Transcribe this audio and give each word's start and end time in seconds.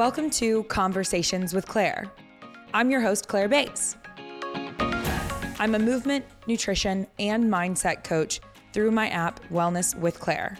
Welcome 0.00 0.30
to 0.30 0.62
Conversations 0.62 1.52
with 1.52 1.66
Claire. 1.66 2.10
I'm 2.72 2.90
your 2.90 3.02
host, 3.02 3.28
Claire 3.28 3.50
Bays. 3.50 3.98
I'm 5.58 5.74
a 5.74 5.78
movement, 5.78 6.24
nutrition, 6.46 7.06
and 7.18 7.44
mindset 7.44 8.02
coach 8.02 8.40
through 8.72 8.92
my 8.92 9.10
app, 9.10 9.46
Wellness 9.50 9.94
with 9.94 10.18
Claire, 10.18 10.56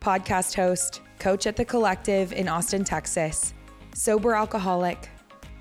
podcast 0.00 0.54
host, 0.54 1.02
coach 1.18 1.46
at 1.46 1.54
the 1.54 1.66
collective 1.66 2.32
in 2.32 2.48
Austin, 2.48 2.82
Texas, 2.82 3.52
sober 3.92 4.34
alcoholic, 4.34 5.10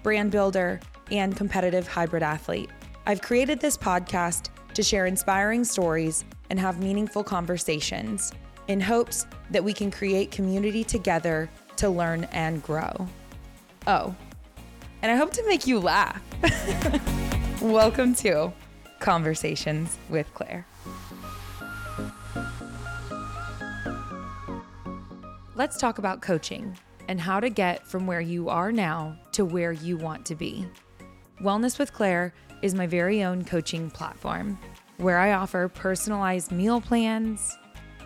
brand 0.03 0.31
builder, 0.31 0.79
and 1.11 1.35
competitive 1.35 1.85
hybrid 1.85 2.23
athlete. 2.23 2.69
I've 3.07 3.21
created 3.21 3.59
this 3.59 3.77
podcast 3.77 4.51
to 4.73 4.81
share 4.81 5.05
inspiring 5.05 5.65
stories 5.65 6.23
and 6.49 6.57
have 6.57 6.81
meaningful 6.81 7.25
conversations 7.25 8.31
in 8.69 8.79
hopes 8.79 9.27
that 9.51 9.65
we 9.65 9.73
can 9.73 9.91
create 9.91 10.31
community 10.31 10.85
together 10.85 11.49
to 11.75 11.89
learn 11.89 12.23
and 12.31 12.63
grow. 12.63 13.07
Oh, 13.89 14.13
and 15.01 15.09
I 15.09 15.15
hope 15.15 15.31
to 15.31 15.45
make 15.47 15.65
you 15.65 15.79
laugh. 15.79 16.21
Welcome 17.61 18.13
to 18.15 18.51
Conversations 18.99 19.97
with 20.09 20.27
Claire. 20.33 20.67
Let's 25.55 25.77
talk 25.77 25.99
about 25.99 26.21
coaching 26.21 26.77
and 27.07 27.21
how 27.21 27.39
to 27.39 27.49
get 27.49 27.87
from 27.87 28.05
where 28.05 28.19
you 28.19 28.49
are 28.49 28.73
now 28.73 29.17
to 29.31 29.45
where 29.45 29.71
you 29.71 29.95
want 29.95 30.25
to 30.25 30.35
be. 30.35 30.67
Wellness 31.41 31.79
with 31.79 31.93
Claire 31.93 32.33
is 32.61 32.75
my 32.75 32.87
very 32.87 33.23
own 33.23 33.45
coaching 33.45 33.89
platform 33.89 34.59
where 34.97 35.17
I 35.17 35.31
offer 35.31 35.69
personalized 35.69 36.51
meal 36.51 36.81
plans, 36.81 37.57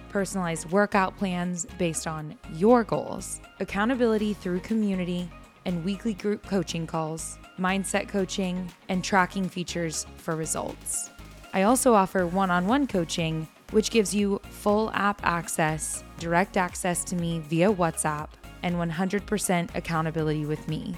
personalized 0.09 0.69
workout 0.69 1.17
plans 1.17 1.65
based 1.79 2.05
on 2.05 2.37
your 2.53 2.83
goals, 2.83 3.41
accountability 3.59 4.35
through 4.35 4.59
community, 4.59 5.27
and 5.65 5.83
weekly 5.83 6.13
group 6.13 6.45
coaching 6.45 6.87
calls, 6.87 7.37
mindset 7.59 8.07
coaching, 8.07 8.71
and 8.89 9.03
tracking 9.03 9.47
features 9.47 10.05
for 10.17 10.35
results. 10.35 11.09
I 11.53 11.63
also 11.63 11.93
offer 11.93 12.25
one 12.25 12.49
on 12.49 12.67
one 12.67 12.87
coaching, 12.87 13.47
which 13.71 13.91
gives 13.91 14.15
you 14.15 14.39
full 14.49 14.89
app 14.91 15.21
access, 15.23 16.03
direct 16.19 16.57
access 16.57 17.03
to 17.05 17.15
me 17.15 17.39
via 17.39 17.71
WhatsApp, 17.71 18.29
and 18.63 18.75
100% 18.75 19.75
accountability 19.75 20.45
with 20.45 20.67
me, 20.67 20.95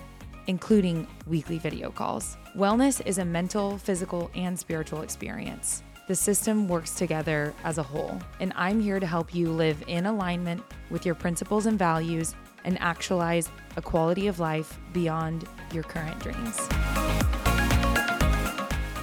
including 0.47 1.07
weekly 1.27 1.57
video 1.57 1.89
calls. 1.89 2.37
Wellness 2.55 3.05
is 3.05 3.17
a 3.17 3.25
mental, 3.25 3.77
physical, 3.77 4.29
and 4.35 4.57
spiritual 4.57 5.01
experience. 5.01 5.81
The 6.07 6.15
system 6.15 6.67
works 6.67 6.95
together 6.95 7.53
as 7.63 7.77
a 7.77 7.83
whole, 7.83 8.19
and 8.41 8.51
I'm 8.55 8.81
here 8.81 8.99
to 8.99 9.07
help 9.07 9.33
you 9.33 9.49
live 9.49 9.81
in 9.87 10.05
alignment 10.05 10.61
with 10.89 11.05
your 11.05 11.15
principles 11.15 11.65
and 11.65 11.79
values 11.79 12.35
and 12.65 12.79
actualize 12.81 13.49
a 13.77 13.81
quality 13.81 14.27
of 14.27 14.39
life 14.39 14.79
beyond 14.93 15.47
your 15.73 15.83
current 15.83 16.19
dreams. 16.19 16.57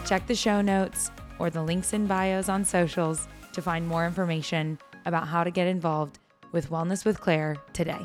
Check 0.07 0.27
the 0.27 0.35
show 0.35 0.61
notes 0.61 1.11
or 1.39 1.51
the 1.51 1.63
links 1.63 1.93
in 1.93 2.07
bios 2.07 2.49
on 2.49 2.65
socials 2.65 3.29
to 3.53 3.63
find 3.63 3.87
more 3.87 4.07
information 4.07 4.79
about 5.07 5.27
how 5.27 5.45
to 5.45 5.51
get 5.51 5.67
involved 5.67 6.19
with 6.53 6.71
Wellness 6.71 7.05
with 7.05 7.21
Claire 7.21 7.57
today. 7.73 8.03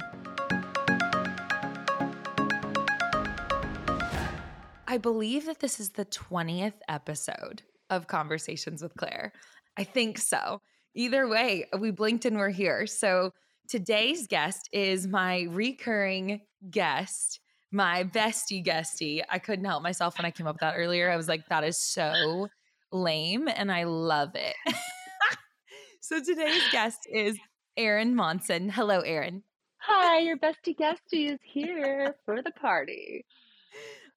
I 4.87 4.97
believe 4.97 5.45
that 5.45 5.59
this 5.59 5.79
is 5.79 5.89
the 5.89 6.05
20th 6.05 6.79
episode 6.87 7.63
of 7.89 8.07
Conversations 8.07 8.81
with 8.81 8.95
Claire. 8.95 9.33
I 9.77 9.83
think 9.83 10.17
so. 10.17 10.61
Either 10.93 11.27
way, 11.27 11.65
we 11.77 11.91
blinked 11.91 12.25
and 12.25 12.37
we're 12.37 12.49
here. 12.49 12.87
So 12.87 13.33
today's 13.67 14.27
guest 14.27 14.69
is 14.71 15.07
my 15.07 15.43
recurring 15.49 16.41
guest, 16.69 17.39
my 17.71 18.03
bestie 18.03 18.65
guestie. 18.65 19.21
I 19.29 19.39
couldn't 19.39 19.65
help 19.65 19.83
myself 19.83 20.17
when 20.17 20.25
I 20.25 20.31
came 20.31 20.47
up 20.47 20.55
with 20.55 20.61
that 20.61 20.75
earlier. 20.77 21.11
I 21.11 21.17
was 21.17 21.27
like, 21.27 21.47
that 21.49 21.63
is 21.63 21.77
so 21.77 22.47
lame 22.91 23.47
and 23.47 23.71
I 23.71 23.83
love 23.83 24.35
it. 24.35 24.55
so 26.01 26.23
today's 26.23 26.63
guest 26.71 27.07
is 27.11 27.37
Erin 27.77 28.15
Monson. 28.15 28.69
Hello, 28.69 29.01
Erin. 29.01 29.43
Hi, 29.77 30.19
your 30.19 30.37
bestie 30.37 30.75
guestie 30.75 31.31
is 31.31 31.39
here 31.43 32.15
for 32.25 32.41
the 32.41 32.51
party. 32.51 33.25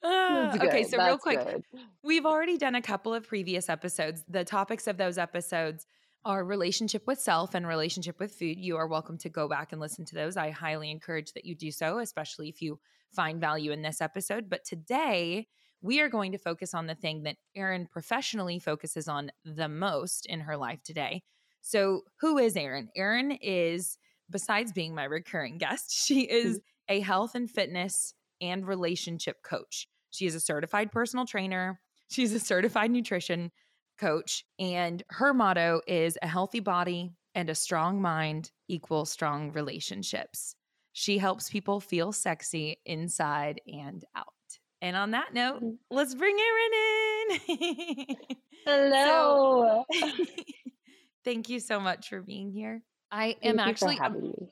Uh, 0.03 0.57
okay, 0.63 0.85
so 0.85 0.97
That's 0.97 1.09
real 1.09 1.19
quick, 1.19 1.45
good. 1.45 1.65
we've 2.05 2.25
already 2.25 2.57
done 2.57 2.77
a 2.77 2.83
couple 2.83 3.13
of 3.13 3.27
previous 3.27 3.69
episodes. 3.69 4.25
The 4.29 4.45
topics 4.45 4.87
of 4.87 4.97
those 4.97 5.19
episodes 5.19 5.87
are 6.29 6.45
relationship 6.45 7.07
with 7.07 7.19
self 7.19 7.55
and 7.55 7.67
relationship 7.67 8.21
with 8.21 8.33
food. 8.33 8.59
You 8.59 8.77
are 8.77 8.87
welcome 8.87 9.17
to 9.19 9.31
go 9.31 9.49
back 9.49 9.73
and 9.73 9.81
listen 9.81 10.05
to 10.05 10.15
those. 10.15 10.37
I 10.37 10.51
highly 10.51 10.91
encourage 10.91 11.33
that 11.33 11.47
you 11.47 11.55
do 11.55 11.73
so, 11.73 12.01
especially 12.01 12.51
if 12.51 12.61
you 12.61 12.79
find 13.17 13.41
value 13.41 13.73
in 13.73 13.81
this 13.81 14.03
episode. 14.03 14.51
But 14.51 14.63
today, 14.63 15.47
we 15.81 16.01
are 16.01 16.11
going 16.11 16.33
to 16.33 16.39
focus 16.39 16.75
on 16.75 16.87
the 16.87 16.95
thing 16.95 17.23
that 17.23 17.37
Erin 17.57 17.87
professionally 17.91 18.59
focuses 18.59 19.09
on 19.09 19.31
the 19.43 19.71
most 19.71 20.27
in 20.27 20.41
her 20.41 20.59
life 20.59 20.83
today. 20.85 21.23
So, 21.63 22.03
who 22.21 22.37
is 22.37 22.59
Erin? 22.59 22.91
Erin 22.95 23.33
is, 23.33 23.97
besides 24.31 24.71
being 24.71 24.95
my 24.95 25.05
recurring 25.05 25.57
guest, 25.57 25.91
she 26.05 26.25
is 26.25 26.59
mm-hmm. 26.59 26.97
a 26.97 27.01
health 27.01 27.37
and 27.37 27.51
fitness 27.51 28.13
and 28.39 28.69
relationship 28.69 29.37
coach. 29.43 29.89
She 30.11 30.27
is 30.27 30.35
a 30.35 30.41
certified 30.41 30.93
personal 30.93 31.25
trainer, 31.25 31.81
she's 32.11 32.35
a 32.35 32.41
certified 32.41 32.91
nutrition 32.91 33.51
coach, 33.99 34.45
and 34.59 35.03
her 35.11 35.35
motto 35.35 35.81
is 35.87 36.19
a 36.23 36.29
healthy 36.29 36.61
body 36.61 37.13
and 37.35 37.51
a 37.51 37.55
strong 37.55 38.01
mind 38.01 38.51
equal 38.69 39.05
strong 39.05 39.53
relationships. 39.53 40.55
She 40.93 41.19
helps 41.19 41.51
people 41.51 41.81
feel 41.81 42.13
sexy 42.13 42.81
inside 42.85 43.61
and 43.67 44.05
out. 44.17 44.27
And 44.81 44.97
on 44.97 45.11
that 45.13 45.35
note, 45.35 45.63
mm. 45.63 45.77
let's 45.91 46.15
bring 46.15 46.37
Erin 46.37 47.41
in. 47.49 48.17
Hello. 48.67 49.85
So, 49.93 50.15
thank 51.25 51.49
you 51.49 51.61
so 51.61 51.81
much 51.81 52.09
for 52.09 52.23
being 52.23 52.51
here. 52.51 52.83
I 53.11 53.37
am 53.43 53.57
thank 53.57 53.69
actually 53.69 53.97
having 53.97 54.23
me. 54.23 54.49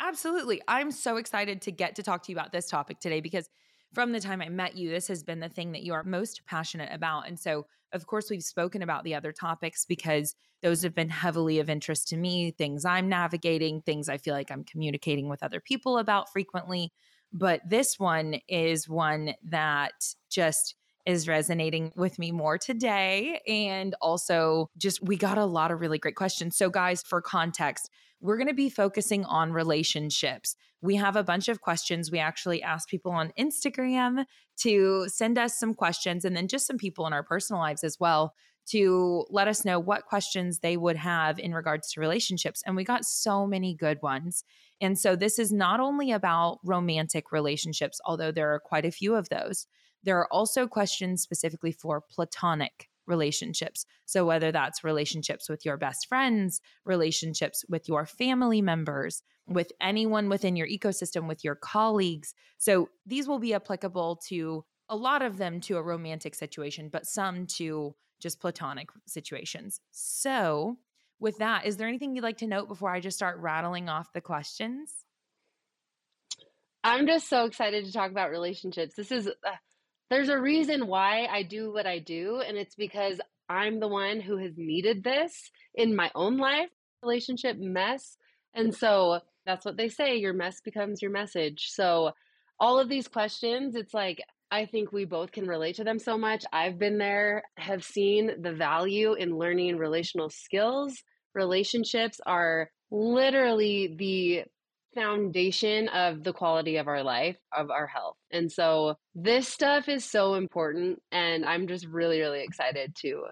Absolutely. 0.00 0.60
I'm 0.68 0.90
so 0.90 1.16
excited 1.16 1.62
to 1.62 1.72
get 1.72 1.96
to 1.96 2.02
talk 2.02 2.24
to 2.24 2.32
you 2.32 2.36
about 2.36 2.52
this 2.52 2.68
topic 2.68 2.98
today 3.00 3.20
because 3.20 3.48
from 3.94 4.12
the 4.12 4.20
time 4.20 4.42
I 4.42 4.48
met 4.48 4.76
you, 4.76 4.90
this 4.90 5.08
has 5.08 5.22
been 5.22 5.40
the 5.40 5.48
thing 5.48 5.72
that 5.72 5.82
you 5.82 5.94
are 5.94 6.02
most 6.02 6.44
passionate 6.46 6.90
about. 6.92 7.28
And 7.28 7.38
so, 7.38 7.66
of 7.92 8.06
course, 8.06 8.28
we've 8.28 8.42
spoken 8.42 8.82
about 8.82 9.04
the 9.04 9.14
other 9.14 9.32
topics 9.32 9.84
because 9.84 10.34
those 10.62 10.82
have 10.82 10.94
been 10.94 11.10
heavily 11.10 11.60
of 11.60 11.70
interest 11.70 12.08
to 12.08 12.16
me, 12.16 12.50
things 12.50 12.84
I'm 12.84 13.08
navigating, 13.08 13.82
things 13.82 14.08
I 14.08 14.18
feel 14.18 14.34
like 14.34 14.50
I'm 14.50 14.64
communicating 14.64 15.28
with 15.28 15.42
other 15.42 15.60
people 15.60 15.98
about 15.98 16.32
frequently. 16.32 16.92
But 17.32 17.60
this 17.68 17.98
one 17.98 18.36
is 18.48 18.88
one 18.88 19.34
that 19.44 19.92
just 20.30 20.74
is 21.06 21.28
resonating 21.28 21.92
with 21.96 22.18
me 22.18 22.32
more 22.32 22.58
today. 22.58 23.40
And 23.46 23.94
also, 24.00 24.70
just 24.76 25.02
we 25.02 25.16
got 25.16 25.38
a 25.38 25.44
lot 25.44 25.70
of 25.70 25.80
really 25.80 25.98
great 25.98 26.16
questions. 26.16 26.56
So, 26.56 26.70
guys, 26.70 27.02
for 27.02 27.20
context, 27.20 27.90
we're 28.20 28.36
going 28.36 28.48
to 28.48 28.54
be 28.54 28.70
focusing 28.70 29.24
on 29.24 29.52
relationships. 29.52 30.56
We 30.80 30.96
have 30.96 31.16
a 31.16 31.24
bunch 31.24 31.48
of 31.48 31.60
questions. 31.60 32.10
We 32.10 32.18
actually 32.18 32.62
asked 32.62 32.88
people 32.88 33.12
on 33.12 33.32
Instagram 33.38 34.24
to 34.58 35.08
send 35.08 35.38
us 35.38 35.58
some 35.58 35.74
questions 35.74 36.24
and 36.24 36.36
then 36.36 36.48
just 36.48 36.66
some 36.66 36.78
people 36.78 37.06
in 37.06 37.12
our 37.12 37.22
personal 37.22 37.60
lives 37.60 37.84
as 37.84 37.98
well 38.00 38.34
to 38.66 39.26
let 39.28 39.46
us 39.46 39.64
know 39.64 39.78
what 39.78 40.06
questions 40.06 40.60
they 40.60 40.76
would 40.76 40.96
have 40.96 41.38
in 41.38 41.52
regards 41.52 41.92
to 41.92 42.00
relationships. 42.00 42.62
And 42.64 42.76
we 42.76 42.84
got 42.84 43.04
so 43.04 43.46
many 43.46 43.74
good 43.74 44.00
ones. 44.00 44.42
And 44.80 44.98
so 44.98 45.16
this 45.16 45.38
is 45.38 45.52
not 45.52 45.80
only 45.80 46.12
about 46.12 46.60
romantic 46.64 47.30
relationships, 47.30 48.00
although 48.04 48.32
there 48.32 48.54
are 48.54 48.60
quite 48.60 48.86
a 48.86 48.90
few 48.90 49.14
of 49.14 49.28
those. 49.28 49.66
There 50.04 50.18
are 50.18 50.32
also 50.32 50.66
questions 50.66 51.22
specifically 51.22 51.72
for 51.72 52.00
platonic 52.00 52.88
relationships. 53.06 53.86
So, 54.06 54.24
whether 54.24 54.52
that's 54.52 54.84
relationships 54.84 55.48
with 55.48 55.64
your 55.64 55.76
best 55.76 56.06
friends, 56.06 56.60
relationships 56.84 57.64
with 57.68 57.88
your 57.88 58.06
family 58.06 58.62
members, 58.62 59.22
with 59.46 59.72
anyone 59.80 60.28
within 60.28 60.56
your 60.56 60.68
ecosystem, 60.68 61.28
with 61.28 61.44
your 61.44 61.54
colleagues. 61.54 62.34
So, 62.58 62.88
these 63.06 63.28
will 63.28 63.38
be 63.38 63.54
applicable 63.54 64.20
to 64.28 64.64
a 64.88 64.96
lot 64.96 65.22
of 65.22 65.38
them 65.38 65.60
to 65.62 65.76
a 65.76 65.82
romantic 65.82 66.34
situation, 66.34 66.88
but 66.92 67.06
some 67.06 67.46
to 67.46 67.94
just 68.20 68.40
platonic 68.40 68.88
situations. 69.06 69.80
So, 69.90 70.78
with 71.20 71.38
that, 71.38 71.66
is 71.66 71.76
there 71.76 71.88
anything 71.88 72.14
you'd 72.14 72.24
like 72.24 72.38
to 72.38 72.46
note 72.46 72.68
before 72.68 72.90
I 72.90 73.00
just 73.00 73.16
start 73.16 73.38
rattling 73.38 73.88
off 73.88 74.12
the 74.12 74.20
questions? 74.20 75.04
I'm 76.82 77.06
just 77.06 77.30
so 77.30 77.46
excited 77.46 77.86
to 77.86 77.92
talk 77.92 78.10
about 78.10 78.30
relationships. 78.30 78.94
This 78.94 79.10
is 79.10 79.26
uh, 79.26 79.50
there's 80.14 80.28
a 80.28 80.38
reason 80.38 80.86
why 80.86 81.26
I 81.26 81.42
do 81.42 81.72
what 81.72 81.88
I 81.88 81.98
do, 81.98 82.40
and 82.40 82.56
it's 82.56 82.76
because 82.76 83.20
I'm 83.48 83.80
the 83.80 83.88
one 83.88 84.20
who 84.20 84.36
has 84.36 84.52
needed 84.56 85.02
this 85.02 85.50
in 85.74 85.96
my 85.96 86.08
own 86.14 86.36
life, 86.36 86.68
relationship 87.02 87.56
mess. 87.58 88.16
And 88.54 88.72
so 88.72 89.18
that's 89.44 89.64
what 89.64 89.76
they 89.76 89.88
say 89.88 90.14
your 90.14 90.32
mess 90.32 90.60
becomes 90.64 91.02
your 91.02 91.10
message. 91.10 91.66
So, 91.70 92.12
all 92.60 92.78
of 92.78 92.88
these 92.88 93.08
questions, 93.08 93.74
it's 93.74 93.92
like, 93.92 94.22
I 94.52 94.66
think 94.66 94.92
we 94.92 95.04
both 95.04 95.32
can 95.32 95.48
relate 95.48 95.74
to 95.76 95.84
them 95.84 95.98
so 95.98 96.16
much. 96.16 96.44
I've 96.52 96.78
been 96.78 96.98
there, 96.98 97.42
have 97.56 97.82
seen 97.82 98.40
the 98.40 98.52
value 98.52 99.14
in 99.14 99.36
learning 99.36 99.78
relational 99.78 100.30
skills. 100.30 100.94
Relationships 101.34 102.20
are 102.24 102.70
literally 102.92 103.96
the 103.98 104.44
foundation 104.94 105.88
of 105.88 106.22
the 106.22 106.32
quality 106.32 106.76
of 106.76 106.88
our 106.88 107.02
life, 107.02 107.36
of 107.56 107.70
our 107.70 107.86
health. 107.86 108.16
And 108.30 108.50
so 108.50 108.96
this 109.14 109.48
stuff 109.48 109.88
is 109.88 110.04
so 110.04 110.34
important. 110.34 111.00
And 111.12 111.44
I'm 111.44 111.66
just 111.66 111.86
really, 111.86 112.20
really 112.20 112.42
excited 112.42 112.94
to 113.00 113.24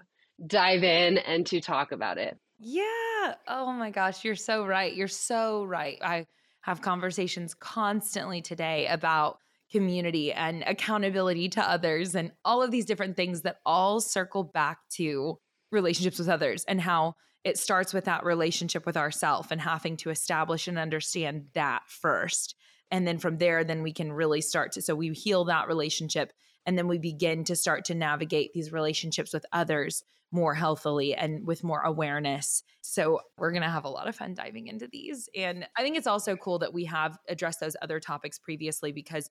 dive 0.47 0.83
in 0.83 1.17
and 1.19 1.45
to 1.47 1.61
talk 1.61 1.91
about 1.91 2.17
it. 2.17 2.37
Yeah. 2.59 3.35
Oh 3.47 3.71
my 3.73 3.91
gosh. 3.91 4.23
You're 4.23 4.35
so 4.35 4.65
right. 4.65 4.93
You're 4.93 5.07
so 5.07 5.63
right. 5.65 5.97
I 6.01 6.25
have 6.61 6.81
conversations 6.81 7.53
constantly 7.53 8.41
today 8.41 8.87
about 8.87 9.37
community 9.71 10.31
and 10.31 10.63
accountability 10.67 11.49
to 11.49 11.61
others 11.61 12.15
and 12.15 12.31
all 12.45 12.61
of 12.61 12.71
these 12.71 12.85
different 12.85 13.15
things 13.15 13.41
that 13.41 13.57
all 13.65 13.99
circle 13.99 14.43
back 14.43 14.77
to 14.89 15.37
relationships 15.71 16.19
with 16.19 16.29
others 16.29 16.63
and 16.67 16.79
how 16.79 17.15
it 17.43 17.57
starts 17.57 17.93
with 17.93 18.05
that 18.05 18.23
relationship 18.23 18.85
with 18.85 18.97
ourself 18.97 19.51
and 19.51 19.61
having 19.61 19.97
to 19.97 20.09
establish 20.09 20.67
and 20.67 20.77
understand 20.77 21.47
that 21.53 21.81
first 21.87 22.55
and 22.91 23.07
then 23.07 23.17
from 23.17 23.37
there 23.37 23.63
then 23.63 23.83
we 23.83 23.93
can 23.93 24.11
really 24.11 24.41
start 24.41 24.71
to 24.71 24.81
so 24.81 24.95
we 24.95 25.09
heal 25.09 25.45
that 25.45 25.67
relationship 25.67 26.33
and 26.65 26.77
then 26.77 26.87
we 26.87 26.97
begin 26.97 27.43
to 27.43 27.55
start 27.55 27.85
to 27.85 27.95
navigate 27.95 28.53
these 28.53 28.71
relationships 28.71 29.33
with 29.33 29.45
others 29.51 30.03
more 30.33 30.55
healthily 30.55 31.13
and 31.13 31.45
with 31.45 31.63
more 31.63 31.81
awareness. 31.81 32.63
So, 32.81 33.21
we're 33.37 33.51
going 33.51 33.61
to 33.61 33.69
have 33.69 33.85
a 33.85 33.89
lot 33.89 34.07
of 34.07 34.15
fun 34.15 34.33
diving 34.33 34.67
into 34.67 34.87
these. 34.91 35.29
And 35.37 35.67
I 35.77 35.83
think 35.83 35.95
it's 35.95 36.07
also 36.07 36.35
cool 36.35 36.59
that 36.59 36.73
we 36.73 36.85
have 36.85 37.17
addressed 37.29 37.59
those 37.59 37.75
other 37.81 37.99
topics 37.99 38.39
previously 38.39 38.91
because 38.91 39.29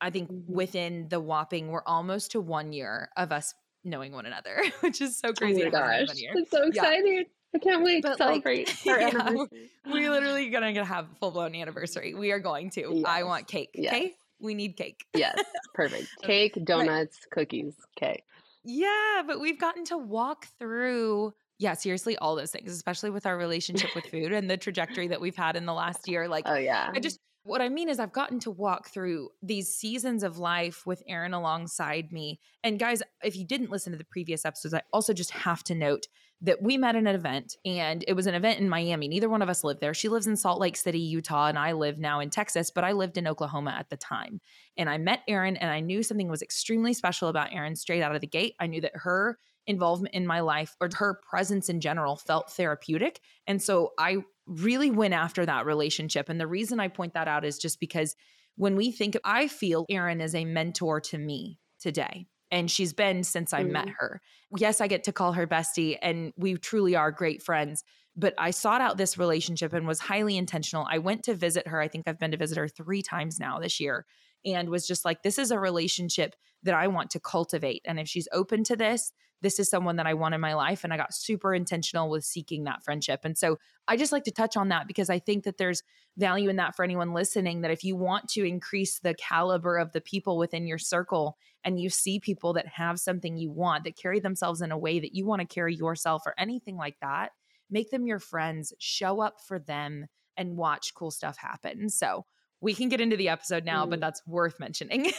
I 0.00 0.10
think 0.10 0.30
mm-hmm. 0.30 0.54
within 0.54 1.08
the 1.08 1.20
whopping, 1.20 1.68
we're 1.68 1.82
almost 1.86 2.30
to 2.32 2.40
one 2.40 2.72
year 2.72 3.10
of 3.16 3.32
us 3.32 3.52
knowing 3.82 4.12
one 4.12 4.26
another, 4.26 4.62
which 4.80 5.00
is 5.00 5.18
so 5.18 5.32
crazy. 5.32 5.62
Oh 5.62 5.66
my 5.66 5.70
gosh. 5.70 6.08
It's 6.12 6.50
so 6.50 6.62
exciting. 6.68 7.16
Yeah. 7.16 7.22
I 7.54 7.58
can't 7.58 7.84
wait 7.84 8.02
but 8.02 8.12
to 8.12 8.16
celebrate 8.16 8.68
like, 8.86 8.86
our 8.86 9.00
yeah, 9.00 9.08
anniversary. 9.08 9.70
We 9.92 10.08
literally 10.08 10.50
gonna 10.50 10.84
have 10.84 11.06
a 11.10 11.14
full 11.16 11.30
blown 11.30 11.54
anniversary. 11.54 12.14
We 12.14 12.32
are 12.32 12.40
going 12.40 12.70
to. 12.70 12.90
Yes. 12.92 13.04
I 13.06 13.22
want 13.22 13.46
cake. 13.46 13.70
Yes. 13.74 13.94
Okay. 13.94 14.14
We 14.40 14.54
need 14.54 14.76
cake. 14.76 15.04
yes. 15.14 15.38
Perfect. 15.74 16.08
Cake, 16.22 16.58
donuts, 16.64 17.18
right. 17.24 17.30
cookies. 17.30 17.74
Okay. 17.96 18.22
Yeah, 18.64 19.22
but 19.26 19.40
we've 19.40 19.60
gotten 19.60 19.84
to 19.86 19.98
walk 19.98 20.46
through 20.58 21.34
yeah, 21.58 21.74
seriously, 21.74 22.16
all 22.18 22.34
those 22.34 22.50
things, 22.50 22.72
especially 22.72 23.10
with 23.10 23.26
our 23.26 23.36
relationship 23.36 23.94
with 23.94 24.06
food 24.06 24.32
and 24.32 24.50
the 24.50 24.56
trajectory 24.56 25.08
that 25.08 25.20
we've 25.20 25.36
had 25.36 25.56
in 25.56 25.66
the 25.66 25.72
last 25.72 26.08
year. 26.08 26.28
Like, 26.28 26.44
oh, 26.48 26.56
yeah. 26.56 26.90
I 26.92 26.98
just, 26.98 27.20
what 27.44 27.60
I 27.60 27.68
mean 27.68 27.88
is, 27.88 28.00
I've 28.00 28.12
gotten 28.12 28.40
to 28.40 28.50
walk 28.50 28.88
through 28.88 29.30
these 29.42 29.72
seasons 29.72 30.24
of 30.24 30.38
life 30.38 30.84
with 30.84 31.02
Erin 31.06 31.32
alongside 31.32 32.10
me. 32.10 32.40
And 32.64 32.78
guys, 32.78 33.02
if 33.22 33.36
you 33.36 33.46
didn't 33.46 33.70
listen 33.70 33.92
to 33.92 33.98
the 33.98 34.04
previous 34.04 34.44
episodes, 34.44 34.74
I 34.74 34.82
also 34.92 35.12
just 35.12 35.30
have 35.30 35.62
to 35.64 35.74
note 35.74 36.08
that 36.44 36.62
we 36.62 36.76
met 36.76 36.94
in 36.94 37.06
an 37.06 37.14
event 37.14 37.56
and 37.64 38.04
it 38.06 38.12
was 38.12 38.26
an 38.26 38.34
event 38.34 38.60
in 38.60 38.68
Miami. 38.68 39.08
Neither 39.08 39.30
one 39.30 39.40
of 39.40 39.48
us 39.48 39.64
lived 39.64 39.80
there. 39.80 39.94
She 39.94 40.10
lives 40.10 40.26
in 40.26 40.36
Salt 40.36 40.60
Lake 40.60 40.76
City, 40.76 41.00
Utah, 41.00 41.46
and 41.46 41.58
I 41.58 41.72
live 41.72 41.98
now 41.98 42.20
in 42.20 42.28
Texas, 42.28 42.70
but 42.70 42.84
I 42.84 42.92
lived 42.92 43.16
in 43.16 43.26
Oklahoma 43.26 43.74
at 43.78 43.88
the 43.88 43.96
time. 43.96 44.40
And 44.76 44.90
I 44.90 44.98
met 44.98 45.22
Erin 45.26 45.56
and 45.56 45.70
I 45.70 45.80
knew 45.80 46.02
something 46.02 46.28
was 46.28 46.42
extremely 46.42 46.92
special 46.92 47.28
about 47.28 47.54
Erin 47.54 47.76
straight 47.76 48.02
out 48.02 48.14
of 48.14 48.20
the 48.20 48.26
gate. 48.26 48.54
I 48.60 48.66
knew 48.66 48.82
that 48.82 48.92
her 48.94 49.38
involvement 49.66 50.14
in 50.14 50.26
my 50.26 50.40
life 50.40 50.76
or 50.82 50.90
her 50.96 51.18
presence 51.28 51.70
in 51.70 51.80
general 51.80 52.16
felt 52.16 52.52
therapeutic. 52.52 53.20
And 53.46 53.62
so 53.62 53.92
I 53.98 54.18
really 54.46 54.90
went 54.90 55.14
after 55.14 55.46
that 55.46 55.64
relationship. 55.64 56.28
And 56.28 56.38
the 56.38 56.46
reason 56.46 56.78
I 56.78 56.88
point 56.88 57.14
that 57.14 57.26
out 57.28 57.46
is 57.46 57.58
just 57.58 57.80
because 57.80 58.14
when 58.56 58.76
we 58.76 58.92
think, 58.92 59.16
I 59.24 59.48
feel 59.48 59.86
Erin 59.88 60.20
is 60.20 60.34
a 60.34 60.44
mentor 60.44 61.00
to 61.00 61.16
me 61.16 61.58
today 61.80 62.26
and 62.54 62.70
she's 62.70 62.92
been 62.92 63.24
since 63.24 63.52
I 63.52 63.64
mm. 63.64 63.70
met 63.72 63.88
her. 63.98 64.20
Yes, 64.56 64.80
I 64.80 64.86
get 64.86 65.02
to 65.04 65.12
call 65.12 65.32
her 65.32 65.46
bestie, 65.46 65.98
and 66.00 66.32
we 66.36 66.54
truly 66.54 66.94
are 66.94 67.10
great 67.10 67.42
friends. 67.42 67.82
But 68.16 68.32
I 68.38 68.52
sought 68.52 68.80
out 68.80 68.96
this 68.96 69.18
relationship 69.18 69.72
and 69.72 69.88
was 69.88 69.98
highly 69.98 70.36
intentional. 70.36 70.86
I 70.88 70.98
went 70.98 71.24
to 71.24 71.34
visit 71.34 71.66
her. 71.66 71.80
I 71.80 71.88
think 71.88 72.06
I've 72.06 72.20
been 72.20 72.30
to 72.30 72.36
visit 72.36 72.56
her 72.56 72.68
three 72.68 73.02
times 73.02 73.40
now 73.40 73.58
this 73.58 73.80
year 73.80 74.06
and 74.44 74.68
was 74.68 74.86
just 74.86 75.04
like, 75.04 75.22
this 75.22 75.38
is 75.38 75.50
a 75.50 75.58
relationship 75.58 76.34
that 76.62 76.74
I 76.74 76.88
want 76.88 77.10
to 77.10 77.20
cultivate. 77.20 77.82
And 77.84 77.98
if 78.00 78.08
she's 78.08 78.28
open 78.32 78.64
to 78.64 78.76
this, 78.76 79.12
this 79.42 79.58
is 79.58 79.68
someone 79.68 79.96
that 79.96 80.06
I 80.06 80.14
want 80.14 80.34
in 80.34 80.40
my 80.40 80.54
life. 80.54 80.84
And 80.84 80.92
I 80.92 80.96
got 80.96 81.14
super 81.14 81.54
intentional 81.54 82.08
with 82.08 82.24
seeking 82.24 82.64
that 82.64 82.82
friendship. 82.82 83.20
And 83.24 83.36
so 83.36 83.58
I 83.86 83.96
just 83.96 84.12
like 84.12 84.24
to 84.24 84.30
touch 84.30 84.56
on 84.56 84.68
that 84.68 84.88
because 84.88 85.10
I 85.10 85.18
think 85.18 85.44
that 85.44 85.58
there's 85.58 85.82
value 86.16 86.48
in 86.48 86.56
that 86.56 86.74
for 86.74 86.82
anyone 86.82 87.12
listening 87.12 87.60
that 87.60 87.70
if 87.70 87.84
you 87.84 87.94
want 87.94 88.28
to 88.30 88.46
increase 88.46 89.00
the 89.00 89.14
caliber 89.14 89.76
of 89.76 89.92
the 89.92 90.00
people 90.00 90.38
within 90.38 90.66
your 90.66 90.78
circle 90.78 91.36
and 91.62 91.78
you 91.78 91.90
see 91.90 92.18
people 92.18 92.54
that 92.54 92.66
have 92.66 92.98
something 92.98 93.36
you 93.36 93.50
want, 93.50 93.84
that 93.84 93.96
carry 93.96 94.20
themselves 94.20 94.62
in 94.62 94.72
a 94.72 94.78
way 94.78 94.98
that 94.98 95.14
you 95.14 95.26
want 95.26 95.40
to 95.40 95.54
carry 95.54 95.74
yourself 95.74 96.22
or 96.24 96.34
anything 96.38 96.76
like 96.76 96.96
that, 97.02 97.32
make 97.70 97.90
them 97.90 98.06
your 98.06 98.20
friends, 98.20 98.72
show 98.78 99.20
up 99.20 99.40
for 99.46 99.58
them 99.58 100.06
and 100.36 100.56
watch 100.56 100.94
cool 100.94 101.10
stuff 101.10 101.36
happen. 101.36 101.90
So 101.90 102.24
we 102.64 102.74
can 102.74 102.88
get 102.88 103.00
into 103.00 103.16
the 103.16 103.28
episode 103.28 103.64
now, 103.64 103.84
mm. 103.84 103.90
but 103.90 104.00
that's 104.00 104.26
worth 104.26 104.58
mentioning. 104.58 105.12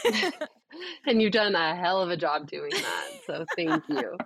and 1.06 1.22
you've 1.22 1.32
done 1.32 1.54
a 1.54 1.76
hell 1.76 2.02
of 2.02 2.10
a 2.10 2.16
job 2.16 2.48
doing 2.48 2.72
that. 2.72 3.10
So 3.24 3.46
thank 3.54 3.84
you. 3.88 4.16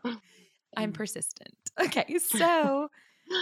I'm 0.76 0.92
persistent. 0.92 1.54
Okay. 1.78 2.18
So 2.18 2.88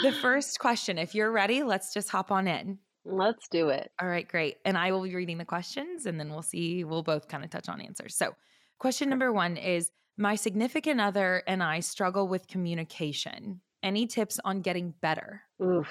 the 0.03 0.13
first 0.13 0.59
question, 0.59 0.99
if 0.99 1.15
you're 1.15 1.31
ready, 1.31 1.63
let's 1.63 1.95
just 1.95 2.11
hop 2.11 2.33
on 2.33 2.49
in. 2.49 2.79
Let's 3.05 3.49
do 3.49 3.69
it. 3.69 3.93
All 4.03 4.09
right, 4.09 4.27
great. 4.27 4.57
And 4.65 4.77
I 4.77 4.91
will 4.91 5.05
be 5.05 5.15
reading 5.15 5.39
the 5.39 5.45
questions 5.45 6.07
and 6.07 6.19
then 6.19 6.29
we'll 6.29 6.43
see, 6.43 6.83
we'll 6.83 7.05
both 7.05 7.29
kind 7.29 7.45
of 7.45 7.51
touch 7.51 7.69
on 7.69 7.81
answers. 7.81 8.17
So, 8.17 8.35
question 8.79 9.09
number 9.09 9.33
one 9.33 9.57
is 9.57 9.93
My 10.17 10.35
significant 10.35 11.01
other 11.01 11.45
and 11.47 11.63
I 11.63 11.81
struggle 11.81 12.27
with 12.27 12.49
communication. 12.49 13.61
Any 13.83 14.09
tips 14.09 14.41
on 14.45 14.61
getting 14.61 14.93
better? 15.01 15.43
Oof. 15.63 15.87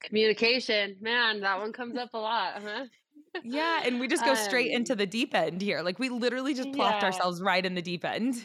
Communication, 0.00 0.96
man, 1.00 1.40
that 1.40 1.58
one 1.58 1.72
comes 1.72 1.96
up 1.96 2.10
a 2.14 2.18
lot, 2.18 2.62
huh? 2.62 2.86
yeah, 3.42 3.82
and 3.84 4.00
we 4.00 4.08
just 4.08 4.24
go 4.24 4.34
straight 4.34 4.70
um, 4.70 4.76
into 4.76 4.94
the 4.94 5.06
deep 5.06 5.34
end 5.34 5.60
here. 5.60 5.82
Like 5.82 5.98
we 5.98 6.08
literally 6.08 6.54
just 6.54 6.72
plopped 6.72 7.02
yeah. 7.02 7.06
ourselves 7.06 7.42
right 7.42 7.64
in 7.64 7.74
the 7.74 7.82
deep 7.82 8.04
end. 8.04 8.44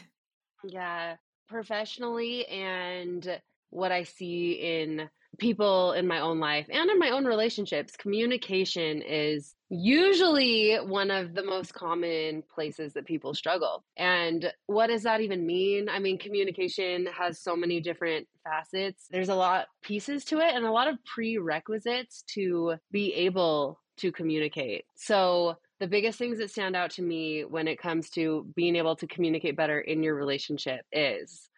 Yeah, 0.64 1.16
professionally 1.48 2.46
and 2.46 3.40
what 3.70 3.92
I 3.92 4.02
see 4.04 4.52
in 4.52 5.08
people 5.38 5.92
in 5.92 6.06
my 6.06 6.20
own 6.20 6.38
life 6.40 6.66
and 6.70 6.90
in 6.90 6.98
my 6.98 7.10
own 7.10 7.24
relationships, 7.24 7.96
communication 7.96 9.02
is 9.02 9.54
usually 9.70 10.76
one 10.76 11.10
of 11.10 11.34
the 11.34 11.42
most 11.42 11.74
common 11.74 12.42
places 12.54 12.92
that 12.92 13.06
people 13.06 13.34
struggle. 13.34 13.82
And 13.96 14.52
what 14.66 14.88
does 14.88 15.02
that 15.02 15.20
even 15.20 15.46
mean? 15.46 15.88
I 15.88 15.98
mean, 15.98 16.18
communication 16.18 17.06
has 17.06 17.40
so 17.40 17.56
many 17.56 17.80
different 17.80 18.26
facets. 18.44 19.06
There's 19.10 19.28
a 19.28 19.34
lot 19.34 19.66
pieces 19.82 20.24
to 20.26 20.38
it 20.38 20.54
and 20.54 20.64
a 20.64 20.72
lot 20.72 20.88
of 20.88 20.98
prerequisites 21.04 22.24
to 22.34 22.74
be 22.92 23.12
able 23.14 23.80
to 23.98 24.12
communicate. 24.12 24.84
So, 24.94 25.56
the 25.80 25.88
biggest 25.88 26.18
things 26.18 26.38
that 26.38 26.50
stand 26.50 26.76
out 26.76 26.90
to 26.92 27.02
me 27.02 27.44
when 27.44 27.66
it 27.66 27.80
comes 27.80 28.08
to 28.10 28.46
being 28.54 28.76
able 28.76 28.94
to 28.96 29.08
communicate 29.08 29.56
better 29.56 29.80
in 29.80 30.04
your 30.04 30.14
relationship 30.14 30.82
is 30.92 31.48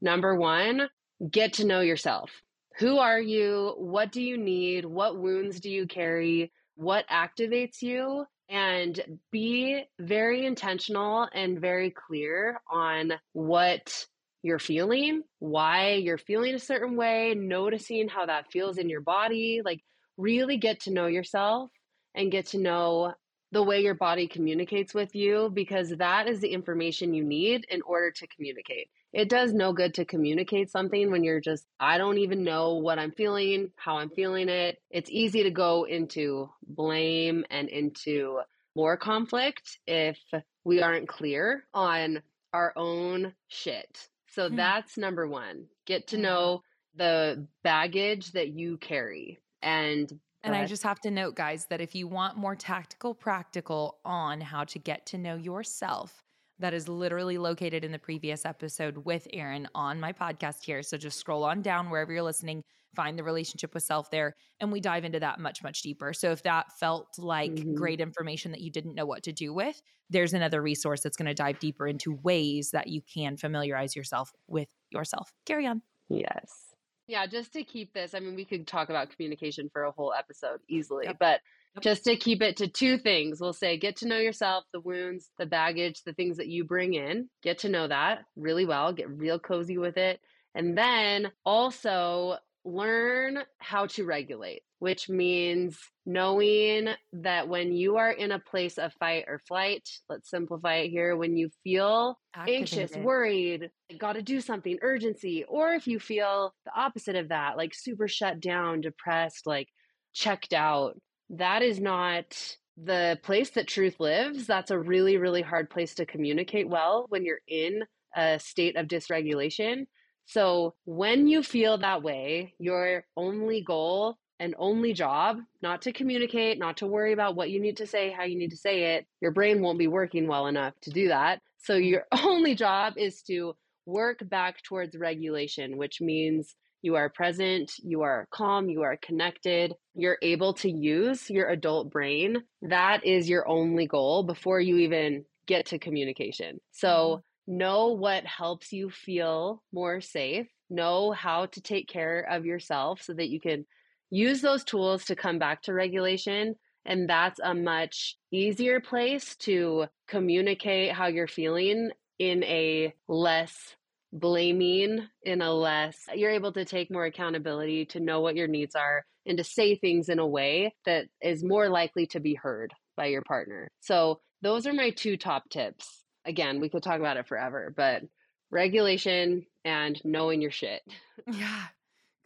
number 0.00 0.34
1, 0.34 0.88
get 1.30 1.52
to 1.54 1.66
know 1.66 1.80
yourself. 1.80 2.30
Who 2.78 2.98
are 2.98 3.20
you? 3.20 3.74
What 3.78 4.12
do 4.12 4.22
you 4.22 4.36
need? 4.36 4.84
What 4.84 5.18
wounds 5.18 5.60
do 5.60 5.70
you 5.70 5.86
carry? 5.86 6.52
What 6.74 7.08
activates 7.08 7.80
you? 7.80 8.26
And 8.50 9.18
be 9.32 9.84
very 9.98 10.44
intentional 10.44 11.26
and 11.32 11.58
very 11.60 11.90
clear 11.90 12.60
on 12.70 13.14
what 13.32 14.06
you're 14.42 14.58
feeling, 14.58 15.22
why 15.38 15.94
you're 15.94 16.18
feeling 16.18 16.54
a 16.54 16.58
certain 16.60 16.96
way, 16.96 17.34
noticing 17.34 18.08
how 18.08 18.26
that 18.26 18.52
feels 18.52 18.76
in 18.78 18.90
your 18.90 19.00
body. 19.00 19.62
Like, 19.64 19.80
really 20.18 20.58
get 20.58 20.80
to 20.80 20.92
know 20.92 21.06
yourself 21.06 21.70
and 22.14 22.30
get 22.30 22.46
to 22.48 22.58
know 22.58 23.14
the 23.52 23.62
way 23.62 23.80
your 23.80 23.94
body 23.94 24.28
communicates 24.28 24.92
with 24.92 25.14
you 25.14 25.50
because 25.52 25.90
that 25.96 26.28
is 26.28 26.40
the 26.40 26.48
information 26.48 27.14
you 27.14 27.24
need 27.24 27.64
in 27.70 27.80
order 27.82 28.10
to 28.10 28.26
communicate. 28.28 28.88
It 29.12 29.28
does 29.28 29.52
no 29.52 29.72
good 29.72 29.94
to 29.94 30.04
communicate 30.04 30.70
something 30.70 31.10
when 31.10 31.24
you're 31.24 31.40
just, 31.40 31.66
I 31.80 31.98
don't 31.98 32.18
even 32.18 32.44
know 32.44 32.74
what 32.74 32.98
I'm 32.98 33.12
feeling, 33.12 33.70
how 33.76 33.96
I'm 33.96 34.10
feeling 34.10 34.48
it. 34.48 34.78
It's 34.90 35.10
easy 35.10 35.44
to 35.44 35.50
go 35.50 35.84
into 35.84 36.50
blame 36.66 37.44
and 37.50 37.68
into 37.68 38.40
more 38.74 38.96
conflict 38.96 39.78
if 39.86 40.18
we 40.64 40.82
aren't 40.82 41.08
clear 41.08 41.64
on 41.72 42.22
our 42.52 42.72
own 42.76 43.32
shit. 43.48 44.08
So 44.28 44.48
hmm. 44.48 44.56
that's 44.56 44.98
number 44.98 45.26
one. 45.26 45.66
Get 45.86 46.08
to 46.08 46.18
know 46.18 46.62
the 46.94 47.46
baggage 47.62 48.32
that 48.32 48.48
you 48.48 48.78
carry 48.78 49.38
and 49.62 50.12
and 50.46 50.54
I 50.54 50.64
just 50.66 50.84
have 50.84 51.00
to 51.00 51.10
note, 51.10 51.34
guys, 51.34 51.66
that 51.70 51.80
if 51.80 51.96
you 51.96 52.06
want 52.06 52.36
more 52.36 52.54
tactical, 52.54 53.14
practical 53.14 53.98
on 54.04 54.40
how 54.40 54.62
to 54.64 54.78
get 54.78 55.06
to 55.06 55.18
know 55.18 55.34
yourself, 55.34 56.22
that 56.58 56.74
is 56.74 56.88
literally 56.88 57.38
located 57.38 57.84
in 57.84 57.92
the 57.92 57.98
previous 57.98 58.44
episode 58.44 58.98
with 59.04 59.26
Erin 59.32 59.68
on 59.74 60.00
my 60.00 60.12
podcast 60.12 60.64
here. 60.64 60.82
So 60.82 60.96
just 60.96 61.18
scroll 61.18 61.44
on 61.44 61.62
down 61.62 61.90
wherever 61.90 62.12
you're 62.12 62.22
listening, 62.22 62.62
find 62.94 63.18
the 63.18 63.24
relationship 63.24 63.74
with 63.74 63.82
self 63.82 64.10
there, 64.10 64.34
and 64.60 64.72
we 64.72 64.80
dive 64.80 65.04
into 65.04 65.20
that 65.20 65.38
much, 65.38 65.62
much 65.62 65.82
deeper. 65.82 66.12
So 66.12 66.30
if 66.30 66.42
that 66.44 66.72
felt 66.78 67.18
like 67.18 67.52
mm-hmm. 67.52 67.74
great 67.74 68.00
information 68.00 68.52
that 68.52 68.62
you 68.62 68.70
didn't 68.70 68.94
know 68.94 69.06
what 69.06 69.22
to 69.24 69.32
do 69.32 69.52
with, 69.52 69.80
there's 70.08 70.32
another 70.32 70.62
resource 70.62 71.02
that's 71.02 71.16
going 71.16 71.26
to 71.26 71.34
dive 71.34 71.58
deeper 71.58 71.86
into 71.86 72.18
ways 72.22 72.70
that 72.70 72.88
you 72.88 73.02
can 73.02 73.36
familiarize 73.36 73.94
yourself 73.94 74.32
with 74.46 74.68
yourself. 74.90 75.32
Carry 75.44 75.66
on. 75.66 75.82
Yes. 76.08 76.74
Yeah, 77.08 77.26
just 77.26 77.52
to 77.52 77.62
keep 77.62 77.92
this, 77.92 78.14
I 78.14 78.20
mean, 78.20 78.34
we 78.34 78.44
could 78.44 78.66
talk 78.66 78.88
about 78.88 79.10
communication 79.10 79.68
for 79.72 79.84
a 79.84 79.92
whole 79.92 80.12
episode 80.12 80.60
easily, 80.68 81.04
yep. 81.04 81.18
but 81.20 81.40
Just 81.80 82.04
to 82.04 82.16
keep 82.16 82.42
it 82.42 82.56
to 82.58 82.68
two 82.68 82.98
things, 82.98 83.40
we'll 83.40 83.52
say 83.52 83.76
get 83.76 83.96
to 83.96 84.08
know 84.08 84.18
yourself, 84.18 84.64
the 84.72 84.80
wounds, 84.80 85.30
the 85.38 85.46
baggage, 85.46 86.02
the 86.04 86.14
things 86.14 86.36
that 86.38 86.48
you 86.48 86.64
bring 86.64 86.94
in. 86.94 87.28
Get 87.42 87.58
to 87.58 87.68
know 87.68 87.88
that 87.88 88.24
really 88.36 88.64
well, 88.64 88.92
get 88.92 89.10
real 89.10 89.38
cozy 89.38 89.78
with 89.78 89.96
it. 89.96 90.20
And 90.54 90.76
then 90.76 91.32
also 91.44 92.38
learn 92.64 93.44
how 93.58 93.86
to 93.86 94.04
regulate, 94.04 94.62
which 94.80 95.08
means 95.08 95.78
knowing 96.04 96.88
that 97.12 97.48
when 97.48 97.72
you 97.72 97.96
are 97.96 98.10
in 98.10 98.32
a 98.32 98.40
place 98.40 98.78
of 98.78 98.92
fight 98.94 99.24
or 99.28 99.38
flight, 99.46 99.88
let's 100.08 100.30
simplify 100.30 100.76
it 100.76 100.88
here, 100.88 101.16
when 101.16 101.36
you 101.36 101.50
feel 101.62 102.18
Activated. 102.34 102.60
anxious, 102.60 102.96
worried, 102.96 103.70
got 103.98 104.14
to 104.14 104.22
do 104.22 104.40
something, 104.40 104.78
urgency, 104.82 105.44
or 105.44 105.74
if 105.74 105.86
you 105.86 106.00
feel 106.00 106.54
the 106.64 106.72
opposite 106.74 107.16
of 107.16 107.28
that, 107.28 107.56
like 107.56 107.72
super 107.74 108.08
shut 108.08 108.40
down, 108.40 108.80
depressed, 108.80 109.46
like 109.46 109.68
checked 110.12 110.52
out, 110.52 110.98
that 111.30 111.62
is 111.62 111.80
not 111.80 112.56
the 112.76 113.18
place 113.22 113.50
that 113.50 113.66
truth 113.66 113.98
lives. 114.00 114.46
That's 114.46 114.70
a 114.70 114.78
really, 114.78 115.16
really 115.16 115.42
hard 115.42 115.70
place 115.70 115.94
to 115.94 116.06
communicate 116.06 116.68
well 116.68 117.06
when 117.08 117.24
you're 117.24 117.40
in 117.48 117.82
a 118.14 118.38
state 118.38 118.76
of 118.76 118.86
dysregulation. 118.86 119.86
So 120.26 120.74
when 120.84 121.26
you 121.28 121.42
feel 121.42 121.78
that 121.78 122.02
way, 122.02 122.54
your 122.58 123.04
only 123.16 123.62
goal 123.62 124.18
and 124.38 124.54
only 124.58 124.92
job, 124.92 125.38
not 125.62 125.82
to 125.82 125.92
communicate, 125.92 126.58
not 126.58 126.76
to 126.78 126.86
worry 126.86 127.12
about 127.12 127.36
what 127.36 127.50
you 127.50 127.60
need 127.60 127.78
to 127.78 127.86
say, 127.86 128.10
how 128.10 128.24
you 128.24 128.36
need 128.36 128.50
to 128.50 128.56
say 128.56 128.96
it, 128.96 129.06
your 129.20 129.30
brain 129.30 129.62
won't 129.62 129.78
be 129.78 129.86
working 129.86 130.26
well 130.26 130.46
enough 130.46 130.74
to 130.82 130.90
do 130.90 131.08
that. 131.08 131.40
So 131.58 131.76
your 131.76 132.04
only 132.24 132.54
job 132.54 132.94
is 132.96 133.22
to 133.22 133.54
work 133.86 134.28
back 134.28 134.62
towards 134.62 134.96
regulation, 134.96 135.78
which 135.78 136.00
means 136.00 136.54
you 136.86 136.96
are 136.96 137.10
present, 137.10 137.72
you 137.82 138.00
are 138.02 138.26
calm, 138.30 138.70
you 138.70 138.82
are 138.82 138.96
connected, 138.96 139.74
you're 139.94 140.18
able 140.22 140.54
to 140.54 140.70
use 140.70 141.28
your 141.28 141.50
adult 141.50 141.90
brain. 141.90 142.42
That 142.62 143.04
is 143.04 143.28
your 143.28 143.46
only 143.46 143.86
goal 143.86 144.22
before 144.22 144.60
you 144.60 144.78
even 144.78 145.26
get 145.46 145.66
to 145.66 145.78
communication. 145.78 146.60
So 146.72 146.88
mm-hmm 146.88 147.20
know 147.46 147.88
what 147.88 148.24
helps 148.24 148.72
you 148.72 148.90
feel 148.90 149.62
more 149.72 150.00
safe, 150.00 150.46
know 150.68 151.12
how 151.12 151.46
to 151.46 151.60
take 151.60 151.88
care 151.88 152.26
of 152.30 152.44
yourself 152.44 153.00
so 153.02 153.14
that 153.14 153.28
you 153.28 153.40
can 153.40 153.64
use 154.10 154.40
those 154.40 154.64
tools 154.64 155.04
to 155.04 155.16
come 155.16 155.38
back 155.38 155.62
to 155.62 155.72
regulation. 155.72 156.54
And 156.84 157.08
that's 157.08 157.40
a 157.42 157.54
much 157.54 158.16
easier 158.32 158.80
place 158.80 159.36
to 159.40 159.86
communicate 160.08 160.92
how 160.92 161.06
you're 161.06 161.26
feeling 161.26 161.90
in 162.18 162.44
a 162.44 162.94
less 163.08 163.74
blaming, 164.18 165.06
in 165.22 165.42
a 165.42 165.52
less, 165.52 165.98
you're 166.14 166.30
able 166.30 166.52
to 166.52 166.64
take 166.64 166.90
more 166.90 167.04
accountability 167.04 167.86
to 167.86 168.00
know 168.00 168.20
what 168.20 168.36
your 168.36 168.48
needs 168.48 168.74
are 168.74 169.04
and 169.26 169.38
to 169.38 169.44
say 169.44 169.76
things 169.76 170.08
in 170.08 170.18
a 170.18 170.26
way 170.26 170.74
that 170.84 171.06
is 171.20 171.44
more 171.44 171.68
likely 171.68 172.06
to 172.06 172.20
be 172.20 172.34
heard 172.34 172.72
by 172.96 173.06
your 173.06 173.22
partner. 173.22 173.68
So, 173.80 174.20
those 174.42 174.66
are 174.66 174.72
my 174.72 174.90
two 174.90 175.16
top 175.16 175.48
tips 175.48 176.04
again, 176.26 176.60
we 176.60 176.68
could 176.68 176.82
talk 176.82 176.98
about 176.98 177.16
it 177.16 177.26
forever, 177.26 177.72
but 177.74 178.02
regulation 178.50 179.46
and 179.64 180.00
knowing 180.04 180.42
your 180.42 180.50
shit. 180.50 180.82
Yeah. 181.32 181.64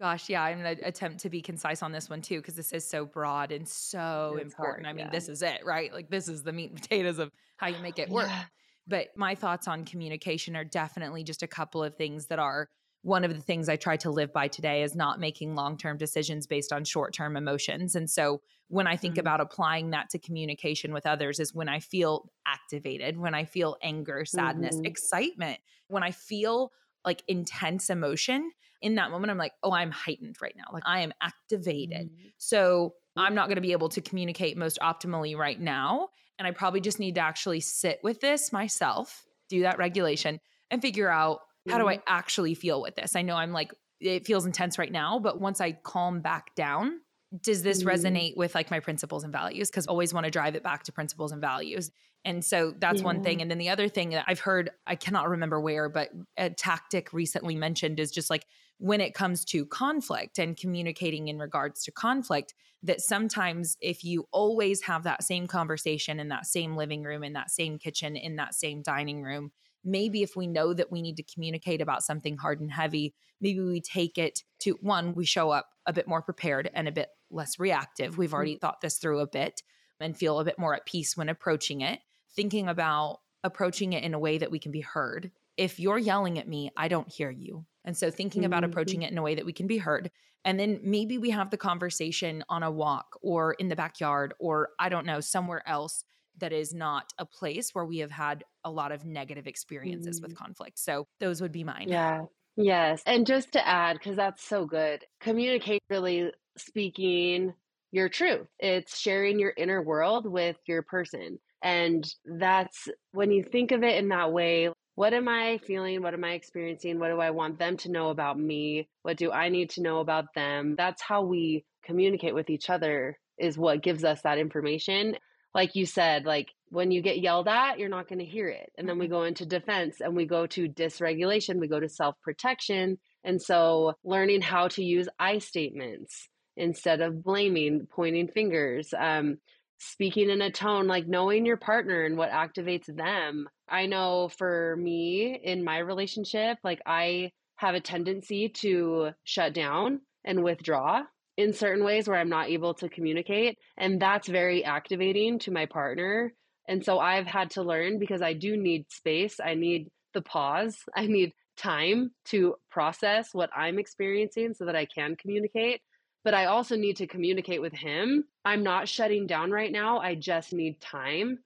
Gosh, 0.00 0.30
yeah, 0.30 0.42
I'm 0.42 0.62
going 0.62 0.78
to 0.78 0.82
attempt 0.82 1.20
to 1.20 1.30
be 1.30 1.42
concise 1.42 1.82
on 1.82 1.92
this 1.92 2.08
one 2.08 2.22
too, 2.22 2.38
because 2.38 2.54
this 2.54 2.72
is 2.72 2.88
so 2.88 3.04
broad 3.04 3.52
and 3.52 3.68
so 3.68 4.36
it's 4.36 4.46
important. 4.46 4.86
Hard, 4.86 4.98
I 4.98 5.02
mean, 5.04 5.10
this 5.12 5.28
is 5.28 5.42
it, 5.42 5.60
right? 5.62 5.92
Like, 5.92 6.08
this 6.08 6.26
is 6.26 6.42
the 6.42 6.52
meat 6.52 6.70
and 6.70 6.80
potatoes 6.80 7.18
of 7.18 7.30
how 7.58 7.68
you 7.68 7.78
make 7.82 7.98
it 7.98 8.08
work. 8.08 8.28
Yeah. 8.28 8.44
But 8.90 9.08
my 9.16 9.36
thoughts 9.36 9.68
on 9.68 9.84
communication 9.84 10.56
are 10.56 10.64
definitely 10.64 11.22
just 11.22 11.44
a 11.44 11.46
couple 11.46 11.82
of 11.82 11.94
things 11.94 12.26
that 12.26 12.40
are 12.40 12.68
one 13.02 13.24
of 13.24 13.34
the 13.34 13.40
things 13.40 13.68
I 13.68 13.76
try 13.76 13.96
to 13.98 14.10
live 14.10 14.32
by 14.32 14.48
today 14.48 14.82
is 14.82 14.94
not 14.94 15.20
making 15.20 15.54
long 15.54 15.78
term 15.78 15.96
decisions 15.96 16.46
based 16.46 16.72
on 16.72 16.84
short 16.84 17.14
term 17.14 17.36
emotions. 17.36 17.94
And 17.94 18.10
so 18.10 18.42
when 18.68 18.86
I 18.86 18.96
think 18.96 19.14
mm-hmm. 19.14 19.20
about 19.20 19.40
applying 19.40 19.90
that 19.90 20.10
to 20.10 20.18
communication 20.18 20.92
with 20.92 21.06
others, 21.06 21.40
is 21.40 21.54
when 21.54 21.68
I 21.68 21.78
feel 21.78 22.30
activated, 22.46 23.16
when 23.16 23.34
I 23.34 23.44
feel 23.44 23.76
anger, 23.80 24.24
sadness, 24.24 24.76
mm-hmm. 24.76 24.86
excitement, 24.86 25.60
when 25.88 26.02
I 26.02 26.10
feel 26.10 26.72
like 27.04 27.22
intense 27.26 27.88
emotion 27.88 28.50
in 28.82 28.96
that 28.96 29.10
moment, 29.10 29.30
I'm 29.30 29.38
like, 29.38 29.52
oh, 29.62 29.72
I'm 29.72 29.90
heightened 29.90 30.36
right 30.42 30.54
now. 30.56 30.64
Like 30.72 30.82
I 30.84 31.00
am 31.00 31.12
activated. 31.22 32.08
Mm-hmm. 32.08 32.28
So 32.38 32.94
I'm 33.16 33.34
not 33.34 33.46
going 33.46 33.56
to 33.56 33.62
be 33.62 33.72
able 33.72 33.88
to 33.90 34.00
communicate 34.00 34.56
most 34.56 34.78
optimally 34.82 35.36
right 35.36 35.60
now. 35.60 36.08
And 36.40 36.48
I 36.48 36.52
probably 36.52 36.80
just 36.80 36.98
need 36.98 37.16
to 37.16 37.20
actually 37.20 37.60
sit 37.60 38.00
with 38.02 38.22
this 38.22 38.50
myself, 38.50 39.26
do 39.50 39.60
that 39.60 39.76
regulation, 39.76 40.40
and 40.70 40.80
figure 40.80 41.10
out 41.10 41.40
how 41.68 41.76
do 41.76 41.86
I 41.86 41.96
mm-hmm. 41.96 42.04
actually 42.06 42.54
feel 42.54 42.80
with 42.80 42.96
this? 42.96 43.14
I 43.14 43.20
know 43.20 43.36
I'm 43.36 43.52
like, 43.52 43.74
it 44.00 44.26
feels 44.26 44.46
intense 44.46 44.78
right 44.78 44.90
now, 44.90 45.18
but 45.18 45.38
once 45.38 45.60
I 45.60 45.72
calm 45.72 46.22
back 46.22 46.54
down, 46.54 47.00
does 47.42 47.62
this 47.62 47.84
mm-hmm. 47.84 47.90
resonate 47.90 48.36
with 48.38 48.54
like 48.54 48.70
my 48.70 48.80
principles 48.80 49.22
and 49.22 49.30
values? 49.30 49.70
Because 49.70 49.86
always 49.86 50.14
want 50.14 50.24
to 50.24 50.30
drive 50.30 50.54
it 50.54 50.62
back 50.62 50.84
to 50.84 50.92
principles 50.92 51.30
and 51.30 51.42
values. 51.42 51.90
And 52.24 52.42
so 52.42 52.72
that's 52.78 53.00
yeah. 53.00 53.04
one 53.04 53.22
thing. 53.22 53.42
And 53.42 53.50
then 53.50 53.58
the 53.58 53.68
other 53.68 53.88
thing 53.88 54.10
that 54.10 54.24
I've 54.26 54.40
heard, 54.40 54.70
I 54.86 54.96
cannot 54.96 55.28
remember 55.28 55.60
where, 55.60 55.90
but 55.90 56.08
a 56.38 56.48
tactic 56.48 57.12
recently 57.12 57.54
mentioned 57.54 58.00
is 58.00 58.10
just 58.10 58.30
like 58.30 58.46
when 58.80 59.02
it 59.02 59.12
comes 59.12 59.44
to 59.44 59.66
conflict 59.66 60.38
and 60.38 60.56
communicating 60.56 61.28
in 61.28 61.38
regards 61.38 61.84
to 61.84 61.92
conflict, 61.92 62.54
that 62.82 63.02
sometimes 63.02 63.76
if 63.82 64.02
you 64.02 64.26
always 64.32 64.82
have 64.82 65.02
that 65.02 65.22
same 65.22 65.46
conversation 65.46 66.18
in 66.18 66.28
that 66.28 66.46
same 66.46 66.76
living 66.76 67.02
room, 67.02 67.22
in 67.22 67.34
that 67.34 67.50
same 67.50 67.78
kitchen, 67.78 68.16
in 68.16 68.36
that 68.36 68.54
same 68.54 68.80
dining 68.80 69.22
room, 69.22 69.52
maybe 69.84 70.22
if 70.22 70.34
we 70.34 70.46
know 70.46 70.72
that 70.72 70.90
we 70.90 71.02
need 71.02 71.18
to 71.18 71.22
communicate 71.22 71.82
about 71.82 72.02
something 72.02 72.38
hard 72.38 72.58
and 72.58 72.72
heavy, 72.72 73.14
maybe 73.38 73.60
we 73.60 73.82
take 73.82 74.16
it 74.16 74.42
to 74.60 74.78
one, 74.80 75.14
we 75.14 75.26
show 75.26 75.50
up 75.50 75.68
a 75.84 75.92
bit 75.92 76.08
more 76.08 76.22
prepared 76.22 76.70
and 76.72 76.88
a 76.88 76.92
bit 76.92 77.10
less 77.30 77.58
reactive. 77.58 78.16
We've 78.16 78.32
already 78.32 78.54
mm-hmm. 78.54 78.60
thought 78.60 78.80
this 78.80 78.96
through 78.96 79.20
a 79.20 79.26
bit 79.26 79.62
and 80.00 80.16
feel 80.16 80.40
a 80.40 80.44
bit 80.44 80.58
more 80.58 80.74
at 80.74 80.86
peace 80.86 81.18
when 81.18 81.28
approaching 81.28 81.82
it, 81.82 82.00
thinking 82.34 82.66
about 82.66 83.18
approaching 83.44 83.92
it 83.92 84.04
in 84.04 84.14
a 84.14 84.18
way 84.18 84.38
that 84.38 84.50
we 84.50 84.58
can 84.58 84.72
be 84.72 84.80
heard. 84.80 85.32
If 85.58 85.78
you're 85.78 85.98
yelling 85.98 86.38
at 86.38 86.48
me, 86.48 86.70
I 86.78 86.88
don't 86.88 87.12
hear 87.12 87.30
you. 87.30 87.66
And 87.84 87.96
so 87.96 88.10
thinking 88.10 88.44
about 88.44 88.62
mm-hmm. 88.62 88.70
approaching 88.70 89.02
it 89.02 89.10
in 89.10 89.18
a 89.18 89.22
way 89.22 89.34
that 89.34 89.46
we 89.46 89.52
can 89.52 89.66
be 89.66 89.78
heard. 89.78 90.10
And 90.44 90.58
then 90.58 90.80
maybe 90.82 91.18
we 91.18 91.30
have 91.30 91.50
the 91.50 91.56
conversation 91.56 92.44
on 92.48 92.62
a 92.62 92.70
walk 92.70 93.18
or 93.22 93.54
in 93.54 93.68
the 93.68 93.76
backyard 93.76 94.34
or 94.38 94.70
I 94.78 94.88
don't 94.88 95.06
know, 95.06 95.20
somewhere 95.20 95.66
else 95.68 96.04
that 96.38 96.52
is 96.52 96.72
not 96.72 97.12
a 97.18 97.26
place 97.26 97.70
where 97.74 97.84
we 97.84 97.98
have 97.98 98.10
had 98.10 98.44
a 98.64 98.70
lot 98.70 98.92
of 98.92 99.04
negative 99.04 99.46
experiences 99.46 100.20
mm. 100.20 100.22
with 100.22 100.36
conflict. 100.36 100.78
So 100.78 101.06
those 101.18 101.40
would 101.40 101.52
be 101.52 101.64
mine. 101.64 101.88
Yeah. 101.88 102.22
Yes. 102.56 103.02
And 103.06 103.26
just 103.26 103.52
to 103.52 103.66
add, 103.66 103.98
because 103.98 104.16
that's 104.16 104.42
so 104.42 104.64
good, 104.66 105.04
communicate 105.20 105.82
really 105.88 106.32
speaking 106.56 107.54
your 107.92 108.08
truth. 108.08 108.46
It's 108.58 108.98
sharing 108.98 109.38
your 109.38 109.52
inner 109.56 109.82
world 109.82 110.26
with 110.26 110.56
your 110.66 110.82
person. 110.82 111.38
And 111.62 112.06
that's 112.24 112.88
when 113.12 113.30
you 113.30 113.42
think 113.42 113.72
of 113.72 113.82
it 113.82 113.96
in 113.96 114.08
that 114.08 114.32
way, 114.32 114.70
what 114.94 115.14
am 115.14 115.28
I 115.28 115.58
feeling? 115.66 116.02
What 116.02 116.14
am 116.14 116.24
I 116.24 116.32
experiencing? 116.32 116.98
What 116.98 117.08
do 117.08 117.20
I 117.20 117.30
want 117.30 117.58
them 117.58 117.76
to 117.78 117.90
know 117.90 118.10
about 118.10 118.38
me? 118.38 118.88
What 119.02 119.16
do 119.16 119.30
I 119.32 119.48
need 119.48 119.70
to 119.70 119.82
know 119.82 120.00
about 120.00 120.26
them? 120.34 120.74
That's 120.76 121.02
how 121.02 121.22
we 121.22 121.64
communicate 121.84 122.34
with 122.34 122.50
each 122.50 122.68
other, 122.68 123.18
is 123.38 123.56
what 123.56 123.82
gives 123.82 124.04
us 124.04 124.22
that 124.22 124.38
information 124.38 125.16
like 125.54 125.74
you 125.74 125.86
said, 125.86 126.24
like 126.24 126.48
when 126.68 126.90
you 126.90 127.02
get 127.02 127.20
yelled 127.20 127.48
at, 127.48 127.78
you're 127.78 127.88
not 127.88 128.08
going 128.08 128.20
to 128.20 128.24
hear 128.24 128.48
it. 128.48 128.70
And 128.78 128.88
then 128.88 128.98
we 128.98 129.06
mm-hmm. 129.06 129.14
go 129.14 129.22
into 129.24 129.46
defense 129.46 129.96
and 130.00 130.14
we 130.14 130.26
go 130.26 130.46
to 130.48 130.68
dysregulation, 130.68 131.58
we 131.58 131.68
go 131.68 131.80
to 131.80 131.88
self 131.88 132.14
protection. 132.22 132.98
And 133.24 133.40
so 133.42 133.94
learning 134.04 134.42
how 134.42 134.68
to 134.68 134.84
use 134.84 135.08
I 135.18 135.38
statements 135.38 136.28
instead 136.56 137.00
of 137.00 137.22
blaming, 137.22 137.86
pointing 137.90 138.28
fingers, 138.28 138.94
um, 138.98 139.38
speaking 139.78 140.30
in 140.30 140.42
a 140.42 140.50
tone 140.50 140.86
like 140.86 141.06
knowing 141.06 141.46
your 141.46 141.56
partner 141.56 142.04
and 142.04 142.16
what 142.16 142.30
activates 142.30 142.86
them. 142.86 143.48
I 143.70 143.86
know 143.86 144.28
for 144.36 144.76
me 144.76 145.40
in 145.42 145.64
my 145.64 145.78
relationship, 145.78 146.58
like 146.64 146.80
I 146.86 147.32
have 147.56 147.74
a 147.74 147.80
tendency 147.80 148.48
to 148.48 149.10
shut 149.24 149.52
down 149.52 150.00
and 150.24 150.42
withdraw 150.42 151.02
in 151.36 151.52
certain 151.52 151.84
ways 151.84 152.08
where 152.08 152.18
I'm 152.18 152.28
not 152.28 152.48
able 152.48 152.74
to 152.74 152.88
communicate. 152.88 153.58
And 153.76 154.00
that's 154.00 154.28
very 154.28 154.64
activating 154.64 155.38
to 155.40 155.50
my 155.50 155.66
partner. 155.66 156.32
And 156.68 156.84
so 156.84 156.98
I've 156.98 157.26
had 157.26 157.50
to 157.52 157.62
learn 157.62 157.98
because 157.98 158.22
I 158.22 158.32
do 158.32 158.56
need 158.56 158.90
space. 158.90 159.40
I 159.44 159.54
need 159.54 159.88
the 160.14 160.22
pause. 160.22 160.78
I 160.96 161.06
need 161.06 161.32
time 161.56 162.10
to 162.26 162.54
process 162.70 163.30
what 163.32 163.50
I'm 163.54 163.78
experiencing 163.78 164.54
so 164.54 164.64
that 164.66 164.76
I 164.76 164.86
can 164.86 165.16
communicate. 165.16 165.80
But 166.24 166.34
I 166.34 166.46
also 166.46 166.76
need 166.76 166.96
to 166.96 167.06
communicate 167.06 167.62
with 167.62 167.72
him. 167.72 168.24
I'm 168.44 168.62
not 168.62 168.88
shutting 168.88 169.26
down 169.26 169.50
right 169.50 169.72
now. 169.72 169.98
I 169.98 170.14
just 170.14 170.52
need 170.52 170.80
time. 170.80 171.38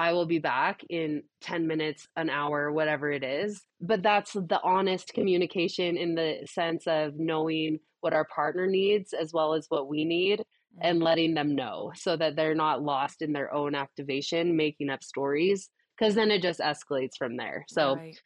I 0.00 0.14
will 0.14 0.24
be 0.24 0.38
back 0.38 0.82
in 0.88 1.22
10 1.42 1.66
minutes, 1.66 2.08
an 2.16 2.30
hour, 2.30 2.72
whatever 2.72 3.12
it 3.12 3.22
is. 3.22 3.60
But 3.82 4.02
that's 4.02 4.32
the 4.32 4.58
honest 4.64 5.12
communication 5.12 5.98
in 5.98 6.14
the 6.14 6.38
sense 6.50 6.86
of 6.86 7.18
knowing 7.18 7.80
what 8.00 8.14
our 8.14 8.24
partner 8.24 8.66
needs 8.66 9.12
as 9.12 9.34
well 9.34 9.52
as 9.52 9.66
what 9.68 9.90
we 9.90 10.06
need 10.06 10.42
and 10.80 10.96
mm-hmm. 10.96 11.04
letting 11.04 11.34
them 11.34 11.54
know 11.54 11.92
so 11.94 12.16
that 12.16 12.34
they're 12.34 12.54
not 12.54 12.82
lost 12.82 13.20
in 13.20 13.34
their 13.34 13.52
own 13.52 13.74
activation, 13.74 14.56
making 14.56 14.88
up 14.88 15.02
stories, 15.02 15.68
because 15.98 16.14
then 16.14 16.30
it 16.30 16.40
just 16.40 16.60
escalates 16.60 17.18
from 17.18 17.36
there. 17.36 17.66
So, 17.68 17.96
right. 17.96 18.18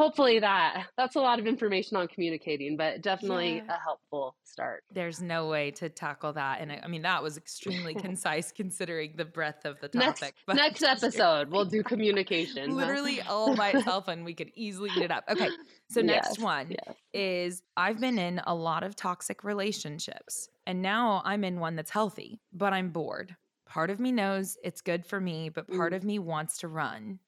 Hopefully 0.00 0.38
that 0.38 0.86
that's 0.96 1.14
a 1.14 1.20
lot 1.20 1.38
of 1.38 1.46
information 1.46 1.94
on 1.94 2.08
communicating 2.08 2.74
but 2.74 3.02
definitely 3.02 3.56
yeah. 3.56 3.76
a 3.76 3.78
helpful 3.84 4.34
start 4.44 4.82
there's 4.90 5.20
no 5.20 5.46
way 5.46 5.70
to 5.70 5.90
tackle 5.90 6.32
that 6.32 6.58
and 6.58 6.72
i, 6.72 6.80
I 6.82 6.88
mean 6.88 7.02
that 7.02 7.22
was 7.22 7.36
extremely 7.36 7.92
concise 8.06 8.50
considering 8.50 9.12
the 9.16 9.26
breadth 9.26 9.66
of 9.66 9.78
the 9.80 9.88
topic 9.88 10.34
next, 10.48 10.82
next 10.82 10.82
episode 10.82 11.50
we'll 11.50 11.66
do 11.66 11.82
communication 11.82 12.74
literally 12.74 13.16
huh? 13.16 13.34
all 13.34 13.54
by 13.54 13.72
itself 13.72 14.08
and 14.08 14.24
we 14.24 14.32
could 14.32 14.50
easily 14.54 14.88
eat 14.96 15.02
it 15.02 15.10
up 15.10 15.24
okay 15.28 15.50
so 15.90 16.00
next 16.02 16.38
yes, 16.38 16.38
one 16.38 16.70
yes. 16.70 16.96
is 17.12 17.62
i've 17.76 18.00
been 18.00 18.18
in 18.18 18.40
a 18.46 18.54
lot 18.54 18.82
of 18.82 18.96
toxic 18.96 19.44
relationships 19.44 20.48
and 20.66 20.80
now 20.80 21.20
i'm 21.26 21.44
in 21.44 21.60
one 21.60 21.76
that's 21.76 21.90
healthy 21.90 22.40
but 22.54 22.72
i'm 22.72 22.88
bored 22.88 23.36
part 23.66 23.90
of 23.90 24.00
me 24.00 24.12
knows 24.12 24.56
it's 24.64 24.80
good 24.80 25.04
for 25.04 25.20
me 25.20 25.50
but 25.50 25.68
part 25.68 25.92
mm. 25.92 25.96
of 25.96 26.04
me 26.04 26.18
wants 26.18 26.56
to 26.56 26.68
run 26.68 27.18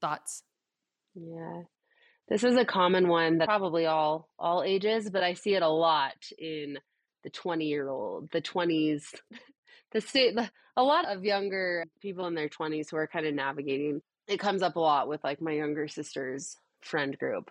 thoughts 0.00 0.44
yeah 1.14 1.60
this 2.28 2.44
is 2.44 2.56
a 2.56 2.64
common 2.64 3.08
one 3.08 3.38
that 3.38 3.48
probably 3.48 3.86
all 3.86 4.28
all 4.38 4.62
ages, 4.62 5.10
but 5.10 5.22
I 5.22 5.34
see 5.34 5.54
it 5.54 5.62
a 5.62 5.68
lot 5.68 6.14
in 6.38 6.78
the 7.22 7.30
20 7.30 7.66
year 7.66 7.88
old, 7.88 8.30
the 8.32 8.42
20s, 8.42 9.02
the 9.92 10.00
state, 10.00 10.36
a 10.76 10.82
lot 10.82 11.04
of 11.06 11.24
younger 11.24 11.84
people 12.00 12.26
in 12.26 12.34
their 12.34 12.48
20s 12.48 12.90
who 12.90 12.96
are 12.96 13.06
kind 13.06 13.26
of 13.26 13.34
navigating. 13.34 14.02
It 14.28 14.38
comes 14.38 14.62
up 14.62 14.76
a 14.76 14.80
lot 14.80 15.08
with 15.08 15.22
like 15.24 15.40
my 15.40 15.52
younger 15.52 15.88
sister's 15.88 16.56
friend 16.80 17.18
group. 17.18 17.50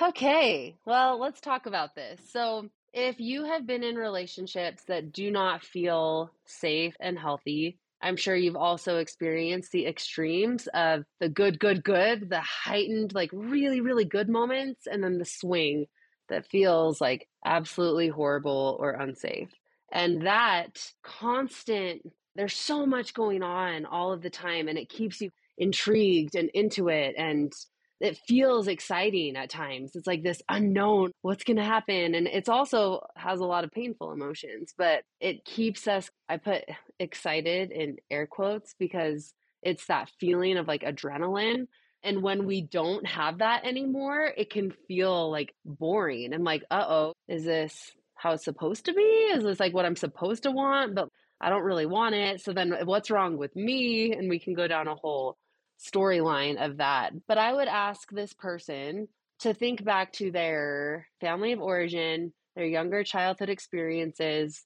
Okay, 0.00 0.76
well, 0.84 1.18
let's 1.18 1.40
talk 1.40 1.66
about 1.66 1.94
this. 1.94 2.20
So, 2.30 2.68
if 2.92 3.20
you 3.20 3.44
have 3.44 3.66
been 3.66 3.84
in 3.84 3.94
relationships 3.94 4.82
that 4.88 5.12
do 5.12 5.30
not 5.30 5.62
feel 5.62 6.32
safe 6.44 6.96
and 7.00 7.18
healthy, 7.18 7.78
I'm 8.02 8.16
sure 8.16 8.34
you've 8.34 8.56
also 8.56 8.98
experienced 8.98 9.72
the 9.72 9.86
extremes 9.86 10.66
of 10.74 11.04
the 11.20 11.28
good, 11.28 11.58
good, 11.58 11.84
good, 11.84 12.30
the 12.30 12.40
heightened, 12.40 13.14
like 13.14 13.30
really, 13.32 13.80
really 13.80 14.04
good 14.04 14.28
moments, 14.28 14.86
and 14.86 15.04
then 15.04 15.18
the 15.18 15.24
swing 15.24 15.86
that 16.28 16.46
feels 16.46 17.00
like 17.00 17.28
absolutely 17.44 18.08
horrible 18.08 18.76
or 18.80 18.92
unsafe. 18.92 19.50
And 19.92 20.26
that 20.26 20.82
constant, 21.02 22.02
there's 22.36 22.54
so 22.54 22.86
much 22.86 23.12
going 23.12 23.42
on 23.42 23.84
all 23.84 24.12
of 24.12 24.22
the 24.22 24.30
time, 24.30 24.68
and 24.68 24.78
it 24.78 24.88
keeps 24.88 25.20
you 25.20 25.30
intrigued 25.58 26.36
and 26.36 26.48
into 26.54 26.88
it. 26.88 27.14
And 27.18 27.52
it 28.00 28.18
feels 28.26 28.66
exciting 28.66 29.36
at 29.36 29.50
times. 29.50 29.94
It's 29.94 30.06
like 30.06 30.22
this 30.22 30.40
unknown, 30.48 31.12
what's 31.20 31.44
going 31.44 31.58
to 31.58 31.64
happen? 31.64 32.14
And 32.14 32.26
it's 32.26 32.48
also 32.48 33.06
has 33.14 33.40
a 33.40 33.44
lot 33.44 33.64
of 33.64 33.70
painful 33.70 34.12
emotions, 34.12 34.74
but 34.76 35.02
it 35.20 35.44
keeps 35.44 35.86
us, 35.86 36.10
I 36.28 36.38
put 36.38 36.64
excited 36.98 37.70
in 37.70 37.96
air 38.10 38.26
quotes 38.26 38.74
because 38.78 39.34
it's 39.62 39.86
that 39.86 40.10
feeling 40.18 40.56
of 40.56 40.66
like 40.66 40.82
adrenaline. 40.82 41.66
And 42.02 42.22
when 42.22 42.46
we 42.46 42.62
don't 42.62 43.06
have 43.06 43.38
that 43.38 43.66
anymore, 43.66 44.32
it 44.34 44.48
can 44.48 44.72
feel 44.88 45.30
like 45.30 45.54
boring 45.66 46.32
and 46.32 46.44
like, 46.44 46.64
uh 46.70 46.86
oh, 46.88 47.12
is 47.28 47.44
this 47.44 47.92
how 48.14 48.32
it's 48.32 48.44
supposed 48.44 48.86
to 48.86 48.94
be? 48.94 49.02
Is 49.02 49.44
this 49.44 49.60
like 49.60 49.74
what 49.74 49.84
I'm 49.84 49.96
supposed 49.96 50.44
to 50.44 50.50
want? 50.50 50.94
But 50.94 51.08
I 51.38 51.50
don't 51.50 51.64
really 51.64 51.86
want 51.86 52.14
it. 52.14 52.40
So 52.40 52.54
then 52.54 52.74
what's 52.84 53.10
wrong 53.10 53.36
with 53.36 53.54
me? 53.54 54.12
And 54.12 54.30
we 54.30 54.38
can 54.38 54.54
go 54.54 54.66
down 54.66 54.88
a 54.88 54.94
whole 54.94 55.36
storyline 55.80 56.64
of 56.64 56.78
that. 56.78 57.12
But 57.26 57.38
I 57.38 57.52
would 57.52 57.68
ask 57.68 58.10
this 58.10 58.32
person 58.32 59.08
to 59.40 59.54
think 59.54 59.84
back 59.84 60.12
to 60.14 60.30
their 60.30 61.06
family 61.20 61.52
of 61.52 61.60
origin, 61.60 62.32
their 62.54 62.66
younger 62.66 63.04
childhood 63.04 63.48
experiences. 63.48 64.64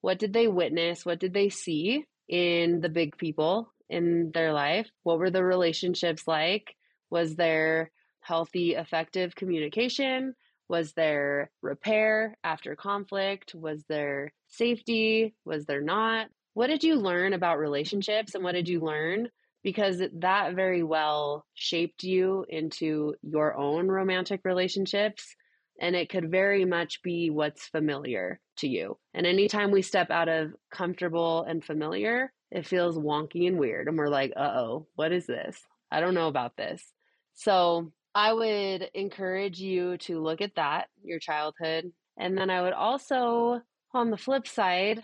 What 0.00 0.18
did 0.18 0.32
they 0.32 0.48
witness? 0.48 1.04
What 1.04 1.20
did 1.20 1.34
they 1.34 1.48
see 1.50 2.06
in 2.28 2.80
the 2.80 2.88
big 2.88 3.16
people 3.18 3.72
in 3.88 4.30
their 4.32 4.52
life? 4.52 4.88
What 5.02 5.18
were 5.18 5.30
the 5.30 5.44
relationships 5.44 6.26
like? 6.26 6.74
Was 7.10 7.36
there 7.36 7.90
healthy, 8.20 8.74
effective 8.74 9.34
communication? 9.34 10.34
Was 10.68 10.94
there 10.94 11.50
repair 11.60 12.38
after 12.42 12.74
conflict? 12.74 13.54
Was 13.54 13.84
there 13.88 14.32
safety? 14.48 15.34
Was 15.44 15.66
there 15.66 15.82
not? 15.82 16.28
What 16.54 16.68
did 16.68 16.84
you 16.84 16.96
learn 16.96 17.34
about 17.34 17.58
relationships 17.58 18.34
and 18.34 18.42
what 18.42 18.52
did 18.52 18.68
you 18.68 18.80
learn 18.80 19.28
because 19.64 20.00
that 20.20 20.54
very 20.54 20.82
well 20.84 21.46
shaped 21.54 22.04
you 22.04 22.44
into 22.48 23.14
your 23.22 23.56
own 23.56 23.88
romantic 23.88 24.42
relationships. 24.44 25.34
And 25.80 25.96
it 25.96 26.08
could 26.08 26.30
very 26.30 26.64
much 26.64 27.02
be 27.02 27.30
what's 27.30 27.66
familiar 27.66 28.38
to 28.58 28.68
you. 28.68 28.98
And 29.12 29.26
anytime 29.26 29.72
we 29.72 29.82
step 29.82 30.10
out 30.10 30.28
of 30.28 30.52
comfortable 30.70 31.42
and 31.48 31.64
familiar, 31.64 32.32
it 32.52 32.66
feels 32.66 32.96
wonky 32.96 33.48
and 33.48 33.58
weird. 33.58 33.88
And 33.88 33.98
we're 33.98 34.08
like, 34.08 34.32
uh 34.36 34.52
oh, 34.54 34.86
what 34.94 35.10
is 35.10 35.26
this? 35.26 35.60
I 35.90 36.00
don't 36.00 36.14
know 36.14 36.28
about 36.28 36.56
this. 36.56 36.84
So 37.32 37.90
I 38.14 38.32
would 38.32 38.88
encourage 38.94 39.58
you 39.58 39.96
to 39.98 40.22
look 40.22 40.40
at 40.40 40.54
that, 40.54 40.86
your 41.02 41.18
childhood. 41.18 41.90
And 42.16 42.38
then 42.38 42.50
I 42.50 42.62
would 42.62 42.74
also, 42.74 43.60
on 43.92 44.10
the 44.10 44.16
flip 44.16 44.46
side, 44.46 45.02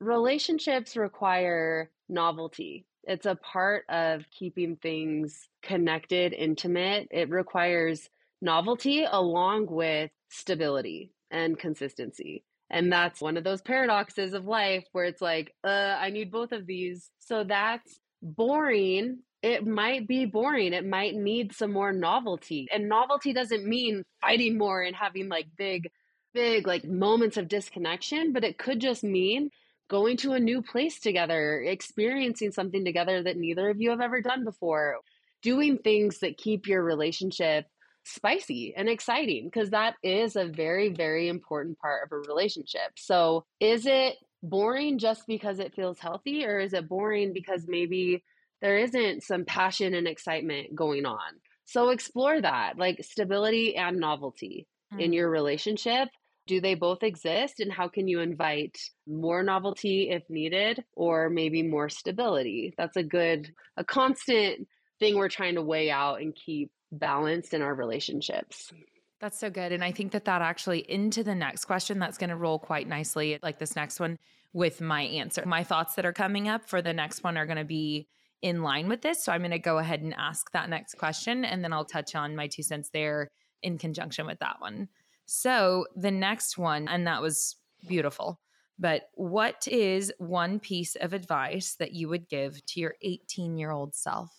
relationships 0.00 0.96
require 0.96 1.90
novelty. 2.08 2.86
It's 3.06 3.26
a 3.26 3.36
part 3.36 3.84
of 3.88 4.24
keeping 4.30 4.76
things 4.76 5.48
connected, 5.62 6.32
intimate. 6.32 7.08
It 7.10 7.30
requires 7.30 8.08
novelty 8.42 9.04
along 9.08 9.66
with 9.66 10.10
stability 10.28 11.12
and 11.30 11.58
consistency. 11.58 12.44
And 12.68 12.92
that's 12.92 13.20
one 13.20 13.36
of 13.36 13.44
those 13.44 13.62
paradoxes 13.62 14.34
of 14.34 14.46
life 14.46 14.84
where 14.92 15.04
it's 15.04 15.22
like, 15.22 15.54
uh, 15.62 15.96
I 16.00 16.10
need 16.10 16.32
both 16.32 16.52
of 16.52 16.66
these. 16.66 17.10
So 17.20 17.44
that's 17.44 18.00
boring. 18.22 19.20
It 19.42 19.64
might 19.64 20.08
be 20.08 20.24
boring. 20.24 20.72
It 20.72 20.84
might 20.84 21.14
need 21.14 21.54
some 21.54 21.72
more 21.72 21.92
novelty. 21.92 22.66
And 22.72 22.88
novelty 22.88 23.32
doesn't 23.32 23.64
mean 23.64 24.02
fighting 24.20 24.58
more 24.58 24.82
and 24.82 24.96
having 24.96 25.28
like 25.28 25.46
big, 25.56 25.88
big 26.34 26.66
like 26.66 26.84
moments 26.84 27.36
of 27.36 27.46
disconnection, 27.46 28.32
but 28.32 28.42
it 28.42 28.58
could 28.58 28.80
just 28.80 29.04
mean 29.04 29.50
going 29.88 30.16
to 30.18 30.32
a 30.32 30.40
new 30.40 30.62
place 30.62 31.00
together, 31.00 31.60
experiencing 31.60 32.52
something 32.52 32.84
together 32.84 33.22
that 33.22 33.36
neither 33.36 33.70
of 33.70 33.80
you 33.80 33.90
have 33.90 34.00
ever 34.00 34.20
done 34.20 34.44
before, 34.44 34.96
doing 35.42 35.78
things 35.78 36.18
that 36.20 36.38
keep 36.38 36.66
your 36.66 36.82
relationship 36.82 37.66
spicy 38.04 38.72
and 38.76 38.88
exciting 38.88 39.46
because 39.46 39.70
that 39.70 39.94
is 40.02 40.36
a 40.36 40.46
very, 40.46 40.88
very 40.90 41.28
important 41.28 41.78
part 41.78 42.04
of 42.04 42.12
a 42.12 42.28
relationship. 42.28 42.92
So, 42.96 43.44
is 43.60 43.86
it 43.86 44.16
boring 44.42 44.98
just 44.98 45.26
because 45.26 45.58
it 45.58 45.74
feels 45.74 45.98
healthy, 45.98 46.44
or 46.44 46.58
is 46.58 46.72
it 46.72 46.88
boring 46.88 47.32
because 47.32 47.64
maybe 47.66 48.22
there 48.62 48.78
isn't 48.78 49.22
some 49.22 49.44
passion 49.44 49.94
and 49.94 50.06
excitement 50.06 50.74
going 50.74 51.04
on? 51.04 51.40
So, 51.64 51.90
explore 51.90 52.40
that 52.40 52.78
like 52.78 53.04
stability 53.04 53.76
and 53.76 53.98
novelty 53.98 54.66
mm. 54.92 55.00
in 55.00 55.12
your 55.12 55.28
relationship 55.28 56.08
do 56.46 56.60
they 56.60 56.74
both 56.74 57.02
exist? 57.02 57.60
And 57.60 57.72
how 57.72 57.88
can 57.88 58.08
you 58.08 58.20
invite 58.20 58.78
more 59.06 59.42
novelty 59.42 60.10
if 60.10 60.22
needed, 60.28 60.84
or 60.94 61.28
maybe 61.28 61.62
more 61.62 61.88
stability? 61.88 62.74
That's 62.76 62.96
a 62.96 63.02
good, 63.02 63.52
a 63.76 63.84
constant 63.84 64.66
thing 64.98 65.16
we're 65.16 65.28
trying 65.28 65.56
to 65.56 65.62
weigh 65.62 65.90
out 65.90 66.20
and 66.20 66.34
keep 66.34 66.70
balanced 66.92 67.54
in 67.54 67.62
our 67.62 67.74
relationships. 67.74 68.72
That's 69.20 69.38
so 69.38 69.50
good. 69.50 69.72
And 69.72 69.82
I 69.82 69.92
think 69.92 70.12
that 70.12 70.26
that 70.26 70.42
actually 70.42 70.80
into 70.90 71.24
the 71.24 71.34
next 71.34 71.64
question 71.64 71.98
that's 71.98 72.18
going 72.18 72.30
to 72.30 72.36
roll 72.36 72.58
quite 72.58 72.86
nicely, 72.86 73.38
like 73.42 73.58
this 73.58 73.74
next 73.74 73.98
one 73.98 74.18
with 74.52 74.80
my 74.80 75.02
answer. 75.02 75.44
My 75.46 75.64
thoughts 75.64 75.94
that 75.94 76.06
are 76.06 76.12
coming 76.12 76.48
up 76.48 76.68
for 76.68 76.82
the 76.82 76.92
next 76.92 77.24
one 77.24 77.36
are 77.36 77.46
going 77.46 77.58
to 77.58 77.64
be 77.64 78.08
in 78.42 78.62
line 78.62 78.88
with 78.88 79.02
this. 79.02 79.24
So 79.24 79.32
I'm 79.32 79.40
going 79.40 79.50
to 79.50 79.58
go 79.58 79.78
ahead 79.78 80.02
and 80.02 80.14
ask 80.16 80.50
that 80.52 80.68
next 80.68 80.98
question 80.98 81.44
and 81.44 81.64
then 81.64 81.72
I'll 81.72 81.84
touch 81.84 82.14
on 82.14 82.36
my 82.36 82.46
two 82.46 82.62
cents 82.62 82.90
there 82.92 83.30
in 83.62 83.78
conjunction 83.78 84.26
with 84.26 84.38
that 84.40 84.56
one. 84.60 84.88
So 85.26 85.86
the 85.94 86.10
next 86.10 86.56
one, 86.56 86.88
and 86.88 87.06
that 87.06 87.20
was 87.20 87.56
beautiful. 87.86 88.40
But 88.78 89.10
what 89.14 89.66
is 89.66 90.12
one 90.18 90.60
piece 90.60 90.96
of 90.96 91.12
advice 91.12 91.76
that 91.78 91.92
you 91.92 92.08
would 92.08 92.28
give 92.28 92.64
to 92.66 92.80
your 92.80 92.94
18 93.02 93.56
year 93.56 93.70
old 93.70 93.94
self? 93.94 94.30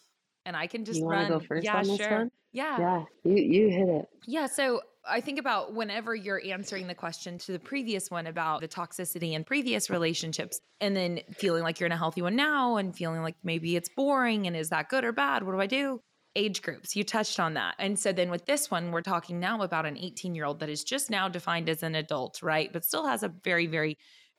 And 0.45 0.55
I 0.55 0.67
can 0.67 0.85
just 0.85 1.01
you 1.01 1.07
run. 1.07 1.27
Go 1.27 1.39
first 1.39 1.65
yeah, 1.65 1.83
sure. 1.83 2.17
One? 2.19 2.31
Yeah. 2.53 2.79
Yeah. 2.79 3.03
You 3.25 3.35
you 3.35 3.69
hit 3.69 3.89
it. 3.89 4.09
Yeah. 4.25 4.45
So 4.45 4.81
I 5.09 5.21
think 5.21 5.39
about 5.39 5.73
whenever 5.73 6.15
you're 6.15 6.41
answering 6.45 6.87
the 6.87 6.95
question 6.95 7.37
to 7.39 7.51
the 7.51 7.59
previous 7.59 8.09
one 8.11 8.27
about 8.27 8.61
the 8.61 8.67
toxicity 8.67 9.33
in 9.33 9.43
previous 9.43 9.89
relationships, 9.89 10.59
and 10.79 10.95
then 10.95 11.21
feeling 11.33 11.63
like 11.63 11.79
you're 11.79 11.87
in 11.87 11.93
a 11.93 11.97
healthy 11.97 12.21
one 12.21 12.35
now, 12.35 12.77
and 12.77 12.95
feeling 12.95 13.21
like 13.21 13.35
maybe 13.43 13.75
it's 13.75 13.89
boring, 13.89 14.47
and 14.47 14.55
is 14.55 14.69
that 14.69 14.89
good 14.89 15.03
or 15.03 15.11
bad? 15.11 15.43
What 15.43 15.53
do 15.53 15.61
I 15.61 15.67
do? 15.67 16.01
Age 16.37 16.61
groups. 16.61 16.95
You 16.95 17.03
touched 17.03 17.39
on 17.39 17.55
that. 17.55 17.75
And 17.79 17.97
so 17.97 18.13
then 18.13 18.29
with 18.29 18.45
this 18.45 18.69
one, 18.69 18.91
we're 18.91 19.01
talking 19.01 19.39
now 19.39 19.61
about 19.61 19.85
an 19.85 19.97
18 19.97 20.35
year 20.35 20.45
old 20.45 20.59
that 20.59 20.69
is 20.69 20.83
just 20.83 21.09
now 21.09 21.27
defined 21.27 21.67
as 21.67 21.83
an 21.83 21.95
adult, 21.95 22.41
right? 22.41 22.71
But 22.71 22.85
still 22.85 23.05
has 23.07 23.23
a 23.23 23.33
very, 23.43 23.65
very 23.67 23.97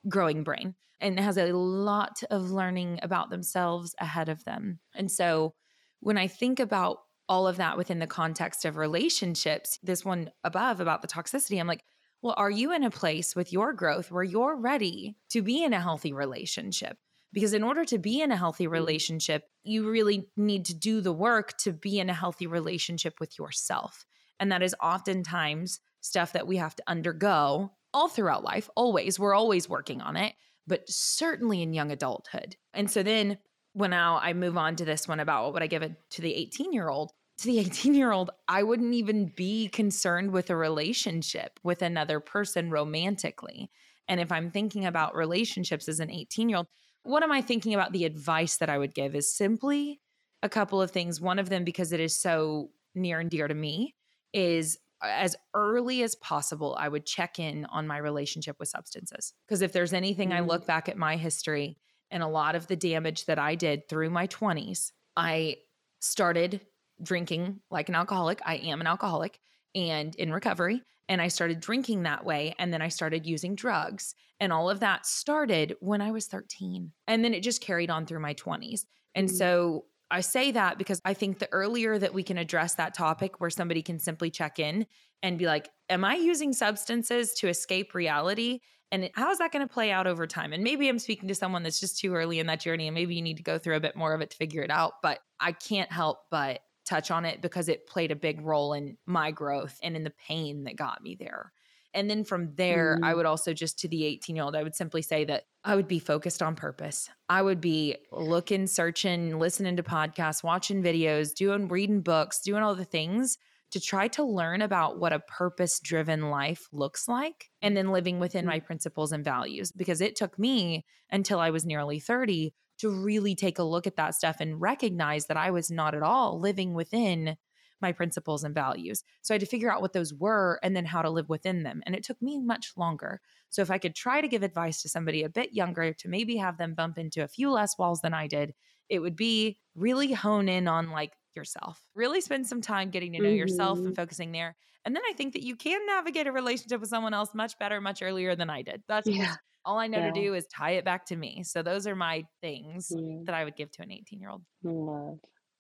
growing 0.09 0.45
brain 0.45 0.75
and 1.01 1.19
has 1.19 1.37
a 1.37 1.53
lot 1.53 2.23
of 2.31 2.51
learning 2.51 3.01
about 3.03 3.31
themselves 3.31 3.95
ahead 4.01 4.29
of 4.29 4.45
them. 4.45 4.79
And 4.95 5.11
so 5.11 5.55
when 6.01 6.17
I 6.17 6.29
think 6.29 6.61
about 6.61 6.99
all 7.29 7.47
of 7.47 7.57
that 7.57 7.77
within 7.77 7.99
the 7.99 8.07
context 8.07 8.65
of 8.65 8.77
relationships, 8.77 9.79
this 9.83 10.05
one 10.05 10.31
above 10.45 10.81
about 10.81 11.03
the 11.03 11.09
toxicity, 11.09 11.61
I'm 11.61 11.67
like, 11.67 11.85
well, 12.23 12.35
are 12.37 12.51
you 12.51 12.73
in 12.73 12.85
a 12.85 12.91
place 12.91 13.37
with 13.37 13.53
your 13.53 13.73
growth 13.73 14.11
where 14.11 14.25
you're 14.25 14.57
ready 14.57 15.17
to 15.31 15.43
be 15.43 15.63
in 15.63 15.73
a 15.73 15.81
healthy 15.81 16.13
relationship? 16.13 16.97
Because 17.33 17.53
in 17.53 17.63
order 17.63 17.85
to 17.85 17.99
be 17.99 18.21
in 18.21 18.33
a 18.33 18.37
healthy 18.37 18.65
mm-hmm. 18.65 18.73
relationship, 18.73 19.45
you 19.63 19.91
really 19.91 20.29
need 20.37 20.65
to 20.67 20.75
do 20.75 21.01
the 21.01 21.13
work 21.13 21.57
to 21.59 21.73
be 21.73 21.99
in 21.99 22.11
a 22.11 22.15
healthy 22.15 22.47
relationship 22.47 23.21
with 23.21 23.39
yourself. 23.39 24.07
And 24.41 24.53
that 24.53 24.63
is 24.63 24.75
oftentimes 24.83 25.81
stuff 26.01 26.33
that 26.33 26.47
we 26.47 26.57
have 26.57 26.77
to 26.77 26.83
undergo 26.87 27.73
all 27.93 28.09
throughout 28.09 28.45
life, 28.45 28.69
always. 28.77 29.19
We're 29.19 29.35
always 29.35 29.69
working 29.69 30.01
on 30.01 30.17
it, 30.17 30.35
but 30.67 30.89
certainly 30.89 31.63
in 31.63 31.73
young 31.73 31.91
adulthood. 31.91 32.57
And 32.75 32.91
so 32.91 33.03
then 33.03 33.39
when 33.73 33.91
now 33.91 34.19
I 34.23 34.33
move 34.33 34.57
on 34.57 34.77
to 34.77 34.85
this 34.85 35.07
one 35.09 35.21
about 35.21 35.45
what 35.45 35.55
would 35.55 35.63
I 35.63 35.69
give 35.69 35.83
it 35.83 35.95
to 36.11 36.23
the 36.23 36.35
18 36.35 36.73
year 36.73 36.89
old, 36.89 37.13
to 37.39 37.47
the 37.47 37.59
18 37.61 37.95
year 37.95 38.13
old, 38.13 38.31
I 38.47 38.63
wouldn't 38.63 38.95
even 38.95 39.33
be 39.37 39.69
concerned 39.69 40.33
with 40.33 40.51
a 40.51 40.57
relationship 40.57 41.59
with 41.63 41.83
another 41.83 42.21
person 42.21 42.71
romantically. 42.71 43.71
And 44.09 44.21
if 44.21 44.33
I'm 44.33 44.51
thinking 44.51 44.87
about 44.87 45.15
relationships 45.15 45.89
as 45.89 46.01
an 46.01 46.11
18 46.11 46.49
year 46.49 46.59
old, 46.59 46.67
what 47.09 47.23
am 47.23 47.33
I 47.33 47.41
thinking 47.41 47.75
about 47.75 47.93
the 47.93 48.05
advice 48.05 48.59
that 48.59 48.69
I 48.69 48.77
would 48.77 48.95
give 48.95 49.15
is 49.15 49.35
simply 49.35 50.01
a 50.43 50.49
couple 50.49 50.81
of 50.81 50.91
things. 50.91 51.21
One 51.21 51.39
of 51.39 51.49
them, 51.49 51.65
because 51.65 51.93
it 51.93 52.01
is 52.01 52.15
so 52.15 52.71
near 52.95 53.19
and 53.19 53.31
dear 53.31 53.49
to 53.49 53.55
me, 53.55 53.95
is 54.33 54.79
uh, 55.03 55.09
as 55.09 55.35
early 55.55 56.03
as 56.03 56.15
possible, 56.17 56.77
I 56.79 56.89
would 56.89 57.07
check 57.07 57.39
in 57.39 57.65
on 57.67 57.87
my 57.87 57.99
relationship 57.99 58.57
with 58.61 58.69
substances. 58.69 59.33
Because 59.47 59.63
if 59.63 59.73
there's 59.73 59.93
anything. 59.93 60.33
I 60.33 60.41
mm. 60.41 60.49
look 60.49 60.67
back 60.67 60.89
at 60.89 60.99
my 60.99 61.17
history 61.17 61.79
and 62.11 62.23
a 62.23 62.29
lot 62.29 62.55
of 62.55 62.67
the 62.67 62.77
damage 62.77 63.25
that 63.27 63.39
I 63.39 63.55
did 63.55 63.89
through 63.89 64.11
my 64.11 64.27
20s, 64.27 64.93
I 65.17 65.57
started 66.01 66.61
drinking 67.03 67.61
like 67.71 67.89
an 67.89 67.95
alcoholic. 67.95 68.41
I 68.45 68.57
am 68.57 68.81
an 68.81 68.87
alcoholic 68.87 69.41
and 69.75 70.15
in 70.17 70.33
recovery. 70.33 70.83
And 71.09 71.23
I 71.23 71.29
started 71.29 71.61
drinking 71.61 72.03
that 72.03 72.25
way. 72.25 72.55
And 72.59 72.73
then 72.73 72.83
I 72.83 72.89
started 72.89 73.27
using 73.27 73.55
drugs. 73.55 74.15
And 74.41 74.53
all 74.53 74.71
of 74.71 74.81
that 74.81 75.07
started 75.07 75.77
when 75.81 76.01
I 76.01 76.11
was 76.11 76.27
13. 76.27 76.93
And 77.07 77.25
then 77.25 77.35
it 77.35 77.43
just 77.43 77.61
carried 77.61 77.91
on 77.91 78.07
through 78.07 78.21
my 78.21 78.35
20s. 78.35 78.85
And 79.15 79.29
mm-hmm. 79.29 79.37
so 79.37 79.85
I 80.11 80.21
say 80.21 80.53
that 80.53 80.79
because 80.79 81.01
I 81.05 81.15
think 81.15 81.39
the 81.39 81.53
earlier 81.53 81.99
that 81.99 82.15
we 82.15 82.23
can 82.23 82.39
address 82.39 82.75
that 82.75 82.95
topic 82.95 83.41
where 83.41 83.51
somebody 83.51 83.83
can 83.83 83.99
simply 83.99 84.31
check 84.31 84.59
in 84.59 84.87
and 85.23 85.39
be 85.39 85.47
like, 85.47 85.69
Am 85.91 86.05
I 86.05 86.15
using 86.15 86.53
substances 86.53 87.35
to 87.35 87.49
escape 87.49 87.95
reality? 87.95 88.61
And 88.91 89.11
how 89.15 89.31
is 89.31 89.39
that 89.39 89.53
going 89.53 89.67
to 89.67 89.73
play 89.73 89.91
out 89.91 90.07
over 90.07 90.27
time? 90.27 90.53
And 90.53 90.65
maybe 90.65 90.89
I'm 90.89 90.99
speaking 90.99 91.29
to 91.29 91.35
someone 91.35 91.63
that's 91.63 91.81
just 91.81 91.99
too 91.99 92.15
early 92.15 92.39
in 92.39 92.47
that 92.47 92.61
journey, 92.61 92.89
and 92.89 92.95
maybe 92.95 93.15
you 93.15 93.23
need 93.23 93.37
to 93.37 93.43
go 93.43 93.59
through 93.59 93.77
a 93.77 93.81
bit 93.81 93.97
more 93.97 94.15
of 94.15 94.21
it 94.23 94.31
to 94.31 94.37
figure 94.37 94.63
it 94.63 94.71
out. 94.71 94.95
But 95.03 95.19
I 95.41 95.53
can't 95.53 95.93
help 95.93 96.21
but 96.31 96.61
touch 96.89 97.11
on 97.11 97.25
it 97.25 97.43
because 97.43 97.69
it 97.69 97.87
played 97.87 98.11
a 98.11 98.17
big 98.17 98.41
role 98.41 98.73
in 98.73 98.97
my 99.07 99.31
growth 99.31 99.79
and 99.83 99.97
in 99.97 100.05
the 100.05 100.13
pain 100.27 100.65
that 100.65 100.77
got 100.77 101.03
me 101.03 101.17
there. 101.19 101.53
And 101.95 102.09
then 102.09 102.25
from 102.25 102.55
there, 102.55 102.99
mm. 103.01 103.07
I 103.07 103.15
would 103.15 103.27
also 103.27 103.53
just 103.53 103.79
to 103.81 103.89
the 103.89 104.05
18 104.05 104.37
year 104.37 104.45
old, 104.45 104.55
I 104.55 104.63
would 104.63 104.75
simply 104.75 105.03
say 105.03 105.25
that 105.25 105.45
I 105.65 105.75
would 105.75 105.89
be 105.89 105.99
focused 105.99 106.43
on 106.43 106.55
purpose. 106.55 107.09
I 107.29 107.43
would 107.43 107.61
be 107.61 107.97
looking, 108.13 108.67
searching, 108.67 109.39
listening 109.39 109.77
to 109.77 109.83
podcasts, 109.83 110.43
watching 110.43 110.83
videos, 110.83 111.35
doing 111.35 111.69
reading 111.69 112.01
books, 112.01 112.41
doing 112.41 112.63
all 112.63 112.75
the 112.75 112.85
things 112.85 113.39
to 113.71 113.81
try 113.81 114.09
to 114.09 114.25
learn 114.25 114.63
about 114.63 114.99
what 114.99 115.13
a 115.13 115.21
purpose 115.21 115.81
driven 115.81 116.31
life 116.31 116.69
looks 116.73 117.07
like 117.07 117.51
and 117.61 117.77
then 117.77 117.91
living 117.91 118.19
within 118.19 118.47
my 118.47 118.61
mm. 118.61 118.65
principles 118.65 119.13
and 119.13 119.25
values. 119.25 119.73
Because 119.73 120.01
it 120.01 120.17
took 120.17 120.39
me 120.39 120.85
until 121.11 121.41
I 121.41 121.51
was 121.51 121.65
nearly 121.65 122.01
30 122.01 122.55
to 122.79 122.91
really 122.91 123.35
take 123.35 123.59
a 123.59 123.65
look 123.65 123.87
at 123.87 123.97
that 123.97 124.15
stuff 124.15 124.37
and 124.41 124.61
recognize 124.61 125.27
that 125.27 125.37
I 125.37 125.51
was 125.51 125.71
not 125.71 125.95
at 125.95 126.03
all 126.03 126.41
living 126.41 126.75
within 126.75 127.37
my 127.81 127.93
principles 127.93 128.45
and 128.45 128.55
values. 128.55 129.05
So 129.23 129.33
I 129.33 129.37
had 129.37 129.41
to 129.41 129.47
figure 129.47 129.71
out 129.71 129.81
what 129.81 129.93
those 129.93 130.13
were 130.13 130.59
and 130.63 130.75
then 130.75 130.85
how 130.85 131.03
to 131.03 131.11
live 131.11 131.29
within 131.29 131.63
them. 131.63 131.83
And 131.87 131.95
it 131.95 132.03
took 132.03 132.21
me 132.21 132.39
much 132.39 132.73
longer. 132.77 133.21
So 133.51 133.63
if 133.63 133.71
I 133.71 133.79
could 133.79 133.95
try 133.95 134.21
to 134.21 134.29
give 134.29 134.43
advice 134.43 134.83
to 134.83 134.89
somebody 134.89 135.23
a 135.23 135.29
bit 135.29 135.53
younger 135.53 135.93
to 135.93 136.09
maybe 136.09 136.37
have 136.37 136.59
them 136.59 136.75
bump 136.75 136.99
into 136.99 137.23
a 137.23 137.29
few 137.29 137.51
less 137.51 137.79
walls 137.79 138.01
than 138.01 138.15
I 138.15 138.27
did, 138.27 138.55
it 138.89 139.01
would 139.01 139.17
be 139.17 139.59
really 139.75 140.13
hone 140.13 140.49
in 140.49 140.67
on 140.67 140.91
like 140.91 141.13
yourself. 141.39 141.81
Really 141.95 142.21
spend 142.21 142.47
some 142.47 142.61
time 142.61 142.91
getting 142.91 143.13
to 143.13 143.19
know 143.19 143.29
mm-hmm. 143.29 143.37
yourself 143.37 143.79
and 143.79 143.89
mm-hmm. 143.89 143.95
focusing 143.95 144.33
there. 144.33 144.57
And 144.85 144.95
then 144.95 145.03
I 145.09 145.13
think 145.13 145.33
that 145.35 145.43
you 145.43 145.57
can 145.57 145.87
navigate 145.87 146.27
a 146.27 146.33
relationship 146.33 146.81
with 146.81 146.89
someone 146.89 147.15
else 147.15 147.35
much 147.35 147.59
better, 147.59 147.81
much 147.81 148.03
earlier 148.03 148.35
than 148.37 148.51
I 148.51 148.63
did. 148.63 148.83
That's 148.89 149.07
yeah. 149.07 149.35
all 149.65 149.79
I 149.79 149.87
know 149.87 149.99
yeah. 149.99 150.13
to 150.13 150.21
do 150.21 150.35
is 150.35 150.47
tie 150.47 150.73
it 150.73 150.85
back 150.85 151.07
to 151.07 151.17
me. 151.17 151.43
So 151.45 151.63
those 151.63 151.87
are 151.87 151.97
my 151.97 152.25
things 152.41 152.91
mm. 152.95 153.25
that 153.27 153.35
I 153.35 153.45
would 153.45 153.57
give 153.57 153.71
to 153.73 153.83
an 153.83 153.93
18 153.93 154.21
year 154.21 154.31
old. 154.31 154.43
Love. 154.63 155.19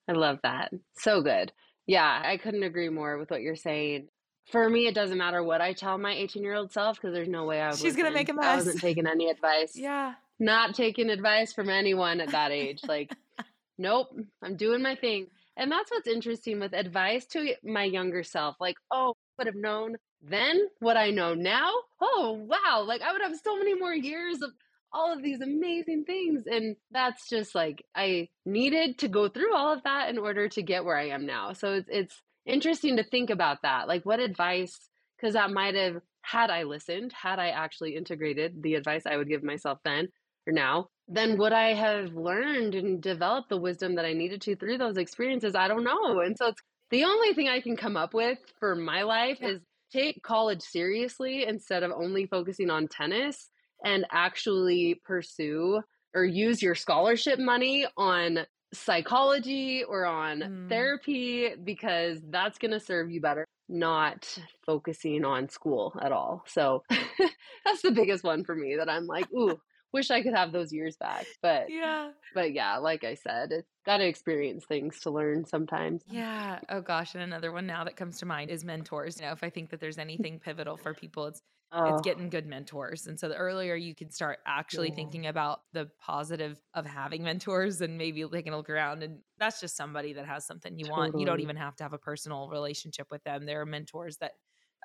I 0.08 0.12
love 0.12 0.38
that. 0.42 0.72
So 0.96 1.20
good. 1.20 1.52
Yeah, 1.86 2.22
I 2.24 2.36
couldn't 2.36 2.62
agree 2.62 2.88
more 2.88 3.18
with 3.18 3.30
what 3.30 3.42
you're 3.42 3.56
saying. 3.56 4.08
For 4.50 4.68
me, 4.68 4.86
it 4.86 4.94
doesn't 4.94 5.18
matter 5.18 5.42
what 5.42 5.60
I 5.60 5.74
tell 5.74 5.98
my 5.98 6.14
18 6.14 6.42
year 6.42 6.54
old 6.54 6.72
self 6.72 6.96
because 6.96 7.14
there's 7.14 7.28
no 7.28 7.44
way 7.44 7.60
I 7.60 7.68
was. 7.68 7.80
She's 7.80 7.96
gonna 7.96 8.10
make 8.10 8.28
a 8.28 8.32
mess. 8.32 8.44
I 8.44 8.56
wasn't 8.56 8.80
taking 8.80 9.06
any 9.06 9.28
advice. 9.30 9.72
yeah. 9.74 10.14
Not 10.40 10.74
taking 10.74 11.10
advice 11.10 11.52
from 11.52 11.68
anyone 11.68 12.20
at 12.20 12.30
that 12.30 12.52
age. 12.52 12.80
Like, 12.86 13.10
nope, 13.78 14.08
I'm 14.42 14.56
doing 14.56 14.82
my 14.82 14.94
thing. 14.94 15.26
And 15.58 15.72
that's 15.72 15.90
what's 15.90 16.06
interesting 16.06 16.60
with 16.60 16.72
advice 16.72 17.26
to 17.32 17.54
my 17.64 17.82
younger 17.82 18.22
self. 18.22 18.56
Like, 18.60 18.76
oh, 18.92 19.10
I 19.10 19.42
would 19.42 19.46
have 19.48 19.56
known 19.56 19.96
then 20.22 20.68
what 20.78 20.96
I 20.96 21.10
know 21.10 21.34
now. 21.34 21.72
Oh, 22.00 22.46
wow. 22.48 22.84
Like, 22.86 23.02
I 23.02 23.12
would 23.12 23.22
have 23.22 23.36
so 23.42 23.58
many 23.58 23.74
more 23.74 23.92
years 23.92 24.40
of 24.40 24.50
all 24.92 25.12
of 25.12 25.22
these 25.22 25.40
amazing 25.40 26.04
things. 26.04 26.44
And 26.46 26.76
that's 26.92 27.28
just 27.28 27.56
like, 27.56 27.84
I 27.94 28.28
needed 28.46 28.98
to 28.98 29.08
go 29.08 29.28
through 29.28 29.54
all 29.54 29.72
of 29.72 29.82
that 29.82 30.08
in 30.08 30.16
order 30.16 30.48
to 30.48 30.62
get 30.62 30.84
where 30.84 30.96
I 30.96 31.08
am 31.08 31.26
now. 31.26 31.52
So 31.54 31.74
it's, 31.74 31.88
it's 31.90 32.22
interesting 32.46 32.96
to 32.96 33.04
think 33.04 33.28
about 33.28 33.62
that. 33.62 33.88
Like, 33.88 34.06
what 34.06 34.20
advice, 34.20 34.88
because 35.16 35.34
that 35.34 35.50
might 35.50 35.74
have, 35.74 35.96
had 36.22 36.50
I 36.50 36.62
listened, 36.62 37.12
had 37.12 37.40
I 37.40 37.48
actually 37.48 37.96
integrated 37.96 38.62
the 38.62 38.76
advice 38.76 39.02
I 39.06 39.16
would 39.16 39.28
give 39.28 39.42
myself 39.42 39.78
then 39.84 40.08
or 40.46 40.52
now, 40.52 40.88
then 41.08 41.38
would 41.38 41.52
I 41.52 41.72
have 41.72 42.14
learned 42.14 42.74
and 42.74 43.00
developed 43.00 43.48
the 43.48 43.56
wisdom 43.56 43.94
that 43.94 44.04
I 44.04 44.12
needed 44.12 44.42
to 44.42 44.56
through 44.56 44.78
those 44.78 44.96
experiences? 44.96 45.54
I 45.54 45.68
don't 45.68 45.84
know. 45.84 46.20
And 46.20 46.36
so 46.36 46.48
it's 46.48 46.62
the 46.90 47.04
only 47.04 47.32
thing 47.34 47.48
I 47.48 47.60
can 47.60 47.76
come 47.76 47.96
up 47.96 48.14
with 48.14 48.38
for 48.58 48.74
my 48.74 49.02
life 49.02 49.38
yeah. 49.40 49.48
is 49.48 49.60
take 49.92 50.22
college 50.22 50.62
seriously 50.62 51.46
instead 51.46 51.82
of 51.82 51.92
only 51.92 52.26
focusing 52.26 52.70
on 52.70 52.88
tennis 52.88 53.48
and 53.84 54.06
actually 54.10 55.00
pursue 55.04 55.80
or 56.14 56.24
use 56.24 56.62
your 56.62 56.74
scholarship 56.74 57.38
money 57.38 57.86
on 57.96 58.40
psychology 58.72 59.82
or 59.84 60.04
on 60.04 60.40
mm. 60.40 60.68
therapy 60.68 61.50
because 61.64 62.18
that's 62.28 62.58
going 62.58 62.70
to 62.70 62.80
serve 62.80 63.10
you 63.10 63.20
better 63.20 63.46
not 63.68 64.38
focusing 64.66 65.24
on 65.24 65.48
school 65.48 65.98
at 66.02 66.12
all 66.12 66.42
so 66.46 66.82
that's 67.64 67.82
the 67.82 67.90
biggest 67.90 68.24
one 68.24 68.44
for 68.44 68.54
me 68.54 68.76
that 68.76 68.88
i'm 68.88 69.06
like 69.06 69.26
ooh 69.32 69.58
wish 69.92 70.10
I 70.10 70.22
could 70.22 70.34
have 70.34 70.52
those 70.52 70.72
years 70.72 70.96
back. 70.96 71.26
But 71.42 71.66
yeah. 71.68 72.10
But 72.34 72.52
yeah, 72.52 72.76
like 72.76 73.04
I 73.04 73.14
said, 73.14 73.52
it's 73.52 73.68
got 73.86 73.98
to 73.98 74.06
experience 74.06 74.64
things 74.64 75.00
to 75.00 75.10
learn 75.10 75.44
sometimes. 75.44 76.02
Yeah. 76.10 76.60
Oh 76.68 76.80
gosh, 76.80 77.14
and 77.14 77.22
another 77.22 77.52
one 77.52 77.66
now 77.66 77.84
that 77.84 77.96
comes 77.96 78.18
to 78.18 78.26
mind 78.26 78.50
is 78.50 78.64
mentors. 78.64 79.18
You 79.18 79.26
know, 79.26 79.32
if 79.32 79.42
I 79.42 79.50
think 79.50 79.70
that 79.70 79.80
there's 79.80 79.98
anything 79.98 80.38
pivotal 80.38 80.76
for 80.76 80.94
people, 80.94 81.26
it's 81.26 81.42
oh. 81.72 81.94
it's 81.94 82.02
getting 82.02 82.28
good 82.28 82.46
mentors. 82.46 83.06
And 83.06 83.18
so 83.18 83.28
the 83.28 83.36
earlier 83.36 83.74
you 83.74 83.94
can 83.94 84.10
start 84.10 84.38
actually 84.46 84.88
yeah. 84.90 84.96
thinking 84.96 85.26
about 85.26 85.62
the 85.72 85.88
positive 86.00 86.60
of 86.74 86.86
having 86.86 87.22
mentors 87.22 87.80
and 87.80 87.96
maybe 87.96 88.24
taking 88.32 88.52
a 88.52 88.56
look 88.56 88.70
around 88.70 89.02
and 89.02 89.18
that's 89.38 89.60
just 89.60 89.76
somebody 89.76 90.12
that 90.14 90.26
has 90.26 90.46
something 90.46 90.78
you 90.78 90.86
totally. 90.86 91.10
want. 91.10 91.20
You 91.20 91.26
don't 91.26 91.40
even 91.40 91.56
have 91.56 91.76
to 91.76 91.84
have 91.84 91.92
a 91.92 91.98
personal 91.98 92.48
relationship 92.48 93.08
with 93.10 93.22
them. 93.24 93.46
There 93.46 93.60
are 93.60 93.66
mentors 93.66 94.18
that 94.18 94.32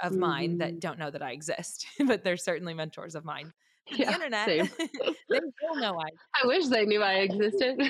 of 0.02 0.12
mm-hmm. 0.12 0.22
mine 0.22 0.58
that 0.58 0.70
mm-hmm. 0.70 0.80
don't 0.80 0.98
know 0.98 1.12
that 1.12 1.22
I 1.22 1.32
exist, 1.32 1.86
but 2.08 2.24
they're 2.24 2.38
certainly 2.38 2.74
mentors 2.74 3.16
of 3.16 3.26
mine 3.26 3.54
yeah, 3.92 4.06
the 4.06 4.14
internet. 4.14 4.48
they 4.78 5.40
still 5.40 5.76
know 5.76 6.00
I. 6.00 6.08
I 6.44 6.48
wish 6.48 6.68
they 6.68 6.86
knew 6.86 7.02
I 7.02 7.16
existed. 7.16 7.82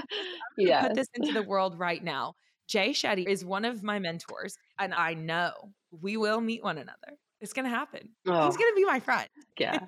yeah. 0.58 0.88
Put 0.88 0.96
this 0.96 1.08
into 1.14 1.32
the 1.32 1.42
world 1.42 1.78
right 1.78 2.02
now. 2.02 2.34
Jay 2.66 2.90
Shetty 2.90 3.28
is 3.28 3.44
one 3.44 3.64
of 3.64 3.82
my 3.82 3.98
mentors, 3.98 4.56
and 4.78 4.94
I 4.94 5.14
know 5.14 5.52
we 6.00 6.16
will 6.16 6.40
meet 6.40 6.64
one 6.64 6.78
another. 6.78 7.18
It's 7.40 7.52
gonna 7.52 7.68
happen. 7.68 8.08
Oh. 8.26 8.46
He's 8.46 8.56
gonna 8.56 8.74
be 8.74 8.84
my 8.86 9.00
friend. 9.00 9.28
Yeah. 9.58 9.78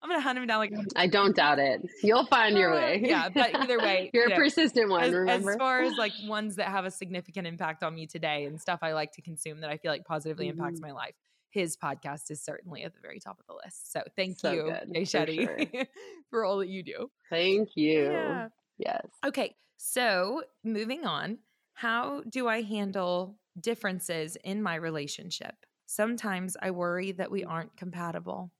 I'm 0.00 0.10
gonna 0.10 0.20
hunt 0.20 0.38
him 0.38 0.46
down 0.46 0.58
like 0.58 0.72
I 0.94 1.06
don't 1.06 1.34
doubt 1.34 1.58
it. 1.58 1.80
You'll 2.02 2.26
find 2.26 2.56
your 2.56 2.72
way. 2.72 3.00
yeah, 3.02 3.30
but 3.30 3.54
either 3.56 3.78
way, 3.78 4.10
you're 4.12 4.24
you 4.24 4.28
know, 4.28 4.34
a 4.34 4.38
persistent 4.38 4.90
one. 4.90 5.04
As, 5.04 5.12
remember, 5.12 5.52
as 5.52 5.56
far 5.56 5.80
as 5.80 5.94
like 5.96 6.12
ones 6.26 6.56
that 6.56 6.68
have 6.68 6.84
a 6.84 6.90
significant 6.90 7.46
impact 7.46 7.82
on 7.82 7.94
me 7.94 8.06
today 8.06 8.44
and 8.44 8.60
stuff 8.60 8.80
I 8.82 8.92
like 8.92 9.12
to 9.12 9.22
consume 9.22 9.60
that 9.62 9.70
I 9.70 9.78
feel 9.78 9.90
like 9.90 10.04
positively 10.04 10.48
mm-hmm. 10.48 10.60
impacts 10.60 10.80
my 10.80 10.92
life 10.92 11.14
his 11.50 11.76
podcast 11.76 12.30
is 12.30 12.42
certainly 12.42 12.82
at 12.82 12.94
the 12.94 13.00
very 13.00 13.20
top 13.20 13.38
of 13.40 13.46
the 13.46 13.54
list. 13.64 13.92
So 13.92 14.02
thank 14.16 14.38
so 14.38 14.52
you, 14.52 14.74
Jay 14.92 15.02
Shetty, 15.02 15.46
for, 15.46 15.58
sure. 15.58 15.86
for 16.30 16.44
all 16.44 16.58
that 16.58 16.68
you 16.68 16.82
do. 16.82 17.10
Thank 17.30 17.70
you. 17.74 18.10
Yeah. 18.10 18.48
Yes. 18.78 19.06
Okay. 19.26 19.54
So 19.76 20.42
moving 20.64 21.06
on, 21.06 21.38
how 21.74 22.22
do 22.28 22.48
I 22.48 22.62
handle 22.62 23.36
differences 23.60 24.36
in 24.44 24.62
my 24.62 24.74
relationship? 24.74 25.54
Sometimes 25.86 26.56
I 26.60 26.70
worry 26.70 27.12
that 27.12 27.30
we 27.30 27.44
aren't 27.44 27.76
compatible. 27.76 28.50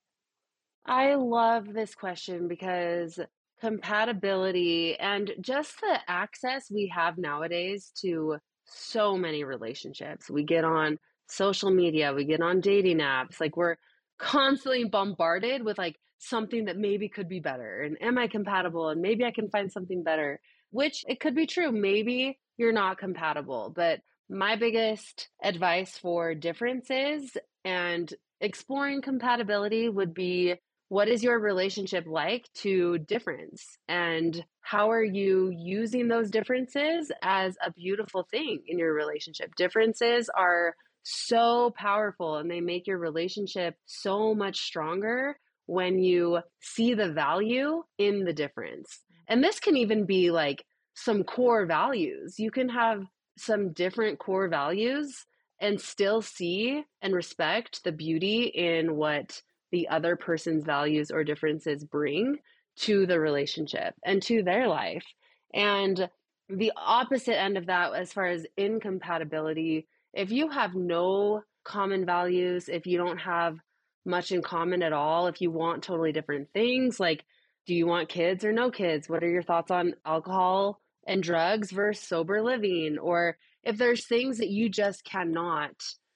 I 0.87 1.15
love 1.15 1.73
this 1.73 1.95
question 1.95 2.49
because 2.49 3.21
compatibility 3.61 4.97
and 4.99 5.33
just 5.41 5.81
the 5.81 5.99
access 6.07 6.71
we 6.71 6.91
have 6.95 7.19
nowadays 7.19 7.93
to 8.01 8.39
so 8.65 9.17
many 9.17 9.45
relationships. 9.45 10.31
We 10.31 10.45
get 10.45 10.65
on 10.65 10.99
social 11.29 11.71
media, 11.71 12.13
we 12.13 12.25
get 12.25 12.41
on 12.41 12.61
dating 12.61 12.99
apps, 12.99 13.41
like 13.41 13.57
we're 13.57 13.77
constantly 14.19 14.85
bombarded 14.85 15.65
with 15.65 15.79
like 15.79 15.97
something 16.19 16.65
that 16.65 16.77
maybe 16.77 17.09
could 17.09 17.29
be 17.29 17.41
better. 17.41 17.83
And 17.83 17.97
am 18.03 18.19
I 18.19 18.27
compatible? 18.27 18.89
And 18.89 19.01
maybe 19.01 19.25
I 19.25 19.31
can 19.31 19.49
find 19.51 19.71
something 19.71 20.03
better, 20.03 20.41
which 20.71 21.05
it 21.07 21.21
could 21.21 21.35
be 21.35 21.47
true. 21.47 21.71
Maybe 21.71 22.39
you're 22.57 22.73
not 22.73 22.99
compatible, 22.99 23.73
but 23.75 24.01
my 24.29 24.57
biggest 24.57 25.29
advice 25.43 25.97
for 25.97 26.35
differences 26.35 27.37
and 27.65 28.13
exploring 28.41 29.01
compatibility 29.01 29.89
would 29.89 30.13
be 30.13 30.55
what 30.89 31.09
is 31.09 31.23
your 31.23 31.39
relationship 31.39 32.05
like 32.07 32.49
to 32.55 32.99
difference 32.99 33.79
and 33.89 34.45
how 34.61 34.91
are 34.91 35.05
you 35.05 35.53
using 35.55 36.09
those 36.09 36.31
differences 36.31 37.13
as 37.23 37.57
a 37.65 37.73
beautiful 37.73 38.27
thing 38.31 38.63
in 38.67 38.79
your 38.79 38.95
relationship 38.95 39.55
differences 39.55 40.31
are 40.35 40.75
so 41.11 41.73
powerful 41.77 42.37
and 42.37 42.51
they 42.51 42.61
make 42.61 42.87
your 42.87 42.99
relationship 42.99 43.75
so 43.87 44.35
much 44.35 44.61
stronger 44.61 45.39
when 45.67 45.99
you 45.99 46.41
see 46.61 46.95
the 46.95 47.13
value 47.13 47.83
in 47.99 48.25
the 48.25 48.33
difference 48.33 49.01
and 49.29 49.43
this 49.43 49.61
can 49.61 49.77
even 49.77 50.07
be 50.07 50.31
like 50.31 50.65
some 50.95 51.23
core 51.23 51.67
values 51.67 52.39
you 52.39 52.51
can 52.51 52.69
have 52.69 53.03
some 53.37 53.73
different 53.73 54.19
core 54.19 54.49
values 54.49 55.25
and 55.61 55.81
still 55.81 56.23
see 56.23 56.85
and 57.03 57.15
respect 57.15 57.83
the 57.85 57.93
beauty 57.93 58.45
in 58.45 58.97
what 58.97 59.43
the 59.73 59.89
other 59.89 60.17
person's 60.17 60.65
values 60.65 61.11
or 61.11 61.25
differences 61.25 61.85
bring 61.85 62.37
to 62.77 63.07
the 63.07 63.19
relationship 63.19 63.95
and 64.05 64.23
to 64.23 64.43
their 64.43 64.69
life. 64.69 65.05
And 65.53 66.09
the 66.49 66.73
opposite 66.77 67.39
end 67.39 67.59
of 67.59 67.67
that, 67.67 67.95
as 67.95 68.13
far 68.13 68.27
as 68.27 68.47
incompatibility, 68.57 69.87
if 70.13 70.31
you 70.31 70.49
have 70.51 70.75
no 70.75 71.43
common 71.65 72.05
values, 72.07 72.69
if 72.69 72.87
you 72.87 72.99
don't 72.99 73.19
have 73.19 73.59
much 74.05 74.33
in 74.33 74.43
common 74.43 74.83
at 74.83 74.93
all, 74.93 75.27
if 75.27 75.41
you 75.41 75.51
want 75.51 75.83
totally 75.83 76.13
different 76.13 76.49
things, 76.53 76.99
like 76.99 77.25
do 77.67 77.75
you 77.75 77.87
want 77.87 78.09
kids 78.09 78.45
or 78.45 78.53
no 78.53 78.71
kids? 78.71 79.09
What 79.09 79.23
are 79.23 79.31
your 79.31 79.43
thoughts 79.43 79.71
on 79.71 79.95
alcohol 80.07 80.81
and 81.07 81.23
drugs 81.23 81.71
versus 81.71 82.07
sober 82.07 82.43
living? 82.43 82.97
Or 82.99 83.37
if 83.63 83.77
there's 83.77 84.07
things 84.07 84.39
that 84.39 84.49
you 84.49 84.71
just 84.71 85.05
cannot 85.05 85.75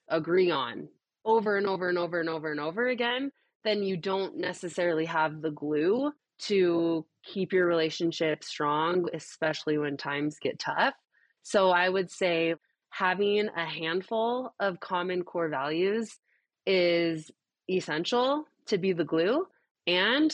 agree 0.09 0.49
on 0.49 0.87
over 1.23 1.55
and 1.55 1.67
over 1.67 1.89
and 1.89 1.97
over 1.97 2.19
and 2.19 2.29
over 2.29 2.51
and 2.51 2.59
over 2.59 2.87
again, 2.87 3.31
then 3.63 3.83
you 3.83 3.95
don't 3.95 4.37
necessarily 4.37 5.05
have 5.05 5.41
the 5.41 5.51
glue 5.51 6.11
to 6.39 7.05
keep 7.23 7.53
your 7.53 7.67
relationship 7.67 8.43
strong, 8.43 9.07
especially 9.13 9.77
when 9.77 9.95
times 9.95 10.39
get 10.41 10.59
tough. 10.59 10.95
So 11.43 11.69
I 11.69 11.87
would 11.87 12.09
say 12.09 12.55
having 12.93 13.49
a 13.57 13.65
handful 13.65 14.53
of 14.59 14.79
common 14.79 15.23
core 15.23 15.49
values 15.49 16.15
is 16.67 17.31
essential 17.67 18.45
to 18.67 18.77
be 18.77 18.93
the 18.93 19.03
glue. 19.03 19.47
And 19.87 20.31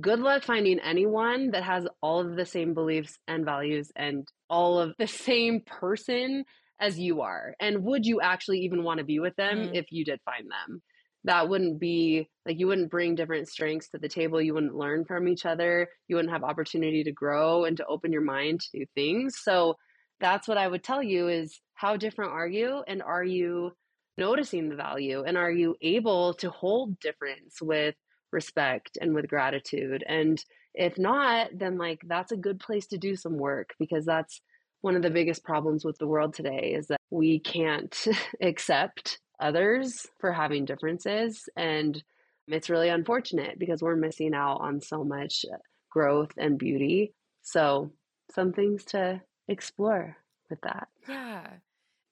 good 0.00 0.20
luck 0.20 0.42
finding 0.42 0.80
anyone 0.80 1.52
that 1.52 1.62
has 1.62 1.86
all 2.02 2.20
of 2.20 2.36
the 2.36 2.44
same 2.44 2.74
beliefs 2.74 3.18
and 3.26 3.46
values 3.46 3.90
and 3.96 4.28
all 4.50 4.78
of 4.78 4.94
the 4.98 5.06
same 5.06 5.62
person 5.62 6.44
as 6.78 6.98
you 6.98 7.22
are. 7.22 7.54
And 7.58 7.84
would 7.84 8.04
you 8.04 8.20
actually 8.20 8.58
even 8.60 8.84
want 8.84 8.98
to 8.98 9.04
be 9.04 9.18
with 9.18 9.34
them 9.36 9.68
mm. 9.68 9.74
if 9.74 9.86
you 9.90 10.04
did 10.04 10.20
find 10.26 10.44
them? 10.50 10.82
that 11.26 11.48
wouldn't 11.48 11.80
be 11.80 12.28
like 12.44 12.60
you 12.60 12.66
wouldn't 12.66 12.90
bring 12.90 13.14
different 13.14 13.48
strengths 13.48 13.88
to 13.88 13.98
the 13.98 14.08
table 14.08 14.42
you 14.42 14.52
wouldn't 14.52 14.74
learn 14.74 15.06
from 15.06 15.26
each 15.26 15.46
other 15.46 15.88
you 16.06 16.16
wouldn't 16.16 16.32
have 16.32 16.44
opportunity 16.44 17.02
to 17.02 17.12
grow 17.12 17.64
and 17.64 17.78
to 17.78 17.86
open 17.86 18.12
your 18.12 18.20
mind 18.20 18.60
to 18.60 18.76
new 18.76 18.86
things 18.94 19.38
so 19.42 19.74
that's 20.20 20.48
what 20.48 20.58
i 20.58 20.66
would 20.66 20.82
tell 20.82 21.02
you 21.02 21.28
is 21.28 21.60
how 21.74 21.96
different 21.96 22.32
are 22.32 22.48
you 22.48 22.82
and 22.86 23.02
are 23.02 23.24
you 23.24 23.72
noticing 24.16 24.68
the 24.68 24.76
value 24.76 25.24
and 25.24 25.36
are 25.36 25.50
you 25.50 25.74
able 25.82 26.34
to 26.34 26.50
hold 26.50 26.98
difference 27.00 27.60
with 27.60 27.94
respect 28.32 28.96
and 29.00 29.14
with 29.14 29.28
gratitude 29.28 30.04
and 30.08 30.44
if 30.74 30.98
not 30.98 31.48
then 31.54 31.78
like 31.78 32.00
that's 32.06 32.32
a 32.32 32.36
good 32.36 32.58
place 32.58 32.86
to 32.86 32.98
do 32.98 33.14
some 33.16 33.36
work 33.36 33.70
because 33.78 34.04
that's 34.04 34.40
one 34.84 34.96
of 34.96 35.02
the 35.02 35.10
biggest 35.10 35.42
problems 35.44 35.82
with 35.82 35.96
the 35.96 36.06
world 36.06 36.34
today 36.34 36.74
is 36.76 36.88
that 36.88 37.00
we 37.10 37.38
can't 37.38 38.06
accept 38.42 39.18
others 39.40 40.06
for 40.20 40.30
having 40.30 40.66
differences. 40.66 41.48
And 41.56 42.02
it's 42.48 42.68
really 42.68 42.90
unfortunate 42.90 43.58
because 43.58 43.80
we're 43.80 43.96
missing 43.96 44.34
out 44.34 44.58
on 44.60 44.82
so 44.82 45.02
much 45.02 45.46
uh, 45.50 45.56
growth 45.90 46.32
and 46.36 46.58
beauty. 46.58 47.14
So, 47.40 47.92
some 48.34 48.52
things 48.52 48.84
to 48.86 49.22
explore 49.48 50.16
with 50.50 50.60
that. 50.62 50.88
Yeah. 51.08 51.46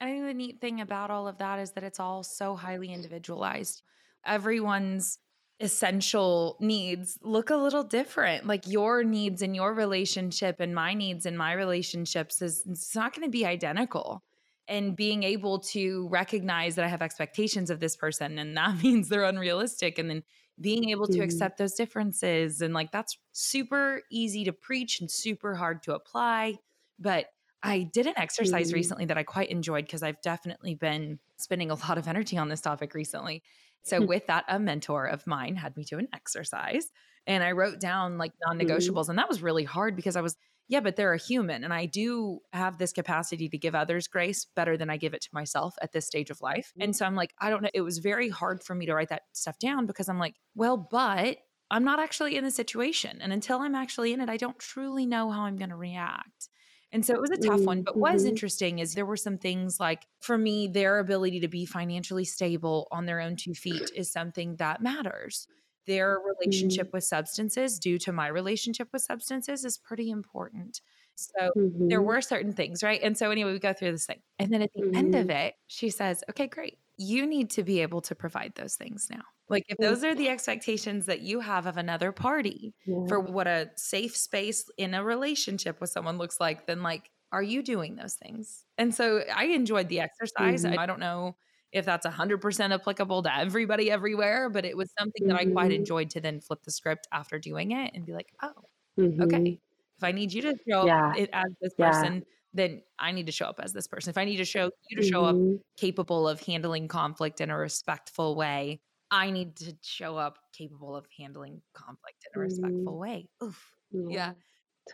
And 0.01 0.11
I 0.11 0.14
think 0.14 0.27
the 0.27 0.35
neat 0.35 0.61
thing 0.61 0.81
about 0.81 1.11
all 1.11 1.29
of 1.29 1.38
that 1.38 1.59
is 1.59 1.73
that 1.73 1.85
it's 1.85 2.01
all 2.01 2.23
so 2.23 2.57
highly 2.57 2.92
individualized. 2.92 3.83
Everyone's 4.27 5.18
essential 5.61 6.57
needs 6.61 7.18
look 7.23 7.51
a 7.51 7.57
little 7.57 7.85
different. 7.85 8.47
Like 8.47 8.66
your 8.66 9.05
needs 9.05 9.42
in 9.42 9.55
your 9.55 9.73
relationship 9.73 10.57
and 10.59 10.75
my 10.75 10.92
needs 10.95 11.25
in 11.25 11.37
my 11.37 11.53
relationships 11.53 12.42
is 12.42 12.64
it's 12.68 12.97
not 12.97 13.14
going 13.14 13.27
to 13.27 13.31
be 13.31 13.47
identical 13.47 14.25
and 14.68 14.97
being 14.97 15.23
able 15.23 15.61
to 15.61 16.09
recognize 16.09 16.75
that 16.75 16.85
I 16.85 16.88
have 16.88 17.03
expectations 17.03 17.71
of 17.71 17.79
this 17.79 17.97
person 17.97 18.38
and 18.38 18.57
that 18.57 18.77
means 18.83 19.09
they're 19.09 19.25
unrealistic 19.25 19.99
and 19.99 20.11
then 20.11 20.23
being 20.61 20.90
able 20.90 21.07
to 21.07 21.18
mm. 21.18 21.23
accept 21.23 21.59
those 21.59 21.75
differences 21.75 22.61
and 22.61 22.75
like 22.75 22.90
that's 22.90 23.16
super 23.33 24.03
easy 24.11 24.45
to 24.45 24.53
preach 24.53 25.01
and 25.01 25.11
super 25.11 25.55
hard 25.55 25.83
to 25.85 25.95
apply 25.95 26.59
but 26.98 27.26
I 27.62 27.85
did 27.85 28.07
an 28.07 28.14
exercise 28.16 28.72
mm. 28.72 28.74
recently 28.74 29.05
that 29.07 29.18
I 29.18 29.22
quite 29.22 29.50
enjoyed 29.50 29.85
because 29.85 30.02
I've 30.02 30.20
definitely 30.22 30.74
been 30.74 31.18
spending 31.37 31.70
a 31.70 31.74
lot 31.88 31.98
of 31.98 32.09
energy 32.09 32.37
on 32.37 32.48
this 32.48 32.61
topic 32.61 32.94
recently. 32.94 33.42
So 33.85 34.00
hmm. 34.00 34.07
with 34.07 34.28
that 34.28 34.44
a 34.46 34.61
mentor 34.61 35.07
of 35.07 35.26
mine 35.26 35.57
had 35.57 35.76
me 35.76 35.83
do 35.83 35.98
an 35.98 36.07
exercise 36.14 36.87
and 37.26 37.42
I 37.42 37.50
wrote 37.50 37.81
down 37.81 38.16
like 38.16 38.31
mm-hmm. 38.33 38.59
non-negotiables 38.59 39.07
mm. 39.07 39.09
and 39.11 39.18
that 39.18 39.28
was 39.28 39.42
really 39.42 39.64
hard 39.64 39.96
because 39.96 40.14
I 40.14 40.20
was 40.20 40.37
yeah, 40.68 40.81
but 40.81 40.96
they're 40.96 41.12
a 41.12 41.18
human. 41.18 41.64
And 41.64 41.74
I 41.74 41.85
do 41.85 42.38
have 42.52 42.78
this 42.78 42.92
capacity 42.92 43.48
to 43.48 43.59
give 43.59 43.74
others 43.74 44.07
grace 44.09 44.46
better 44.57 44.76
than 44.76 44.88
I 44.88 44.96
give 44.96 45.12
it 45.12 45.20
to 45.22 45.28
myself 45.33 45.74
at 45.83 45.92
this 45.92 46.07
stage 46.07 46.31
of 46.31 46.40
life. 46.40 46.72
And 46.81 46.96
so 46.96 47.05
I'm 47.05 47.14
like, 47.14 47.35
I 47.38 47.50
don't 47.50 47.62
know. 47.62 47.68
It 47.74 47.83
was 47.83 47.98
very 47.98 48.31
hard 48.31 48.62
for 48.62 48.74
me 48.74 48.87
to 48.87 48.94
write 48.94 49.11
that 49.11 49.22
stuff 49.33 49.59
down 49.59 49.85
because 49.85 50.09
I'm 50.09 50.18
like, 50.18 50.37
well, 50.55 50.76
but 50.78 51.37
I'm 51.70 51.85
not 51.85 52.00
actually 52.00 52.37
in 52.37 52.44
the 52.44 52.50
situation. 52.50 53.18
And 53.20 53.33
until 53.35 53.59
I'm 53.59 53.74
actually 53.74 54.14
in 54.14 54.20
it, 54.20 54.31
I 54.31 54.38
don't 54.38 54.59
truly 54.59 55.05
know 55.05 55.31
how 55.31 55.42
I'm 55.42 55.57
going 55.57 55.70
to 55.70 55.76
react. 55.76 56.48
And 56.92 57.05
so 57.05 57.14
it 57.14 57.20
was 57.20 57.31
a 57.31 57.38
tough 57.38 57.62
one. 57.62 57.83
But 57.83 57.96
what 57.96 58.14
is 58.14 58.22
mm-hmm. 58.22 58.31
interesting 58.31 58.78
is 58.78 58.94
there 58.94 59.07
were 59.07 59.16
some 59.16 59.38
things 59.38 59.81
like 59.81 60.07
for 60.20 60.37
me, 60.37 60.68
their 60.68 60.98
ability 60.98 61.40
to 61.40 61.48
be 61.48 61.64
financially 61.64 62.24
stable 62.24 62.87
on 62.92 63.07
their 63.07 63.20
own 63.20 63.37
two 63.37 63.55
feet 63.55 63.90
is 63.96 64.12
something 64.12 64.57
that 64.57 64.83
matters 64.83 65.48
their 65.87 66.18
relationship 66.40 66.88
mm-hmm. 66.88 66.96
with 66.98 67.05
substances 67.05 67.78
due 67.78 67.98
to 67.98 68.12
my 68.12 68.28
relationship 68.28 68.88
with 68.92 69.02
substances 69.02 69.64
is 69.64 69.78
pretty 69.78 70.11
important. 70.11 70.81
So 71.16 71.51
mm-hmm. 71.57 71.88
there 71.88 72.03
were 72.03 72.20
certain 72.20 72.53
things, 72.53 72.83
right? 72.83 73.01
And 73.03 73.16
so 73.16 73.31
anyway, 73.31 73.53
we 73.53 73.59
go 73.59 73.72
through 73.72 73.92
this 73.92 74.07
thing. 74.07 74.20
And 74.38 74.53
then 74.53 74.62
at 74.62 74.72
the 74.75 74.83
mm-hmm. 74.83 74.96
end 74.96 75.14
of 75.14 75.27
mm-hmm. 75.27 75.37
it, 75.37 75.55
she 75.66 75.90
says, 75.90 76.25
"Okay, 76.31 76.46
great. 76.46 76.79
You 76.96 77.27
need 77.27 77.51
to 77.51 77.62
be 77.62 77.81
able 77.81 78.01
to 78.03 78.14
provide 78.14 78.55
those 78.55 78.75
things 78.75 79.09
now." 79.11 79.22
Like 79.48 79.64
if 79.68 79.77
those 79.79 80.03
are 80.03 80.14
the 80.14 80.29
expectations 80.29 81.07
that 81.07 81.20
you 81.20 81.40
have 81.40 81.66
of 81.66 81.77
another 81.77 82.12
party 82.12 82.75
yeah. 82.87 83.07
for 83.07 83.20
what 83.20 83.46
a 83.46 83.70
safe 83.77 84.16
space 84.16 84.64
in 84.79 84.94
a 84.94 85.05
relationship 85.05 85.81
with 85.81 85.90
someone 85.90 86.18
looks 86.18 86.40
like, 86.40 86.66
then 86.66 86.83
like 86.83 87.11
are 87.33 87.42
you 87.42 87.62
doing 87.62 87.96
those 87.96 88.14
things? 88.14 88.64
And 88.79 88.94
so 88.94 89.22
I 89.35 89.44
enjoyed 89.46 89.88
the 89.88 90.01
exercise. 90.01 90.64
I, 90.64 90.70
mm-hmm. 90.70 90.79
I 90.79 90.87
don't 90.87 91.01
know 91.01 91.37
if 91.72 91.87
that's 91.87 92.07
100% 92.07 92.75
applicable 92.75 93.22
to 93.22 93.35
everybody 93.35 93.90
everywhere, 93.90 94.51
but 94.51 94.66
it 94.66 94.77
was 94.77 94.92
something 94.98 95.27
that 95.29 95.37
I 95.37 95.46
quite 95.46 95.70
mm-hmm. 95.70 95.72
enjoyed 95.72 96.11
to 96.11 96.20
then 96.20 96.40
flip 96.40 96.62
the 96.62 96.70
script 96.70 97.09
after 97.11 97.38
doing 97.38 97.72
it 97.72 97.92
and 97.94 98.05
be 98.05 98.12
like, 98.12 98.33
oh, 98.42 98.53
mm-hmm. 98.98 99.22
okay. 99.22 99.59
If 100.02 100.08
I 100.08 100.10
need 100.12 100.32
you 100.32 100.42
to 100.42 100.54
show 100.68 100.84
yeah. 100.84 101.12
it 101.16 101.30
as 101.32 101.52
this 101.60 101.74
person, 101.74 102.14
yeah. 102.14 102.20
then 102.54 102.82
I 102.98 103.12
need 103.12 103.26
to 103.26 103.32
show 103.32 103.46
up 103.46 103.60
as 103.62 103.72
this 103.72 103.86
person. 103.86 104.10
If 104.10 104.18
I 104.18 104.24
need 104.24 104.38
to 104.38 104.44
show 104.44 104.68
you 104.88 105.00
to 105.00 105.06
show 105.06 105.22
mm-hmm. 105.22 105.54
up 105.54 105.60
capable 105.76 106.28
of 106.28 106.40
handling 106.40 106.88
conflict 106.88 107.40
in 107.40 107.50
a 107.50 107.56
respectful 107.56 108.34
way, 108.34 108.80
I 109.12 109.30
need 109.30 109.54
to 109.58 109.76
show 109.80 110.16
up 110.16 110.38
capable 110.52 110.96
of 110.96 111.06
handling 111.16 111.62
conflict 111.72 112.26
in 112.34 112.40
a 112.40 112.42
respectful 112.42 112.94
mm-hmm. 112.94 113.00
way. 113.00 113.28
Oof. 113.44 113.64
Yeah. 113.92 114.08
yeah. 114.08 114.32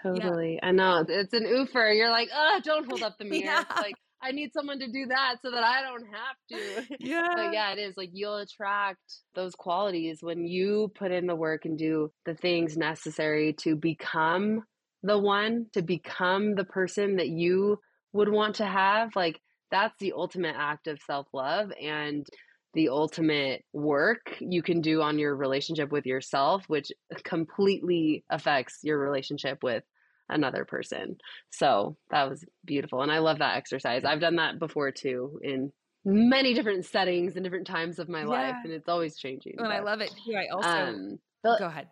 Totally. 0.02 0.58
I 0.62 0.72
know. 0.72 1.06
It's 1.08 1.32
an 1.32 1.44
oofer. 1.44 1.96
You're 1.96 2.10
like, 2.10 2.28
oh, 2.34 2.60
don't 2.62 2.86
hold 2.86 3.02
up 3.02 3.16
the 3.18 3.24
mirror. 3.30 3.64
Like, 3.76 3.94
I 4.20 4.32
need 4.32 4.52
someone 4.52 4.78
to 4.80 4.88
do 4.88 5.06
that 5.06 5.36
so 5.40 5.50
that 5.50 5.64
I 5.64 5.80
don't 5.80 6.04
have 6.04 6.36
to. 6.50 6.96
Yeah. 7.00 7.28
but 7.34 7.54
yeah, 7.54 7.72
it 7.72 7.78
is 7.78 7.96
like 7.96 8.10
you'll 8.12 8.36
attract 8.36 9.00
those 9.34 9.54
qualities 9.54 10.18
when 10.20 10.44
you 10.44 10.92
put 10.94 11.12
in 11.12 11.26
the 11.26 11.36
work 11.36 11.64
and 11.64 11.78
do 11.78 12.10
the 12.26 12.34
things 12.34 12.76
necessary 12.76 13.54
to 13.60 13.74
become 13.74 14.64
the 15.02 15.18
one, 15.18 15.66
to 15.72 15.82
become 15.82 16.54
the 16.54 16.64
person 16.64 17.16
that 17.16 17.28
you 17.28 17.78
would 18.12 18.28
want 18.28 18.56
to 18.56 18.66
have. 18.66 19.14
Like 19.14 19.40
that's 19.70 19.94
the 20.00 20.14
ultimate 20.16 20.56
act 20.58 20.86
of 20.86 21.00
self 21.06 21.26
love 21.32 21.70
and 21.80 22.26
the 22.74 22.88
ultimate 22.90 23.64
work 23.72 24.36
you 24.40 24.62
can 24.62 24.80
do 24.80 25.00
on 25.02 25.18
your 25.18 25.34
relationship 25.34 25.90
with 25.90 26.06
yourself, 26.06 26.64
which 26.68 26.92
completely 27.24 28.24
affects 28.30 28.80
your 28.82 28.98
relationship 28.98 29.58
with 29.62 29.82
another 30.28 30.64
person. 30.64 31.16
So 31.50 31.96
that 32.10 32.28
was 32.28 32.44
beautiful. 32.64 33.02
And 33.02 33.10
I 33.10 33.18
love 33.18 33.38
that 33.38 33.56
exercise. 33.56 34.04
I've 34.04 34.20
done 34.20 34.36
that 34.36 34.58
before 34.58 34.92
too 34.92 35.40
in 35.42 35.72
many 36.04 36.54
different 36.54 36.84
settings 36.84 37.34
and 37.36 37.44
different 37.44 37.66
times 37.66 37.98
of 37.98 38.08
my 38.08 38.20
yeah. 38.20 38.26
life. 38.26 38.56
And 38.64 38.72
it's 38.72 38.88
always 38.88 39.16
changing. 39.16 39.54
And 39.58 39.68
I 39.68 39.80
love 39.80 40.00
it 40.00 40.10
too. 40.24 40.34
I 40.34 40.46
also 40.54 40.68
um, 40.68 41.18
go 41.42 41.66
ahead. 41.66 41.88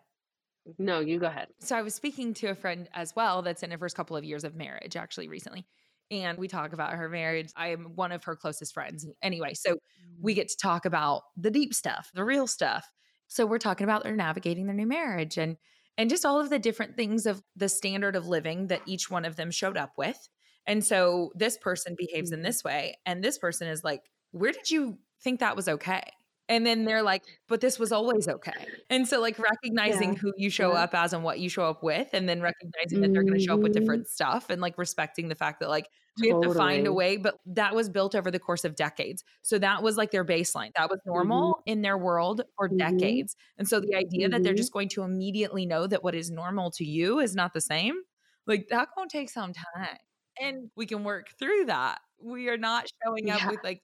No, 0.77 0.99
you 0.99 1.19
go 1.19 1.27
ahead. 1.27 1.47
So 1.59 1.75
I 1.75 1.81
was 1.81 1.95
speaking 1.95 2.33
to 2.35 2.47
a 2.47 2.55
friend 2.55 2.89
as 2.93 3.15
well 3.15 3.41
that's 3.41 3.63
in 3.63 3.71
her 3.71 3.77
first 3.77 3.95
couple 3.95 4.17
of 4.17 4.23
years 4.23 4.43
of 4.43 4.55
marriage 4.55 4.95
actually 4.95 5.27
recently. 5.27 5.65
and 6.09 6.37
we 6.37 6.47
talk 6.47 6.71
about 6.71 6.93
her 6.93 7.09
marriage. 7.09 7.49
I 7.57 7.69
am 7.69 7.95
one 7.95 8.13
of 8.13 8.23
her 8.23 8.35
closest 8.35 8.73
friends. 8.73 9.05
Anyway, 9.21 9.53
so 9.53 9.75
we 10.21 10.31
mm. 10.31 10.35
get 10.35 10.47
to 10.49 10.57
talk 10.57 10.85
about 10.85 11.23
the 11.35 11.51
deep 11.51 11.73
stuff, 11.73 12.09
the 12.13 12.23
real 12.23 12.47
stuff. 12.47 12.89
So 13.27 13.45
we're 13.45 13.57
talking 13.57 13.83
about 13.83 14.03
their 14.03 14.15
navigating 14.15 14.67
their 14.67 14.75
new 14.75 14.87
marriage 14.87 15.37
and 15.37 15.57
and 15.97 16.09
just 16.09 16.25
all 16.25 16.39
of 16.39 16.49
the 16.49 16.59
different 16.59 16.95
things 16.95 17.25
of 17.25 17.41
the 17.55 17.67
standard 17.67 18.15
of 18.15 18.27
living 18.27 18.67
that 18.67 18.83
each 18.85 19.09
one 19.09 19.25
of 19.25 19.35
them 19.35 19.49
showed 19.49 19.77
up 19.77 19.93
with. 19.97 20.29
And 20.67 20.85
so 20.85 21.31
this 21.35 21.57
person 21.57 21.95
behaves 21.97 22.31
in 22.31 22.37
mm-hmm. 22.37 22.45
this 22.45 22.63
way 22.63 22.97
and 23.05 23.23
this 23.23 23.37
person 23.37 23.67
is 23.67 23.83
like, 23.83 24.01
"Where 24.31 24.51
did 24.51 24.69
you 24.71 24.99
think 25.21 25.39
that 25.39 25.55
was 25.55 25.67
okay?" 25.67 26.03
And 26.49 26.65
then 26.65 26.85
they're 26.85 27.01
like, 27.03 27.23
but 27.47 27.59
this 27.61 27.77
was 27.79 27.91
always 27.91 28.27
okay. 28.27 28.67
And 28.89 29.07
so, 29.07 29.19
like, 29.19 29.37
recognizing 29.37 30.13
Yeah. 30.13 30.15
who 30.15 30.31
you 30.37 30.49
show 30.49 30.71
Yeah. 30.71 30.75
up 30.75 30.93
as 30.93 31.11
and 31.13 31.23
what 31.23 31.39
you 31.39 31.49
show 31.49 31.65
up 31.69 31.83
with, 31.83 32.09
and 32.13 32.27
then 32.29 32.41
recognizing 32.41 33.01
that 33.01 33.11
they're 33.13 33.23
going 33.23 33.33
to 33.37 33.39
show 33.39 33.53
up 33.55 33.61
with 33.61 33.73
Mhm. 33.73 33.73
different 33.73 34.07
stuff 34.07 34.49
and 34.49 34.61
like 34.61 34.77
respecting 34.77 35.27
the 35.27 35.35
fact 35.35 35.59
that, 35.59 35.69
like, 35.69 35.87
we 36.17 36.29
have 36.29 36.39
to 36.41 36.49
find 36.49 36.87
a 36.87 36.93
way. 36.93 37.17
But 37.17 37.37
that 37.45 37.75
was 37.75 37.89
built 37.89 38.15
over 38.15 38.31
the 38.31 38.39
course 38.39 38.63
of 38.65 38.75
decades. 38.75 39.23
So 39.43 39.59
that 39.59 39.83
was 39.83 39.97
like 39.97 40.11
their 40.11 40.25
baseline. 40.25 40.71
That 40.77 40.89
was 40.89 40.99
Mhm. 41.13 41.51
normal 41.53 41.61
in 41.65 41.81
their 41.81 41.97
world 41.97 42.41
for 42.57 42.69
Mhm. 42.69 42.77
decades. 42.77 43.35
And 43.57 43.67
so 43.67 43.79
the 43.81 43.95
idea 43.95 44.29
that 44.29 44.43
they're 44.43 44.53
Mhm. 44.53 44.55
just 44.55 44.71
going 44.73 44.89
to 44.89 45.03
immediately 45.03 45.65
know 45.65 45.85
that 45.87 46.03
what 46.03 46.15
is 46.15 46.31
normal 46.31 46.71
to 46.71 46.85
you 46.85 47.19
is 47.19 47.35
not 47.35 47.53
the 47.53 47.61
same, 47.61 48.01
like, 48.47 48.67
that 48.69 48.87
going 48.95 49.09
to 49.09 49.17
take 49.17 49.29
some 49.29 49.53
time. 49.53 49.97
And 50.39 50.71
we 50.75 50.85
can 50.85 51.03
work 51.03 51.29
through 51.37 51.65
that. 51.65 51.99
We 52.19 52.49
are 52.49 52.57
not 52.57 52.87
showing 53.03 53.29
up 53.29 53.43
Yeah. 53.43 53.47
with 53.47 53.63
like 53.63 53.83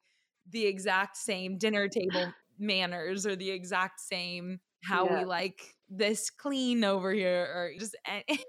the 0.49 0.65
exact 0.65 1.17
same 1.17 1.57
dinner 1.57 1.87
table 1.87 2.33
manners 2.63 3.25
or 3.27 3.35
the 3.35 3.51
exact 3.51 3.99
same 4.01 4.59
how 4.83 5.07
we 5.07 5.25
like 5.25 5.75
this 5.89 6.29
clean 6.31 6.83
over 6.83 7.11
here 7.13 7.43
or 7.55 7.73
just 7.79 7.95
anything 8.07 8.43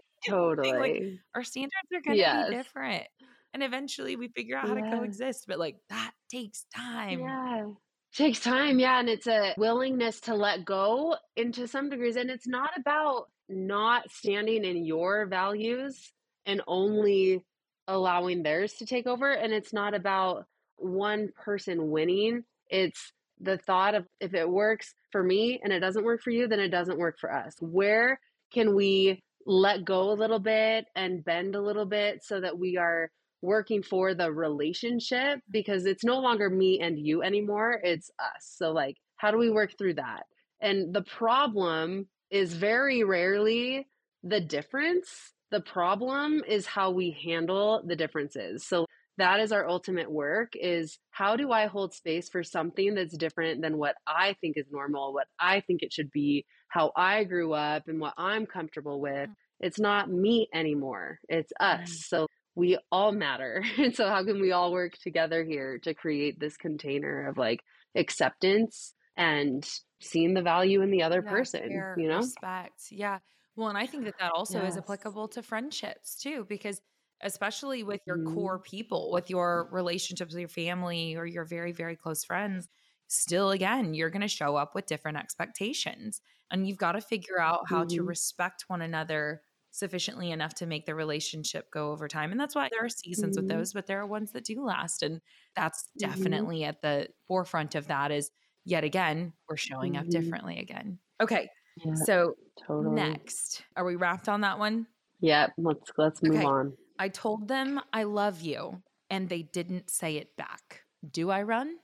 like 0.78 0.96
Totally. 0.98 1.22
our 1.34 1.44
standards 1.44 1.72
are 1.94 2.00
going 2.02 2.18
to 2.18 2.24
Yes. 2.24 2.46
be 2.46 2.56
different 2.56 3.06
and 3.52 3.62
eventually 3.62 4.16
we 4.16 4.28
figure 4.28 4.56
out 4.56 4.68
how 4.68 4.74
to 4.74 4.82
coexist 4.82 5.44
but 5.48 5.58
like 5.58 5.76
that 5.88 6.12
takes 6.30 6.66
time 6.74 7.38
Yeah. 7.48 7.72
Takes 8.14 8.40
time, 8.40 8.78
yeah, 8.78 9.00
and 9.00 9.08
it's 9.08 9.26
a 9.26 9.54
willingness 9.58 10.20
to 10.22 10.34
let 10.36 10.64
go 10.64 11.16
into 11.36 11.66
some 11.66 11.90
degrees, 11.90 12.14
and 12.16 12.30
it's 12.30 12.46
not 12.46 12.70
about 12.78 13.30
not 13.48 14.10
standing 14.10 14.64
in 14.64 14.84
your 14.84 15.26
values 15.26 16.12
and 16.46 16.62
only 16.68 17.44
allowing 17.88 18.42
theirs 18.44 18.74
to 18.74 18.86
take 18.86 19.06
over, 19.08 19.32
and 19.32 19.52
it's 19.52 19.72
not 19.72 19.94
about 19.94 20.46
one 20.76 21.32
person 21.32 21.90
winning. 21.90 22.44
It's 22.68 23.12
the 23.40 23.58
thought 23.58 23.94
of 23.94 24.06
if 24.20 24.34
it 24.34 24.48
works 24.48 24.94
for 25.12 25.22
me 25.22 25.60
and 25.62 25.72
it 25.72 25.80
doesn't 25.80 26.04
work 26.04 26.22
for 26.22 26.30
you, 26.30 26.48
then 26.48 26.60
it 26.60 26.68
doesn't 26.68 26.98
work 26.98 27.18
for 27.18 27.32
us. 27.32 27.54
Where 27.60 28.18
can 28.52 28.74
we 28.74 29.22
let 29.46 29.84
go 29.84 30.10
a 30.10 30.14
little 30.14 30.38
bit 30.38 30.86
and 30.96 31.24
bend 31.24 31.54
a 31.54 31.62
little 31.62 31.86
bit 31.86 32.22
so 32.22 32.40
that 32.40 32.58
we 32.58 32.76
are 32.76 33.10
working 33.42 33.82
for 33.82 34.14
the 34.14 34.32
relationship? 34.32 35.40
Because 35.50 35.86
it's 35.86 36.04
no 36.04 36.18
longer 36.18 36.48
me 36.48 36.80
and 36.80 36.98
you 36.98 37.22
anymore 37.22 37.80
it's 37.82 38.10
us. 38.18 38.54
So 38.56 38.72
like 38.72 38.96
how 39.16 39.30
do 39.30 39.38
we 39.38 39.50
work 39.50 39.76
through 39.76 39.94
that? 39.94 40.24
And 40.60 40.94
the 40.94 41.02
problem 41.02 42.08
is 42.30 42.54
very 42.54 43.04
rarely 43.04 43.86
the 44.22 44.40
difference. 44.40 45.32
The 45.50 45.60
problem 45.60 46.42
is 46.48 46.66
how 46.66 46.90
we 46.90 47.16
handle 47.24 47.82
the 47.86 47.96
differences. 47.96 48.66
So 48.66 48.86
that 49.18 49.40
is 49.40 49.52
our 49.52 49.68
ultimate 49.68 50.10
work 50.10 50.52
is 50.54 50.98
how 51.10 51.36
do 51.36 51.50
i 51.50 51.66
hold 51.66 51.94
space 51.94 52.28
for 52.28 52.42
something 52.42 52.94
that's 52.94 53.16
different 53.16 53.62
than 53.62 53.78
what 53.78 53.94
i 54.06 54.34
think 54.40 54.56
is 54.56 54.66
normal 54.70 55.12
what 55.12 55.26
i 55.38 55.60
think 55.60 55.82
it 55.82 55.92
should 55.92 56.10
be 56.10 56.44
how 56.68 56.92
i 56.96 57.24
grew 57.24 57.52
up 57.52 57.84
and 57.88 58.00
what 58.00 58.14
i'm 58.18 58.46
comfortable 58.46 59.00
with 59.00 59.28
mm. 59.28 59.34
it's 59.60 59.78
not 59.78 60.10
me 60.10 60.48
anymore 60.54 61.18
it's 61.28 61.52
mm. 61.60 61.82
us 61.82 62.06
so 62.08 62.26
we 62.54 62.78
all 62.90 63.12
matter. 63.12 63.64
And 63.78 63.94
so, 63.96 64.08
how 64.08 64.24
can 64.24 64.40
we 64.40 64.52
all 64.52 64.72
work 64.72 64.94
together 65.02 65.44
here 65.44 65.78
to 65.82 65.94
create 65.94 66.38
this 66.38 66.56
container 66.56 67.28
of 67.28 67.38
like 67.38 67.60
acceptance 67.96 68.94
and 69.16 69.66
seeing 70.00 70.34
the 70.34 70.42
value 70.42 70.82
in 70.82 70.90
the 70.90 71.02
other 71.02 71.22
Yeah, 71.24 71.30
person, 71.30 71.94
you 71.96 72.08
know? 72.08 72.18
respect. 72.18 72.82
Yeah. 72.90 73.18
Well, 73.56 73.68
and 73.68 73.78
I 73.78 73.86
think 73.86 74.04
that 74.04 74.14
that 74.18 74.32
also 74.34 74.64
is 74.64 74.76
applicable 74.76 75.28
to 75.28 75.42
friendships 75.42 76.20
too, 76.20 76.44
because 76.48 76.80
especially 77.24 77.82
with 77.82 78.02
your 78.06 78.18
Mhm. 78.18 78.18
core 78.18 78.60
people, 78.60 79.10
with 79.12 79.30
your 79.30 79.68
relationships 79.72 80.34
with 80.34 80.40
your 80.40 80.48
family 80.48 81.16
or 81.16 81.26
your 81.26 81.44
very, 81.44 81.72
very 81.72 81.96
close 81.96 82.24
friends, 82.24 82.68
still, 83.08 83.50
again, 83.50 83.94
you're 83.94 84.10
going 84.10 84.22
to 84.22 84.28
show 84.28 84.56
up 84.56 84.74
with 84.74 84.86
different 84.86 85.18
expectations. 85.18 86.20
And 86.50 86.68
you've 86.68 86.78
got 86.78 86.92
to 86.92 87.00
figure 87.00 87.40
out 87.40 87.62
how 87.68 87.84
to 87.90 88.02
Mhm. 88.02 88.04
respect 88.04 88.64
one 88.68 88.82
another 88.82 89.42
sufficiently 89.70 90.30
enough 90.30 90.54
to 90.54 90.66
make 90.66 90.86
the 90.86 90.94
relationship 90.94 91.70
go 91.72 91.90
over 91.90 92.06
time. 92.06 92.30
And 92.30 92.40
that's 92.40 92.54
why 92.54 92.68
there 92.70 92.84
are 92.84 92.88
seasons 92.88 93.36
with 93.36 93.46
Mhm. 93.46 93.48
those, 93.48 93.72
but 93.72 93.86
there 93.86 94.00
are 94.00 94.06
ones 94.06 94.32
that 94.32 94.44
do 94.44 94.64
last. 94.64 95.02
And 95.02 95.20
that's 95.56 95.88
Mhm. 95.94 96.48
definitely 96.48 96.64
at 96.64 96.80
the 96.82 97.08
forefront 97.26 97.74
of 97.74 97.88
that 97.88 98.12
is 98.12 98.30
yet 98.64 98.84
again, 98.84 99.34
we're 99.48 99.56
showing 99.56 99.96
up 99.96 100.08
Mhm. 100.08 100.10
differently 100.10 100.58
again. 100.58 101.00
Okay. 101.20 101.48
Yeah, 101.76 101.94
So 101.94 102.36
totally. 102.66 103.20
next, 103.20 103.64
are 103.76 103.84
we 103.84 103.96
wrapped 103.96 104.28
on 104.28 104.40
that 104.42 104.58
one? 104.58 104.86
Yep, 105.20 105.54
let's 105.58 105.90
let's 105.96 106.22
move 106.22 106.44
Okay. 106.44 106.44
on. 106.44 106.76
I 106.98 107.08
told 107.08 107.48
them 107.48 107.80
I 107.92 108.04
love 108.04 108.40
you 108.40 108.82
and 109.10 109.28
they 109.28 109.42
didn't 109.42 109.90
say 109.90 110.16
it 110.16 110.36
back. 110.36 110.82
Do 111.08 111.30
I 111.30 111.42
run? 111.42 111.74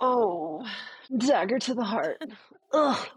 Oh, 0.00 0.64
dagger 1.18 1.58
to 1.60 1.74
the 1.74 1.84
heart. 1.84 2.22
Ugh. 2.72 3.08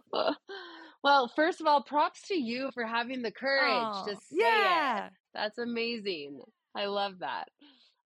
Well, 1.03 1.31
first 1.35 1.61
of 1.61 1.67
all, 1.67 1.81
props 1.83 2.27
to 2.27 2.35
you 2.35 2.69
for 2.73 2.85
having 2.85 3.21
the 3.21 3.31
courage 3.31 3.71
Oh, 3.73 4.05
to 4.07 4.15
say 4.15 4.21
yeah. 4.31 5.07
it. 5.07 5.13
That's 5.33 5.57
amazing. 5.57 6.39
I 6.75 6.85
love 6.85 7.19
that. 7.19 7.49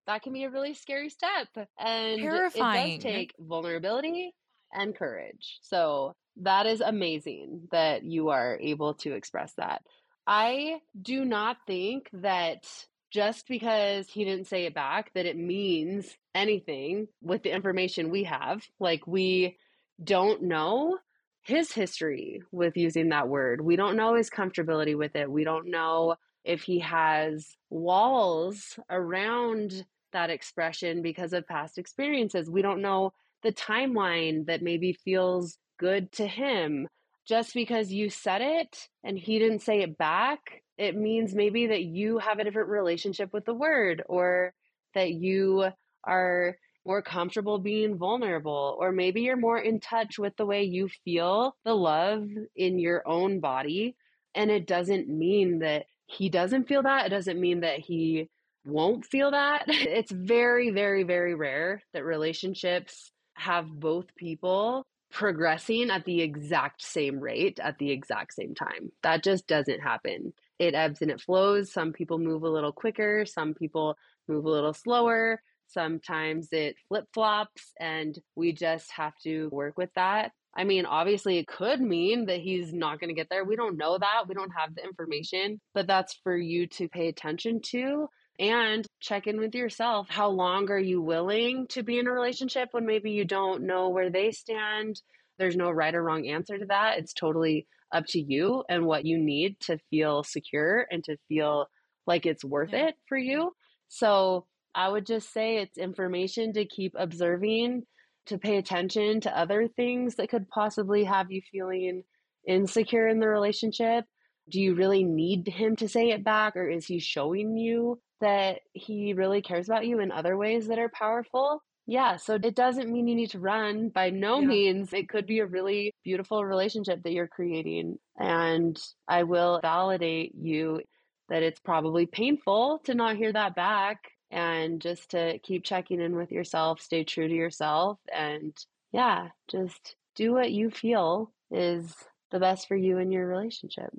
That 0.06 0.22
can 0.22 0.32
be 0.32 0.44
a 0.44 0.50
really 0.50 0.74
scary 0.74 1.10
step. 1.10 1.48
And 1.78 2.20
it 2.20 2.54
does 2.54 3.02
take 3.02 3.34
vulnerability 3.38 4.32
and 4.72 4.96
courage. 4.96 5.58
So 5.62 6.14
that 6.42 6.66
is 6.66 6.80
amazing 6.80 7.68
that 7.70 8.04
you 8.04 8.30
are 8.30 8.58
able 8.60 8.94
to 8.94 9.12
express 9.12 9.52
that. 9.54 9.82
I 10.26 10.78
do 11.00 11.24
not 11.24 11.58
think 11.66 12.08
that 12.14 12.64
just 13.10 13.46
because 13.48 14.08
he 14.08 14.24
didn't 14.24 14.46
say 14.46 14.64
it 14.64 14.74
back 14.74 15.12
that 15.14 15.26
it 15.26 15.36
means 15.36 16.16
anything 16.34 17.08
with 17.22 17.42
the 17.42 17.54
information 17.54 18.10
we 18.10 18.24
have. 18.24 18.66
Like 18.78 19.06
we 19.06 19.56
don't 20.02 20.42
know 20.42 20.98
his 21.42 21.72
history 21.72 22.42
with 22.50 22.76
using 22.76 23.10
that 23.10 23.28
word. 23.28 23.60
We 23.60 23.76
don't 23.76 23.96
know 23.96 24.14
his 24.14 24.30
comfortability 24.30 24.96
with 24.96 25.14
it. 25.14 25.30
We 25.30 25.44
don't 25.44 25.70
know 25.70 26.16
if 26.44 26.62
he 26.62 26.80
has 26.80 27.56
walls 27.70 28.78
around 28.90 29.84
that 30.12 30.30
expression 30.30 31.02
because 31.02 31.32
of 31.32 31.46
past 31.46 31.78
experiences. 31.78 32.50
We 32.50 32.62
don't 32.62 32.82
know 32.82 33.12
the 33.42 33.52
timeline 33.52 34.46
that 34.46 34.62
maybe 34.62 34.92
feels 34.92 35.58
good 35.78 36.10
to 36.12 36.26
him. 36.26 36.88
Just 37.26 37.54
because 37.54 37.92
you 37.92 38.08
said 38.08 38.40
it 38.40 38.88
and 39.02 39.18
he 39.18 39.38
didn't 39.38 39.62
say 39.62 39.82
it 39.82 39.98
back, 39.98 40.62
it 40.78 40.96
means 40.96 41.34
maybe 41.34 41.68
that 41.68 41.82
you 41.82 42.18
have 42.18 42.38
a 42.38 42.44
different 42.44 42.68
relationship 42.68 43.32
with 43.32 43.44
the 43.44 43.54
word 43.54 44.02
or 44.08 44.52
that 44.94 45.10
you 45.10 45.66
are 46.04 46.56
more 46.86 47.02
comfortable 47.02 47.58
being 47.58 47.98
vulnerable, 47.98 48.76
or 48.78 48.92
maybe 48.92 49.22
you're 49.22 49.36
more 49.36 49.58
in 49.58 49.80
touch 49.80 50.18
with 50.18 50.36
the 50.36 50.46
way 50.46 50.62
you 50.62 50.88
feel 51.04 51.56
the 51.64 51.74
love 51.74 52.28
in 52.54 52.78
your 52.78 53.06
own 53.06 53.40
body. 53.40 53.96
And 54.34 54.50
it 54.50 54.66
doesn't 54.66 55.08
mean 55.08 55.58
that 55.60 55.86
he 56.06 56.28
doesn't 56.28 56.68
feel 56.68 56.84
that. 56.84 57.06
It 57.06 57.08
doesn't 57.10 57.40
mean 57.40 57.60
that 57.60 57.80
he 57.80 58.28
won't 58.64 59.04
feel 59.04 59.32
that. 59.32 59.64
It's 59.68 60.12
very, 60.12 60.70
very, 60.70 61.02
very 61.02 61.34
rare 61.34 61.82
that 61.92 62.04
relationships 62.04 63.10
have 63.34 63.66
both 63.66 64.14
people 64.16 64.86
progressing 65.10 65.90
at 65.90 66.04
the 66.04 66.20
exact 66.20 66.82
same 66.82 67.20
rate 67.20 67.58
at 67.62 67.78
the 67.78 67.90
exact 67.90 68.34
same 68.34 68.54
time. 68.54 68.90
That 69.02 69.22
just 69.22 69.46
doesn't 69.46 69.80
happen. 69.80 70.32
It 70.58 70.74
ebbs 70.74 71.02
and 71.02 71.10
it 71.10 71.20
flows. 71.20 71.72
Some 71.72 71.92
people 71.92 72.18
move 72.18 72.42
a 72.42 72.50
little 72.50 72.72
quicker, 72.72 73.24
some 73.26 73.54
people 73.54 73.96
move 74.28 74.44
a 74.44 74.50
little 74.50 74.74
slower. 74.74 75.40
Sometimes 75.68 76.48
it 76.52 76.76
flip 76.88 77.06
flops, 77.12 77.72
and 77.80 78.16
we 78.36 78.52
just 78.52 78.90
have 78.92 79.16
to 79.24 79.48
work 79.50 79.76
with 79.76 79.90
that. 79.94 80.30
I 80.56 80.64
mean, 80.64 80.86
obviously, 80.86 81.38
it 81.38 81.48
could 81.48 81.80
mean 81.80 82.26
that 82.26 82.40
he's 82.40 82.72
not 82.72 83.00
going 83.00 83.08
to 83.08 83.14
get 83.14 83.28
there. 83.28 83.44
We 83.44 83.56
don't 83.56 83.76
know 83.76 83.98
that. 83.98 84.28
We 84.28 84.34
don't 84.34 84.52
have 84.56 84.74
the 84.74 84.84
information, 84.84 85.60
but 85.74 85.86
that's 85.86 86.14
for 86.22 86.36
you 86.36 86.66
to 86.68 86.88
pay 86.88 87.08
attention 87.08 87.60
to 87.72 88.08
and 88.38 88.86
check 89.00 89.26
in 89.26 89.38
with 89.38 89.54
yourself. 89.54 90.08
How 90.10 90.28
long 90.28 90.70
are 90.70 90.78
you 90.78 91.00
willing 91.02 91.66
to 91.68 91.82
be 91.82 91.98
in 91.98 92.06
a 92.06 92.12
relationship 92.12 92.68
when 92.72 92.86
maybe 92.86 93.10
you 93.10 93.24
don't 93.24 93.62
know 93.62 93.88
where 93.88 94.10
they 94.10 94.30
stand? 94.32 95.00
There's 95.38 95.56
no 95.56 95.70
right 95.70 95.94
or 95.94 96.02
wrong 96.02 96.26
answer 96.26 96.58
to 96.58 96.66
that. 96.66 96.98
It's 96.98 97.12
totally 97.12 97.66
up 97.92 98.06
to 98.08 98.20
you 98.20 98.64
and 98.68 98.86
what 98.86 99.04
you 99.04 99.18
need 99.18 99.60
to 99.60 99.78
feel 99.90 100.22
secure 100.22 100.86
and 100.90 101.04
to 101.04 101.16
feel 101.28 101.66
like 102.06 102.26
it's 102.26 102.44
worth 102.44 102.72
Yeah. 102.72 102.88
it 102.88 102.96
for 103.08 103.18
you. 103.18 103.52
So, 103.88 104.46
I 104.74 104.88
would 104.90 105.06
just 105.06 105.32
say 105.32 105.56
it's 105.58 105.78
information 105.78 106.52
to 106.54 106.66
keep 106.66 106.92
observing, 106.96 107.86
to 108.26 108.38
pay 108.38 108.56
attention 108.58 109.20
to 109.22 109.38
other 109.38 109.68
things 109.68 110.16
that 110.16 110.28
could 110.28 110.48
possibly 110.48 111.04
have 111.04 111.30
you 111.30 111.40
feeling 111.50 112.04
insecure 112.46 113.08
in 113.08 113.20
the 113.20 113.28
relationship. 113.28 114.04
Do 114.50 114.60
you 114.60 114.74
really 114.74 115.02
need 115.04 115.48
him 115.48 115.76
to 115.76 115.88
say 115.88 116.10
it 116.10 116.24
back, 116.24 116.56
or 116.56 116.68
is 116.68 116.86
he 116.86 116.98
showing 116.98 117.56
you 117.56 118.00
that 118.20 118.60
he 118.72 119.12
really 119.12 119.42
cares 119.42 119.68
about 119.68 119.86
you 119.86 120.00
in 120.00 120.10
other 120.10 120.36
ways 120.36 120.68
that 120.68 120.78
are 120.78 120.88
powerful. 120.88 121.62
Yeah, 121.86 122.16
so 122.16 122.34
it 122.34 122.56
doesn't 122.56 122.90
mean 122.90 123.06
you 123.06 123.14
need 123.14 123.30
to 123.30 123.38
run 123.38 123.90
by 123.90 124.10
no 124.10 124.40
Yeah. 124.40 124.48
means. 124.48 124.92
It 124.92 125.08
could 125.08 125.26
be 125.26 125.38
a 125.38 125.46
really 125.46 125.92
beautiful 126.02 126.44
relationship 126.44 127.02
that 127.04 127.12
you're 127.12 127.28
creating. 127.28 127.98
And 128.16 128.76
I 129.06 129.22
will 129.22 129.60
validate 129.62 130.34
you 130.34 130.80
that 131.28 131.42
it's 131.42 131.60
probably 131.60 132.06
painful 132.06 132.80
to 132.84 132.94
not 132.94 133.16
hear 133.16 133.32
that 133.32 133.54
back 133.54 133.98
and 134.30 134.80
just 134.80 135.10
to 135.12 135.38
keep 135.40 135.64
checking 135.64 136.00
in 136.00 136.16
with 136.16 136.32
yourself, 136.32 136.80
stay 136.80 137.04
true 137.04 137.28
to 137.28 137.34
yourself, 137.34 138.00
and 138.12 138.56
yeah, 138.92 139.28
just 139.48 139.94
do 140.16 140.32
what 140.32 140.50
you 140.50 140.70
feel 140.70 141.32
is 141.50 141.94
the 142.30 142.40
best 142.40 142.66
for 142.66 142.76
you 142.76 142.98
and 142.98 143.12
your 143.12 143.26
relationship. 143.28 143.90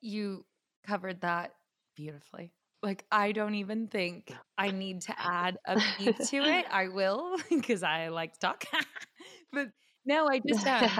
You 0.00 0.44
covered 0.84 1.20
that 1.20 1.52
beautifully. 1.94 2.52
Like, 2.82 3.04
I 3.12 3.32
don't 3.32 3.56
even 3.56 3.88
think 3.88 4.32
I 4.56 4.70
need 4.70 5.02
to 5.02 5.14
add 5.18 5.58
a 5.66 5.80
beat 5.98 6.16
to 6.28 6.36
it. 6.36 6.64
I 6.70 6.88
will 6.88 7.36
because 7.50 7.82
I 7.82 8.08
like 8.08 8.34
to 8.34 8.40
talk. 8.40 8.64
but 9.52 9.68
no, 10.06 10.26
I 10.28 10.40
just, 10.46 10.66
um, 10.66 10.90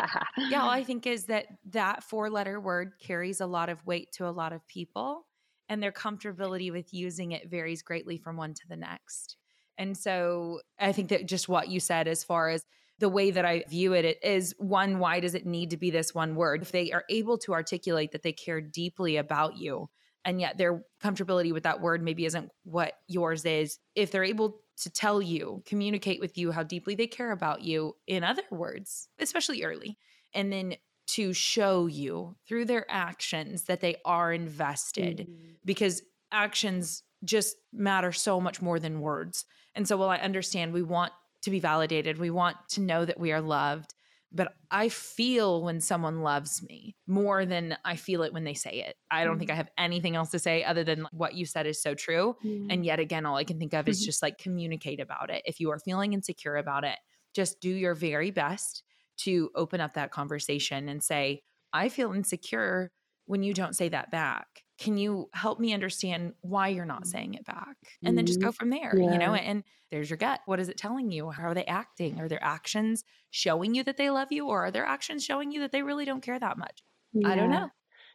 yeah, 0.50 0.62
all 0.62 0.68
I 0.68 0.84
think 0.84 1.06
is 1.06 1.24
that 1.26 1.46
that 1.70 2.04
four 2.04 2.28
letter 2.28 2.60
word 2.60 2.92
carries 3.00 3.40
a 3.40 3.46
lot 3.46 3.70
of 3.70 3.84
weight 3.86 4.12
to 4.12 4.28
a 4.28 4.30
lot 4.30 4.52
of 4.52 4.66
people, 4.66 5.26
and 5.70 5.82
their 5.82 5.92
comfortability 5.92 6.70
with 6.70 6.92
using 6.92 7.32
it 7.32 7.48
varies 7.48 7.82
greatly 7.82 8.18
from 8.18 8.36
one 8.36 8.52
to 8.52 8.68
the 8.68 8.76
next. 8.76 9.36
And 9.78 9.96
so 9.96 10.60
I 10.78 10.92
think 10.92 11.08
that 11.08 11.26
just 11.26 11.48
what 11.48 11.68
you 11.68 11.80
said, 11.80 12.06
as 12.06 12.22
far 12.22 12.50
as 12.50 12.66
the 12.98 13.08
way 13.08 13.30
that 13.30 13.46
I 13.46 13.64
view 13.68 13.94
it, 13.94 14.04
it 14.04 14.18
is 14.22 14.54
one, 14.58 14.98
why 14.98 15.20
does 15.20 15.34
it 15.34 15.46
need 15.46 15.70
to 15.70 15.78
be 15.78 15.90
this 15.90 16.14
one 16.14 16.34
word? 16.34 16.60
If 16.60 16.70
they 16.70 16.92
are 16.92 17.04
able 17.08 17.38
to 17.38 17.54
articulate 17.54 18.12
that 18.12 18.22
they 18.22 18.32
care 18.32 18.60
deeply 18.60 19.16
about 19.16 19.56
you, 19.56 19.88
and 20.24 20.40
yet 20.40 20.58
their 20.58 20.82
comfortability 21.02 21.52
with 21.52 21.62
that 21.64 21.80
word 21.80 22.02
maybe 22.02 22.24
isn't 22.26 22.50
what 22.64 22.94
yours 23.08 23.44
is, 23.44 23.78
if 23.94 24.10
they're 24.10 24.24
able 24.24 24.60
to 24.78 24.90
tell 24.90 25.20
you, 25.22 25.62
communicate 25.66 26.20
with 26.20 26.38
you 26.38 26.52
how 26.52 26.62
deeply 26.62 26.94
they 26.94 27.06
care 27.06 27.32
about 27.32 27.62
you 27.62 27.94
in 28.06 28.24
other 28.24 28.42
words, 28.50 29.08
especially 29.18 29.62
early, 29.62 29.98
and 30.34 30.52
then 30.52 30.76
to 31.08 31.32
show 31.32 31.86
you 31.86 32.36
through 32.46 32.64
their 32.64 32.86
actions 32.90 33.64
that 33.64 33.80
they 33.80 33.96
are 34.04 34.32
invested 34.32 35.28
Mhm. 35.28 35.56
because 35.64 36.02
actions 36.32 37.02
just 37.24 37.56
matter 37.72 38.12
so 38.12 38.40
much 38.40 38.62
more 38.62 38.78
than 38.78 39.00
words. 39.00 39.44
And 39.74 39.86
so, 39.88 39.96
while 39.96 40.08
I 40.08 40.18
understand 40.18 40.72
we 40.72 40.82
want 40.82 41.12
to 41.42 41.50
be 41.50 41.58
validated, 41.60 42.18
we 42.18 42.30
want 42.30 42.56
to 42.70 42.80
know 42.80 43.04
that 43.04 43.18
we 43.20 43.32
are 43.32 43.40
loved, 43.40 43.94
but 44.32 44.54
I 44.70 44.88
feel 44.88 45.62
when 45.62 45.80
someone 45.80 46.20
loves 46.22 46.62
me 46.62 46.96
more 47.06 47.44
than 47.44 47.76
I 47.84 47.96
feel 47.96 48.22
it 48.22 48.32
when 48.32 48.44
they 48.44 48.54
say 48.54 48.82
it. 48.86 48.96
I 49.10 49.24
don't 49.24 49.38
think 49.38 49.50
I 49.50 49.54
have 49.54 49.70
anything 49.76 50.14
else 50.16 50.30
to 50.30 50.38
say 50.38 50.62
other 50.64 50.84
than 50.84 51.06
what 51.12 51.34
you 51.34 51.46
said 51.46 51.66
is 51.66 51.82
so 51.82 51.94
true. 51.94 52.36
And 52.68 52.84
yet 52.84 53.00
again, 53.00 53.26
all 53.26 53.36
I 53.36 53.44
can 53.44 53.58
think 53.58 53.74
of 53.74 53.88
is 53.88 54.02
Mhm. 54.02 54.04
just 54.04 54.22
like 54.22 54.38
communicate 54.38 55.00
about 55.00 55.30
it. 55.30 55.42
If 55.44 55.58
you 55.60 55.70
are 55.70 55.78
feeling 55.78 56.12
insecure 56.12 56.56
about 56.56 56.84
it, 56.84 56.98
just 57.34 57.60
do 57.60 57.70
your 57.70 57.94
very 57.94 58.30
best 58.30 58.82
to 59.18 59.50
open 59.54 59.80
up 59.80 59.94
that 59.94 60.10
conversation 60.12 60.88
and 60.88 61.02
say, 61.02 61.42
I 61.72 61.88
feel 61.88 62.12
insecure 62.12 62.92
when 63.26 63.42
you 63.42 63.54
don't 63.54 63.74
say 63.76 63.88
that 63.90 64.10
back. 64.10 64.64
Can 64.80 64.96
you 64.98 65.30
help 65.34 65.60
me 65.60 65.74
understand 65.74 66.34
why 66.40 66.68
you're 66.68 66.86
not 66.86 67.06
mm. 67.06 67.06
saying 67.06 67.34
it 67.34 67.44
back? 67.44 67.76
And 68.04 68.18
then 68.18 68.26
just 68.26 68.40
mm, 68.40 68.48
go 68.48 68.52
from 68.52 68.70
there, 68.70 69.02
you 69.04 69.18
know? 69.18 69.34
And 69.34 69.62
there's 69.90 70.10
your 70.10 70.16
gut. 70.16 70.40
What 70.46 70.58
is 70.60 70.68
it 70.70 70.78
telling 70.78 71.12
you? 71.12 71.30
How 71.30 71.44
are 71.44 71.54
they 71.54 71.66
acting? 71.66 72.20
Are 72.20 72.28
their 72.28 72.42
actions 72.42 73.04
showing 73.30 73.74
you 73.76 73.84
that 73.84 73.98
they 73.98 74.10
love 74.10 74.32
you, 74.32 74.48
or 74.48 74.66
are 74.66 74.72
their 74.72 74.86
actions 74.86 75.24
showing 75.24 75.52
you 75.52 75.60
that 75.60 75.72
they 75.72 75.82
really 75.84 76.06
don't 76.06 76.22
care 76.22 76.38
that 76.40 76.58
much? 76.58 76.82
I 77.24 77.36
don't 77.36 77.50
know. 77.50 77.70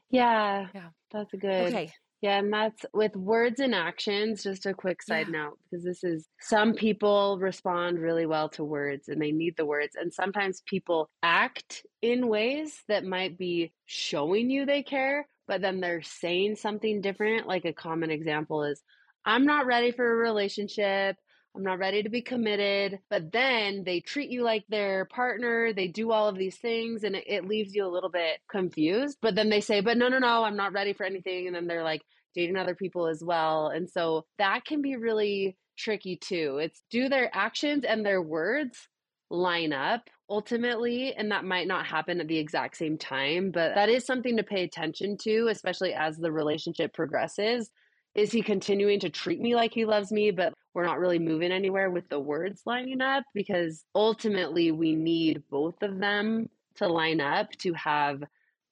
Yeah, 0.10 0.70
Yeah. 0.74 0.92
that's 1.12 1.34
good. 1.34 1.80
Okay. 1.80 1.96
Yeah, 2.22 2.40
and 2.40 2.52
that's 2.54 2.86
with 2.94 3.16
words 3.16 3.60
and 3.60 3.76
actions. 3.76 4.44
Just 4.44 4.66
a 4.66 4.74
quick 4.74 5.02
side 5.04 5.28
Yeah. 5.28 5.30
note, 5.30 5.60
because 5.70 5.86
this 5.86 6.04
is 6.04 6.28
some 6.42 6.74
people 6.74 7.38
respond 7.40 8.00
really 8.00 8.26
well 8.26 8.50
to 8.50 8.64
words 8.64 9.08
and 9.10 9.22
they 9.22 9.32
need 9.32 9.58
the 9.58 9.66
words. 9.66 9.96
And 9.96 10.14
sometimes 10.14 10.64
people 10.66 11.10
act 11.24 11.86
in 12.02 12.28
ways 12.28 12.84
that 12.88 13.06
might 13.06 13.38
be 13.38 13.74
showing 13.86 14.50
you 14.50 14.66
they 14.66 14.84
care, 14.84 15.28
but 15.48 15.62
then 15.62 15.80
they're 15.80 16.02
saying 16.02 16.56
something 16.56 17.02
different. 17.02 17.48
Like 17.48 17.66
a 17.66 17.74
common 17.74 18.12
example 18.12 18.64
is, 18.64 18.82
I'm 19.26 19.46
not 19.46 19.66
ready 19.66 19.92
for 19.92 20.10
a 20.10 20.16
relationship. 20.16 21.18
I'm 21.56 21.64
not 21.64 21.80
ready 21.80 22.04
to 22.04 22.10
be 22.10 22.22
committed. 22.22 23.00
But 23.10 23.32
then 23.32 23.84
they 23.86 24.02
treat 24.02 24.30
you 24.30 24.44
like 24.44 24.66
their 24.68 25.06
partner. 25.06 25.74
They 25.74 25.88
do 25.88 26.12
all 26.12 26.28
of 26.28 26.38
these 26.38 26.58
things 26.58 27.04
and 27.04 27.16
it, 27.16 27.24
it 27.28 27.48
leaves 27.48 27.74
you 27.74 27.86
a 27.86 27.90
little 27.90 28.10
bit 28.10 28.40
confused. 28.50 29.18
But 29.22 29.36
then 29.36 29.50
they 29.50 29.62
say, 29.62 29.82
but 29.82 29.98
no, 29.98 30.10
no, 30.10 30.20
no, 30.20 30.44
I'm 30.44 30.58
not 30.58 30.74
ready 30.74 30.94
for 30.94 31.06
anything. 31.06 31.48
And 31.48 31.56
then 31.56 31.68
they're 31.68 31.84
like 31.84 32.02
dating 32.34 32.58
other 32.58 32.76
people 32.76 33.08
as 33.08 33.24
well. 33.24 33.68
And 33.68 33.90
so 33.90 34.26
that 34.38 34.66
can 34.66 34.82
be 34.82 34.98
really 34.98 35.58
tricky 35.78 36.18
too. 36.18 36.60
It's 36.62 36.82
do 36.90 37.10
their 37.10 37.30
actions 37.34 37.84
and 37.86 38.06
their 38.06 38.22
words 38.22 38.88
line 39.36 39.74
up 39.74 40.10
ultimately 40.30 41.14
and 41.14 41.32
that 41.32 41.46
might 41.46 41.68
not 41.68 41.86
happen 41.86 42.20
at 42.20 42.28
the 42.28 42.38
exact 42.38 42.78
same 42.78 42.98
time 42.98 43.52
but 43.52 43.76
that 43.76 43.90
is 43.90 44.06
something 44.06 44.38
to 44.38 44.44
pay 44.44 44.64
attention 44.64 45.18
to 45.18 45.48
especially 45.50 45.94
as 45.94 46.18
the 46.18 46.32
relationship 46.32 46.94
progresses 46.94 47.70
is 48.16 48.32
he 48.32 48.42
continuing 48.42 49.00
to 49.00 49.10
treat 49.10 49.40
me 49.40 49.56
like 49.56 49.74
he 49.74 49.86
loves 49.86 50.12
me 50.12 50.32
but 50.32 50.54
we're 50.74 50.86
not 50.86 51.00
really 51.00 51.20
moving 51.20 51.52
anywhere 51.52 51.92
with 51.92 52.08
the 52.10 52.20
words 52.20 52.62
lining 52.66 53.02
up 53.02 53.24
because 53.34 53.84
ultimately 53.94 54.72
we 54.72 54.96
need 54.96 55.44
both 55.50 55.82
of 55.84 56.00
them 56.00 56.50
to 56.76 56.88
line 56.88 57.22
up 57.22 57.52
to 57.52 57.74
have 57.74 58.24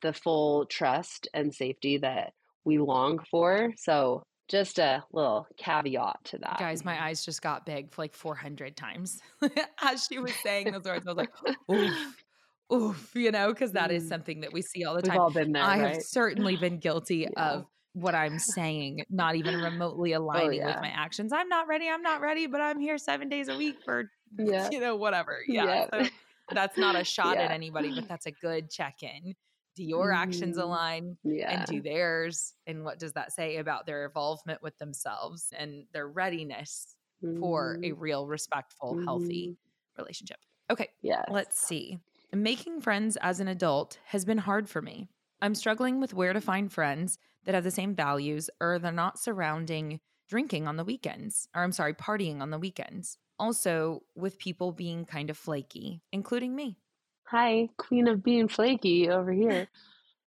the 0.01 0.13
full 0.13 0.65
trust 0.65 1.27
and 1.33 1.53
safety 1.53 1.97
that 1.97 2.33
we 2.65 2.77
long 2.77 3.19
for. 3.31 3.73
So 3.77 4.23
just 4.53 4.77
a 4.77 5.03
little 5.11 5.47
caveat 5.57 6.23
to 6.25 6.37
that 6.37 6.59
Guys, 6.59 6.85
my 6.85 7.03
eyes 7.03 7.25
just 7.25 7.41
got 7.41 7.65
big 7.65 7.91
for 7.91 8.03
like 8.03 8.13
400 8.13 8.77
times 8.77 9.19
as 9.81 10.05
she 10.05 10.19
was 10.19 10.35
saying 10.35 10.71
those 10.71 10.83
words. 10.83 11.07
I 11.07 11.09
was 11.11 11.17
like, 11.17 11.31
oof, 11.71 12.23
oof, 12.71 13.11
you 13.15 13.31
know, 13.31 13.51
because 13.51 13.71
that 13.71 13.89
is 13.89 14.03
Mm. 14.03 14.09
something 14.09 14.41
that 14.41 14.53
we 14.53 14.61
see 14.61 14.85
all 14.85 14.93
the 14.93 15.01
we've 15.01 15.09
time. 15.09 15.19
all 15.19 15.31
been 15.31 15.51
there 15.53 15.63
I 15.63 15.77
have 15.77 15.95
certainly 16.03 16.55
been 16.55 16.77
guilty 16.77 17.27
Yeah. 17.35 17.49
of 17.51 17.65
what 17.93 18.13
I'm 18.13 18.37
saying, 18.37 19.05
not 19.09 19.35
even 19.35 19.57
remotely 19.57 20.11
aligning 20.13 20.61
with 20.63 20.65
Oh, 20.65 20.69
yeah. 20.69 20.81
my 20.81 20.89
actions. 20.89 21.33
I'm 21.33 21.49
not 21.49 21.67
ready. 21.67 21.89
I'm 21.89 22.03
not 22.03 22.21
ready, 22.21 22.45
but 22.45 22.61
I'm 22.61 22.79
here 22.79 22.99
seven 22.99 23.27
days 23.29 23.47
a 23.47 23.55
week 23.55 23.77
for, 23.83 24.11
yeah 24.37 24.69
you 24.71 24.79
know, 24.79 24.95
whatever. 24.95 25.39
Yeah. 25.47 25.65
yeah 25.65 25.87
So 25.91 26.09
that's 26.51 26.77
not 26.77 26.95
a 26.95 27.03
shot 27.03 27.39
at 27.39 27.49
anybody, 27.49 27.91
but 27.91 28.07
that's 28.07 28.27
a 28.27 28.31
good 28.31 28.69
check 28.69 29.01
in. 29.01 29.33
Do 29.75 29.83
your 29.83 30.11
actions 30.11 30.57
Mhm. 30.57 30.61
align? 30.61 31.17
yeah 31.23 31.51
and 31.51 31.65
do 31.67 31.81
theirs 31.81 32.53
and 32.67 32.83
what 32.83 32.99
does 32.99 33.13
that 33.13 33.31
say 33.33 33.57
about 33.57 33.85
their 33.85 34.05
involvement 34.05 34.61
with 34.61 34.77
themselves 34.77 35.51
and 35.57 35.85
their 35.93 36.07
readiness 36.07 36.95
for 37.39 37.79
a 37.83 37.91
Mhm. 37.91 37.99
real 37.99 38.27
respectful 38.27 38.97
healthy 39.05 39.49
Mhm. 39.49 39.57
relationship 39.97 40.37
okay 40.69 40.89
yeah 41.01 41.23
let's 41.29 41.57
see 41.57 41.99
making 42.33 42.81
friends 42.81 43.17
as 43.17 43.39
an 43.39 43.47
adult 43.47 43.99
has 44.05 44.25
been 44.25 44.37
hard 44.39 44.69
for 44.69 44.81
me 44.81 45.07
i'm 45.41 45.55
struggling 45.55 45.99
with 45.99 46.13
where 46.13 46.33
to 46.33 46.41
find 46.41 46.71
friends 46.73 47.17
that 47.45 47.55
have 47.55 47.63
the 47.63 47.71
same 47.71 47.95
values 47.95 48.49
or 48.61 48.79
they're 48.79 48.91
not 48.91 49.19
surrounding 49.19 49.99
drinking 50.29 50.67
on 50.67 50.77
the 50.77 50.83
weekends 50.85 51.47
or 51.55 51.63
i'm 51.63 51.71
sorry 51.71 51.93
partying 51.93 52.41
on 52.41 52.49
the 52.49 52.59
weekends 52.59 53.17
also 53.39 54.01
with 54.15 54.37
people 54.39 54.71
being 54.71 55.05
kind 55.05 55.29
of 55.29 55.37
flaky 55.37 56.01
including 56.11 56.55
me 56.55 56.77
Hi, 57.25 57.69
queen 57.77 58.07
of 58.07 58.23
being 58.23 58.47
flaky 58.47 59.09
over 59.09 59.31
here. 59.31 59.67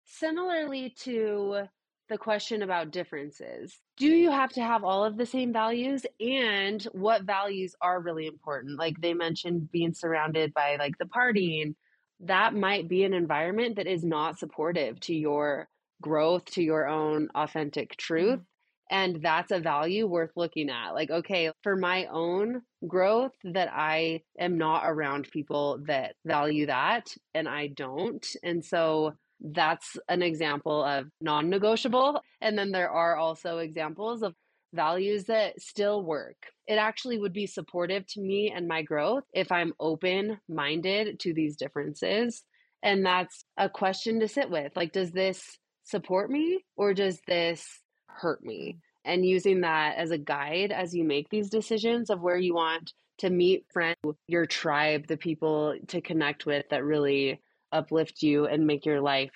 Similarly 0.06 0.96
to 1.02 1.68
the 2.10 2.18
question 2.18 2.62
about 2.62 2.91
differences, 2.91 3.80
do 3.98 4.08
you 4.08 4.30
have 4.32 4.52
to 4.54 4.62
have 4.62 4.84
all 4.84 5.04
of 5.04 5.18
the 5.18 5.26
same 5.26 5.52
values? 5.52 6.06
And 6.20 6.82
what 6.91 7.24
values 7.24 7.76
are 7.82 8.02
really 8.02 8.28
important? 8.28 8.78
Like 8.78 9.00
they 9.02 9.14
mentioned 9.14 9.72
being 9.72 9.93
surrounded 9.93 10.54
by 10.54 10.78
like 10.78 10.98
the 10.98 11.06
partying, 11.06 11.76
that 12.22 12.54
might 12.54 12.88
be 12.88 13.04
an 13.04 13.14
environment 13.14 13.76
that 13.76 13.88
is 13.88 14.04
not 14.04 14.39
supportive 14.39 15.00
to 15.02 15.16
your 15.16 15.68
growth, 16.02 16.46
to 16.46 16.64
your 16.64 16.88
own 16.88 17.30
authentic 17.36 17.98
truth. 17.98 18.39
Mm-hmm. 18.39 18.55
And 18.92 19.22
that's 19.22 19.52
a 19.52 19.60
value 19.60 20.06
worth 20.06 20.32
looking 20.36 20.70
at. 20.70 20.92
Like, 20.92 21.10
okay, 21.10 21.52
for 21.64 21.76
my 21.76 22.06
own 22.06 22.62
growth, 22.88 23.32
that 23.44 23.70
I 23.74 24.22
am 24.40 24.58
not 24.58 24.84
around 24.86 25.30
people 25.32 25.80
that 25.88 26.16
value 26.26 26.68
that 26.68 27.08
and 27.34 27.50
I 27.50 27.68
don't. 27.68 28.26
And 28.44 28.64
so 28.64 29.14
that's 29.42 29.98
an 30.08 30.22
example 30.22 30.84
of 30.84 31.08
non 31.20 31.50
negotiable. 31.50 32.22
And 32.42 32.58
then 32.58 32.72
there 32.72 32.90
are 32.90 33.18
also 33.18 33.58
examples 33.58 34.22
of 34.22 34.34
values 34.74 35.26
that 35.26 35.60
still 35.60 36.04
work. 36.04 36.36
It 36.68 36.76
actually 36.76 37.18
would 37.18 37.34
be 37.34 37.48
supportive 37.48 38.06
to 38.08 38.22
me 38.22 38.54
and 38.56 38.68
my 38.68 38.82
growth 38.84 39.24
if 39.34 39.52
I'm 39.52 39.74
open 39.80 40.40
minded 40.48 41.20
to 41.22 41.34
these 41.34 41.56
differences. 41.56 42.44
And 42.84 43.06
that's 43.06 43.46
a 43.58 43.70
question 43.70 44.20
to 44.20 44.28
sit 44.28 44.50
with. 44.50 44.74
Like, 44.76 44.92
does 44.92 45.12
this 45.12 45.58
support 45.84 46.30
me 46.30 46.64
or 46.76 46.94
does 46.94 47.20
this 47.28 47.82
hurt 48.16 48.43
me? 48.43 48.78
And 49.03 49.26
using 49.26 49.61
that 49.61 49.97
as 49.97 50.11
a 50.11 50.18
guide 50.18 50.72
as 50.72 50.95
you 50.95 51.03
make 51.03 51.30
these 51.30 51.49
decisions 51.49 52.09
of 52.09 52.22
where 52.22 52.38
you 52.38 52.55
want 52.55 52.93
to 53.20 53.30
meet 53.30 53.66
friends, 53.72 53.97
your 54.28 54.45
tribe, 54.45 55.07
the 55.07 55.18
people 55.18 55.76
to 55.88 56.01
connect 56.01 56.45
with 56.45 56.66
that 56.70 56.84
really 56.84 57.39
uplift 57.72 58.24
you 58.24 58.47
and 58.47 58.66
make 58.66 58.86
your 58.86 59.01
life 59.01 59.32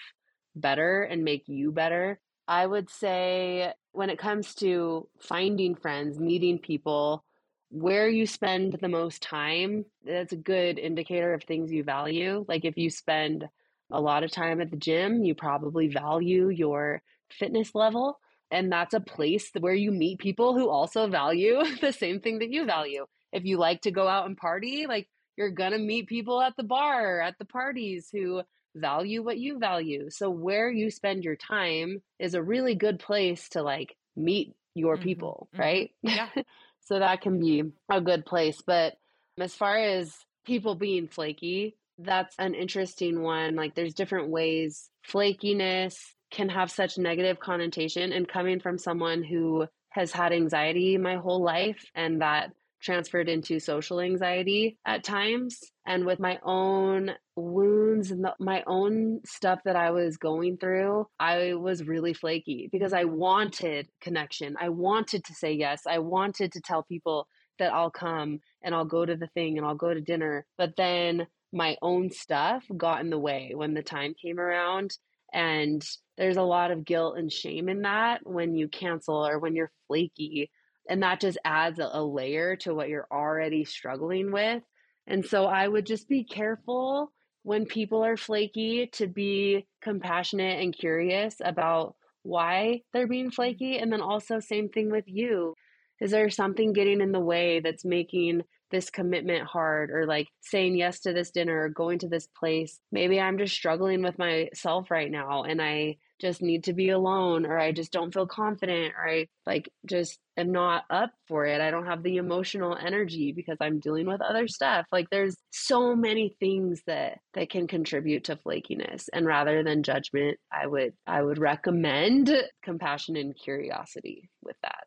better 0.55 1.03
and 1.03 1.23
make 1.23 1.47
you 1.47 1.71
better. 1.71 2.19
I 2.47 2.65
would 2.65 2.89
say 2.89 3.71
when 3.91 4.09
it 4.09 4.17
comes 4.17 4.55
to 4.55 5.07
finding 5.19 5.75
friends, 5.75 6.19
meeting 6.19 6.57
people, 6.57 7.23
where 7.69 8.09
you 8.09 8.25
spend 8.25 8.77
the 8.81 8.87
most 8.87 9.21
time, 9.21 9.85
that's 10.03 10.33
a 10.33 10.37
good 10.37 10.79
indicator 10.79 11.33
of 11.33 11.43
things 11.43 11.71
you 11.71 11.83
value. 11.83 12.43
Like 12.47 12.65
if 12.65 12.77
you 12.77 12.89
spend 12.89 13.47
a 13.91 14.01
lot 14.01 14.23
of 14.23 14.31
time 14.31 14.61
at 14.61 14.71
the 14.71 14.77
gym, 14.77 15.23
you 15.23 15.35
probably 15.35 15.87
value 15.87 16.49
your 16.49 17.01
fitness 17.29 17.75
level. 17.75 18.19
And 18.51 18.71
that's 18.71 18.93
a 18.93 18.99
place 18.99 19.51
where 19.59 19.73
you 19.73 19.91
meet 19.91 20.19
people 20.19 20.55
who 20.55 20.69
also 20.69 21.07
value 21.07 21.61
the 21.81 21.91
same 21.91 22.19
thing 22.19 22.39
that 22.39 22.51
you 22.51 22.65
value. 22.65 23.05
If 23.31 23.45
you 23.45 23.57
like 23.57 23.81
to 23.81 23.91
go 23.91 24.07
out 24.07 24.25
and 24.25 24.35
party, 24.35 24.85
like 24.87 25.07
you're 25.37 25.51
going 25.51 25.71
to 25.71 25.77
meet 25.77 26.07
people 26.07 26.41
at 26.41 26.55
the 26.57 26.63
bar, 26.63 27.21
at 27.21 27.37
the 27.37 27.45
parties 27.45 28.09
who 28.11 28.41
value 28.75 29.23
what 29.23 29.37
you 29.37 29.59
value. 29.59 30.09
So 30.09 30.29
where 30.29 30.69
you 30.69 30.89
spend 30.89 31.23
your 31.23 31.35
time 31.35 32.01
is 32.17 32.33
a 32.33 32.43
really 32.43 32.75
good 32.75 32.99
place 32.99 33.49
to 33.49 33.61
like 33.61 33.95
meet 34.15 34.55
your 34.75 34.95
mm-hmm. 34.95 35.03
people, 35.03 35.47
mm-hmm. 35.53 35.61
right? 35.61 35.91
Yeah. 36.01 36.29
so 36.81 36.99
that 36.99 37.21
can 37.21 37.39
be 37.39 37.63
a 37.89 38.01
good 38.01 38.25
place. 38.25 38.61
But 38.65 38.95
as 39.37 39.55
far 39.55 39.77
as 39.77 40.13
people 40.45 40.75
being 40.75 41.07
flaky, 41.07 41.75
that's 41.97 42.35
an 42.39 42.55
interesting 42.55 43.21
one. 43.21 43.55
Like 43.55 43.75
there's 43.75 43.93
different 43.93 44.29
ways 44.29 44.89
flakiness 45.07 45.97
can 46.31 46.49
have 46.49 46.71
such 46.71 46.97
negative 46.97 47.39
connotation 47.39 48.11
and 48.11 48.27
coming 48.27 48.59
from 48.59 48.77
someone 48.77 49.23
who 49.23 49.65
has 49.89 50.11
had 50.11 50.31
anxiety 50.31 50.97
my 50.97 51.15
whole 51.15 51.41
life 51.41 51.83
and 51.95 52.21
that 52.21 52.51
transferred 52.81 53.27
into 53.27 53.59
social 53.59 53.99
anxiety 53.99 54.77
at 54.85 55.03
times 55.03 55.59
and 55.85 56.05
with 56.05 56.19
my 56.19 56.39
own 56.43 57.11
wounds 57.35 58.11
and 58.11 58.23
the, 58.23 58.33
my 58.39 58.63
own 58.67 59.19
stuff 59.25 59.59
that 59.65 59.75
I 59.75 59.91
was 59.91 60.17
going 60.17 60.57
through, 60.57 61.07
I 61.19 61.55
was 61.55 61.83
really 61.83 62.13
flaky 62.13 62.69
because 62.71 62.93
I 62.93 63.05
wanted 63.05 63.89
connection. 64.01 64.55
I 64.59 64.69
wanted 64.69 65.25
to 65.25 65.33
say 65.33 65.53
yes. 65.53 65.81
I 65.87 65.99
wanted 65.99 66.51
to 66.53 66.61
tell 66.61 66.83
people 66.83 67.27
that 67.57 67.73
I'll 67.73 67.91
come 67.91 68.39
and 68.61 68.73
I'll 68.73 68.85
go 68.85 69.05
to 69.05 69.15
the 69.15 69.27
thing 69.27 69.57
and 69.57 69.65
I'll 69.65 69.75
go 69.75 69.93
to 69.93 70.01
dinner. 70.01 70.45
But 70.57 70.75
then 70.77 71.27
my 71.51 71.75
own 71.81 72.11
stuff 72.11 72.63
got 72.77 73.01
in 73.01 73.09
the 73.09 73.19
way 73.19 73.53
when 73.55 73.73
the 73.73 73.83
time 73.83 74.13
came 74.13 74.39
around. 74.39 74.97
And 75.33 75.85
there's 76.17 76.37
a 76.37 76.43
lot 76.43 76.71
of 76.71 76.85
guilt 76.85 77.17
and 77.17 77.31
shame 77.31 77.69
in 77.69 77.83
that 77.83 78.21
when 78.23 78.55
you 78.55 78.67
cancel 78.67 79.25
or 79.25 79.39
when 79.39 79.55
you're 79.55 79.71
flaky. 79.87 80.51
And 80.89 81.03
that 81.03 81.21
just 81.21 81.37
adds 81.45 81.79
a, 81.79 81.89
a 81.93 82.03
layer 82.03 82.55
to 82.57 82.73
what 82.73 82.89
you're 82.89 83.07
already 83.11 83.63
struggling 83.63 84.31
with. 84.31 84.63
And 85.07 85.25
so 85.25 85.45
I 85.45 85.67
would 85.67 85.85
just 85.85 86.07
be 86.07 86.23
careful 86.23 87.11
when 87.43 87.65
people 87.65 88.03
are 88.03 88.17
flaky 88.17 88.87
to 88.93 89.07
be 89.07 89.65
compassionate 89.81 90.61
and 90.61 90.77
curious 90.77 91.35
about 91.43 91.95
why 92.23 92.81
they're 92.93 93.07
being 93.07 93.31
flaky. 93.31 93.77
And 93.77 93.91
then 93.91 94.01
also, 94.01 94.39
same 94.39 94.69
thing 94.69 94.91
with 94.91 95.05
you. 95.07 95.55
Is 96.01 96.11
there 96.11 96.29
something 96.29 96.73
getting 96.73 97.01
in 97.01 97.11
the 97.11 97.19
way 97.19 97.59
that's 97.59 97.85
making 97.85 98.43
this 98.71 98.89
commitment 98.89 99.47
hard 99.47 99.91
or 99.91 100.05
like 100.05 100.27
saying 100.41 100.75
yes 100.75 101.01
to 101.01 101.13
this 101.13 101.31
dinner 101.31 101.63
or 101.63 101.69
going 101.69 101.99
to 101.99 102.07
this 102.07 102.27
place? 102.27 102.79
Maybe 102.91 103.19
I'm 103.19 103.37
just 103.37 103.55
struggling 103.55 104.03
with 104.03 104.17
myself 104.17 104.91
right 104.91 105.09
now 105.11 105.43
and 105.43 105.61
I 105.61 105.97
just 106.19 106.41
need 106.41 106.65
to 106.65 106.73
be 106.73 106.89
alone 106.89 107.45
or 107.45 107.57
I 107.57 107.71
just 107.71 107.91
don't 107.91 108.13
feel 108.13 108.27
confident 108.27 108.93
or 108.97 109.09
I 109.09 109.27
like 109.45 109.69
just 109.85 110.19
am 110.37 110.51
not 110.51 110.83
up 110.89 111.11
for 111.27 111.45
it. 111.45 111.61
I 111.61 111.71
don't 111.71 111.85
have 111.85 112.03
the 112.03 112.17
emotional 112.17 112.77
energy 112.77 113.31
because 113.31 113.57
I'm 113.61 113.79
dealing 113.79 114.05
with 114.05 114.21
other 114.21 114.47
stuff. 114.47 114.85
Like 114.91 115.09
there's 115.09 115.37
so 115.51 115.95
many 115.95 116.35
things 116.39 116.81
that 116.87 117.19
that 117.33 117.49
can 117.49 117.67
contribute 117.67 118.25
to 118.25 118.35
flakiness 118.35 119.05
and 119.13 119.25
rather 119.25 119.63
than 119.63 119.83
judgment, 119.83 120.37
I 120.51 120.67
would 120.67 120.93
I 121.07 121.21
would 121.21 121.37
recommend 121.37 122.31
compassion 122.63 123.15
and 123.15 123.35
curiosity 123.35 124.29
with 124.43 124.57
that. 124.63 124.83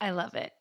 I 0.00 0.10
love 0.10 0.34
it. 0.34 0.52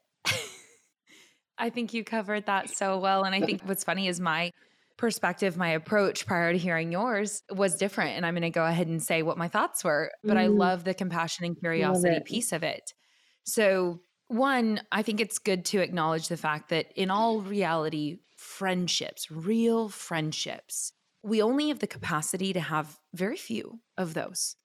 I 1.58 1.70
think 1.70 1.93
you 1.93 2.03
covered 2.03 2.45
that 2.47 2.70
so 2.70 2.99
well 2.99 3.24
and 3.24 3.34
I 3.34 3.41
think 3.41 3.62
what's 3.64 3.84
funny 3.84 4.08
is 4.08 4.20
my 4.20 4.51
perspective, 4.97 5.58
my 5.58 5.70
approach 5.70 6.26
prior 6.26 6.53
to 6.53 6.58
hearing 6.58 6.91
yours 6.91 7.43
was 7.51 7.76
different. 7.76 8.16
And 8.16 8.26
I'm 8.26 8.34
going 8.34 8.43
to 8.43 8.49
go 8.49 8.66
ahead 8.66 8.88
and 8.88 9.01
say 9.01 9.22
what 9.22 9.38
my 9.38 9.47
thoughts 9.47 9.84
were. 9.84 10.12
But 10.24 10.38
mm. 10.38 10.41
I 10.41 10.47
love 10.47 10.84
the 10.84 10.93
compassion 10.93 11.45
and 11.45 11.60
curiosity 11.60 12.20
piece 12.22 12.51
of 12.51 12.64
it. 12.64 12.93
So, 13.43 14.01
one, 14.28 14.82
I 14.91 15.03
think 15.03 15.22
it's 15.22 15.38
good 15.38 15.66
to 15.66 15.82
acknowledge 15.82 16.30
the 16.30 16.38
fact 16.38 16.70
that 16.70 16.88
in 16.95 17.12
all 17.12 17.41
reality, 17.41 18.20
friendships, 18.38 19.30
real 19.30 19.88
friendships, 19.88 20.93
we 21.22 21.43
only 21.43 21.68
have 21.68 21.78
the 21.78 21.88
capacity 21.88 22.51
to 22.53 22.60
have 22.60 22.97
very 23.14 23.38
few 23.38 23.82
of 23.97 24.16
those. 24.16 24.56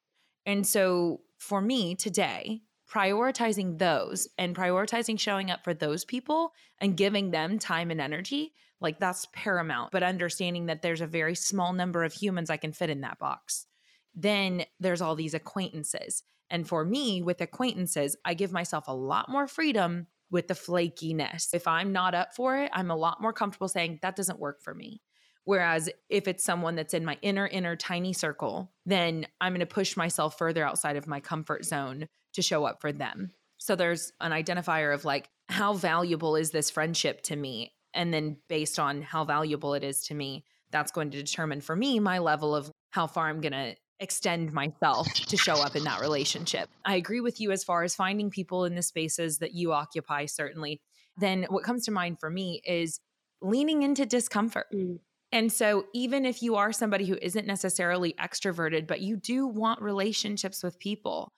And 0.47 0.67
so, 0.67 1.21
for 1.37 1.61
me 1.61 1.95
today, 1.95 2.63
prioritizing 2.93 3.79
those 3.79 4.29
and 4.37 4.57
prioritizing 4.57 5.19
showing 5.19 5.51
up 5.51 5.63
for 5.65 5.75
those 5.75 6.05
people 6.05 6.53
and 6.81 6.97
giving 6.97 7.31
them 7.31 7.59
time 7.59 7.91
and 7.91 8.01
energy 8.01 8.53
like 8.81 8.99
that's 8.99 9.27
paramount. 9.33 9.93
But 9.93 10.03
understanding 10.03 10.67
that 10.67 10.83
there's 10.83 11.01
a 11.01 11.07
very 11.07 11.35
small 11.35 11.73
number 11.73 12.03
of 12.03 12.13
humans 12.13 12.51
I 12.51 12.57
can 12.57 12.73
fit 12.73 12.91
in 12.91 13.03
that 13.03 13.19
box. 13.19 13.67
Then 14.15 14.65
there's 14.81 15.01
all 15.01 15.15
these 15.15 15.35
acquaintances. 15.35 16.23
And 16.49 16.67
for 16.67 16.85
me, 16.85 17.23
with 17.23 17.41
acquaintances, 17.41 18.17
I 18.25 18.35
give 18.35 18.53
myself 18.53 18.89
a 18.89 18.95
lot 18.95 19.29
more 19.29 19.47
freedom 19.47 20.09
with 20.31 20.49
the 20.49 20.55
flakiness. 20.55 21.55
If 21.55 21.69
I'm 21.69 21.93
not 21.93 22.15
up 22.15 22.35
for 22.35 22.57
it, 22.57 22.71
I'm 22.73 22.91
a 22.91 22.97
lot 22.97 23.21
more 23.21 23.33
comfortable 23.33 23.69
saying 23.69 24.01
that 24.03 24.17
doesn't 24.17 24.41
work 24.41 24.63
for 24.63 24.75
me. 24.75 25.03
Whereas 25.45 25.89
if 26.09 26.29
it's 26.29 26.45
someone 26.45 26.75
that's 26.75 26.95
in 26.95 27.05
my 27.05 27.19
inner, 27.23 27.47
inner 27.47 27.77
tiny 27.77 28.13
circle, 28.13 28.73
then 28.87 29.27
I'm 29.41 29.53
going 29.53 29.61
to 29.61 29.67
push 29.67 29.97
myself 29.97 30.39
further 30.39 30.65
outside 30.65 30.97
of 30.97 31.07
my 31.07 31.21
comfort 31.21 31.65
zone 31.65 32.09
to 32.35 32.43
show 32.43 32.65
up 32.65 32.81
for 32.81 32.93
them. 32.93 33.33
So 33.59 33.77
there's 33.77 34.13
an 34.21 34.33
identifier 34.33 34.95
of 34.95 35.05
like, 35.05 35.29
how 35.49 35.75
valuable 35.75 36.37
is 36.37 36.51
this 36.51 36.71
friendship 36.71 37.23
to 37.25 37.37
me? 37.37 37.73
And 37.93 38.15
then 38.15 38.37
based 38.49 38.79
on 38.79 39.03
how 39.03 39.25
valuable 39.25 39.75
it 39.75 39.85
is 39.85 40.05
to 40.05 40.15
me, 40.15 40.45
that's 40.71 40.93
going 40.93 41.11
to 41.11 41.23
determine 41.23 41.61
for 41.61 41.75
me 41.75 41.99
my 41.99 42.19
level 42.19 42.55
of 42.55 42.71
how 42.91 43.07
far 43.07 43.29
I'm 43.29 43.41
going 43.41 43.53
to 43.53 43.75
extend 43.99 44.53
myself 44.53 45.13
to 45.13 45.37
show 45.37 45.55
up 45.55 45.77
in 45.77 45.85
that 45.85 46.01
relationship. 46.01 46.69
I 46.85 46.97
agree 46.97 47.21
with 47.21 47.41
you 47.41 47.51
as 47.53 47.63
far 47.63 47.83
as 47.83 47.95
finding 47.95 48.31
people 48.31 48.65
in 48.65 48.75
the 48.75 48.83
spaces 48.83 49.39
that 49.39 49.53
you 49.53 49.73
occupy, 49.73 50.27
certainly. 50.27 50.81
Then 51.17 51.45
what 51.51 51.65
comes 51.65 51.85
to 51.85 51.91
mind 51.91 52.19
for 52.19 52.31
me 52.31 52.63
is 52.65 53.01
leaning 53.43 53.83
into 53.83 54.07
discomfort. 54.07 54.67
Mm. 54.75 55.01
And 55.33 55.53
so, 55.53 55.87
even 55.95 56.25
if 56.25 56.43
you 56.43 56.57
are 56.57 56.73
somebody 56.73 57.07
who 57.07 57.17
isn't 57.23 57.47
necessarily 57.47 58.15
extroverted, 58.15 58.89
but 58.89 59.01
you 59.01 59.17
do 59.17 59.47
want 59.47 59.81
relationships 59.81 60.63
with 60.63 60.79
people, 60.81 61.31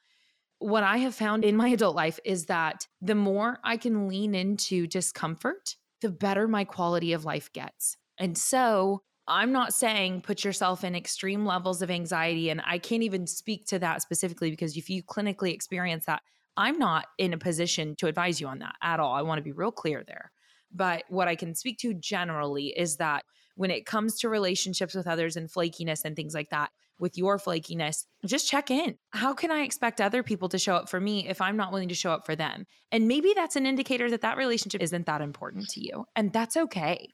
what 0.63 0.83
I 0.83 0.99
have 0.99 1.15
found 1.15 1.45
in 1.45 1.57
my 1.57 1.69
adult 1.69 1.97
life 1.97 2.19
is 2.25 2.47
that 2.47 2.87
the 3.01 3.15
more 3.15 3.59
I 3.65 3.77
can 3.77 4.09
lean 4.09 4.35
into 4.35 4.87
discomfort, 4.87 5.77
the 6.01 6.11
better 6.11 6.49
my 6.49 6.65
quality 6.65 7.13
of 7.13 7.25
life 7.25 7.53
gets. 7.53 7.97
And 8.19 8.37
so 8.37 9.03
I'm 9.27 9.53
not 9.53 9.73
saying 9.73 10.23
put 10.23 10.45
yourself 10.45 10.85
in 10.85 10.95
extreme 10.95 11.47
levels 11.47 11.83
of 11.83 11.91
anxiety. 11.91 12.51
And 12.51 12.61
I 12.67 12.79
can't 12.79 13.03
even 13.03 13.27
speak 13.27 13.67
to 13.67 13.79
that 13.79 14.03
specifically 14.03 14.51
because 14.51 14.77
if 14.77 14.91
you 14.91 15.03
clinically 15.03 15.53
experience 15.53 16.07
that, 16.07 16.23
I'm 16.57 16.79
not 16.79 17.07
in 17.19 17.33
a 17.33 17.39
position 17.39 17.97
to 17.97 18.09
advise 18.09 18.41
you 18.41 18.47
on 18.47 18.59
that 18.59 18.75
at 18.83 19.01
all. 19.01 19.15
I 19.15 19.23
want 19.23 19.39
to 19.39 19.43
be 19.43 19.53
real 19.53 19.73
clear 19.73 20.05
there. 20.07 20.33
But 20.75 21.05
what 21.09 21.29
I 21.29 21.37
can 21.37 21.55
speak 21.55 21.79
to 21.79 21.95
generally 21.95 22.75
is 22.77 22.97
that 22.97 23.25
when 23.55 23.71
it 23.71 23.87
comes 23.87 24.19
to 24.19 24.29
relationships 24.29 24.95
with 24.95 25.07
others 25.07 25.37
and 25.37 25.51
flakiness 25.51 26.05
and 26.05 26.17
things 26.17 26.35
like 26.35 26.51
that, 26.51 26.71
with 27.03 27.19
your 27.19 27.37
flakiness, 27.37 28.07
just 28.25 28.49
check 28.49 28.71
in. 28.71 28.97
How 29.11 29.35
can 29.35 29.51
I 29.51 29.63
expect 29.63 30.01
other 30.01 30.23
people 30.23 30.49
to 30.49 30.59
show 30.59 30.75
up 30.77 30.89
for 30.89 31.01
me 31.01 31.29
if 31.29 31.41
I'm 31.41 31.57
not 31.57 31.73
willing 31.73 31.89
to 31.89 31.95
show 31.95 32.13
up 32.13 32.25
for 32.25 32.37
them? 32.37 32.65
And 32.91 33.09
maybe 33.09 33.33
that's 33.35 33.57
an 33.57 33.67
indicator 33.67 34.09
that 34.11 34.23
that 34.23 34.39
relationship 34.39 34.81
isn't 34.81 35.07
that 35.07 35.21
important 35.21 35.69
to 35.71 35.81
you. 35.85 36.07
And 36.17 36.33
that's 36.33 36.57
okay. 36.57 37.09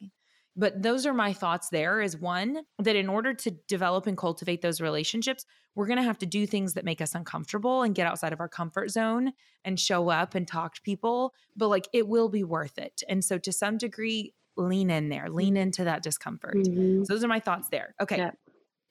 But 0.54 0.82
those 0.82 1.06
are 1.06 1.14
my 1.14 1.32
thoughts 1.32 1.70
there 1.70 2.00
is 2.00 2.16
one, 2.16 2.62
that 2.80 2.96
in 2.96 3.08
order 3.08 3.32
to 3.32 3.50
develop 3.68 4.06
and 4.06 4.16
cultivate 4.16 4.60
those 4.60 4.80
relationships, 4.80 5.46
we're 5.74 5.86
going 5.86 5.98
to 5.98 6.02
have 6.02 6.18
to 6.18 6.26
do 6.26 6.46
things 6.46 6.74
that 6.74 6.84
make 6.84 7.00
us 7.00 7.14
uncomfortable 7.14 7.82
and 7.82 7.94
get 7.94 8.06
outside 8.08 8.32
of 8.32 8.40
our 8.40 8.48
comfort 8.48 8.90
zone 8.90 9.32
and 9.64 9.80
show 9.80 10.10
up 10.10 10.34
and 10.34 10.46
talk 10.46 10.74
to 10.74 10.82
people. 10.82 11.32
But 11.56 11.68
like 11.68 11.88
it 11.94 12.08
will 12.08 12.28
be 12.28 12.44
worth 12.44 12.76
it. 12.76 13.02
And 13.08 13.24
so 13.24 13.38
to 13.38 13.52
some 13.52 13.78
degree, 13.78 14.34
lean 14.56 14.90
in 14.90 15.08
there, 15.08 15.30
lean 15.30 15.54
mm-hmm. 15.54 15.62
into 15.62 15.84
that 15.84 16.02
discomfort. 16.02 16.56
Mm-hmm. 16.56 17.04
So 17.04 17.14
those 17.14 17.24
are 17.24 17.28
my 17.28 17.40
thoughts 17.40 17.68
there. 17.68 17.94
Okay. 18.02 18.18
Yeah. 18.18 18.32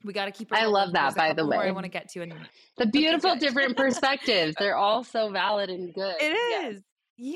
We 0.08 0.14
got 0.14 0.26
to 0.26 0.32
keep. 0.32 0.48
I 0.54 0.66
love 0.66 0.94
that, 0.94 1.16
by 1.16 1.34
the 1.34 1.46
way. 1.46 1.58
I 1.58 1.72
want 1.72 1.84
to 1.84 1.90
get 1.90 2.08
to 2.12 2.22
in 2.22 2.34
the 2.78 2.86
beautiful 2.86 3.36
different 3.40 3.76
perspectives. 3.76 4.56
They're 4.58 4.78
all 4.78 5.04
so 5.04 5.30
valid 5.30 5.70
and 5.70 5.94
good. 5.94 6.16
It 6.20 6.34
is, 6.34 6.82
yes. 7.18 7.36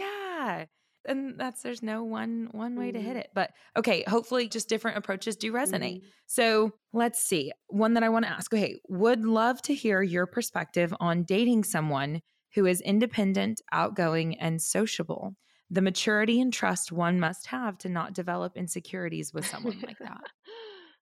yeah. 0.62 0.66
And 1.06 1.38
that's 1.38 1.64
there's 1.64 1.84
no 1.84 2.04
one 2.04 2.48
one 2.52 2.78
way 2.78 2.88
mm-hmm. 2.88 2.98
to 2.98 3.02
hit 3.02 3.10
mm-hmm. 3.10 3.20
it, 3.20 3.30
but 3.36 3.52
okay. 3.76 4.04
Hopefully, 4.08 4.48
just 4.48 4.70
different 4.70 4.98
approaches 4.98 5.36
do 5.36 5.52
resonate. 5.52 5.98
Mm-hmm. 5.98 6.08
So 6.28 6.72
let's 6.94 7.22
see. 7.22 7.52
One 7.68 7.96
that 7.96 8.04
I 8.04 8.10
want 8.10 8.24
to 8.26 8.32
ask. 8.32 8.54
Okay, 8.54 8.80
would 8.88 9.26
love 9.26 9.62
to 9.64 9.74
hear 9.74 10.02
your 10.02 10.26
perspective 10.26 10.94
on 11.00 11.24
dating 11.24 11.66
someone 11.66 12.22
who 12.56 12.66
is 12.66 12.82
independent, 12.82 13.62
outgoing, 13.72 14.40
and 14.40 14.62
sociable. 14.62 15.36
The 15.70 15.82
maturity 15.82 16.40
and 16.40 16.54
trust 16.54 16.92
one 16.92 17.20
must 17.20 17.48
have 17.48 17.78
to 17.80 17.90
not 17.90 18.14
develop 18.14 18.56
insecurities 18.56 19.34
with 19.34 19.46
someone 19.46 19.82
like 19.86 19.98
that. 20.02 20.22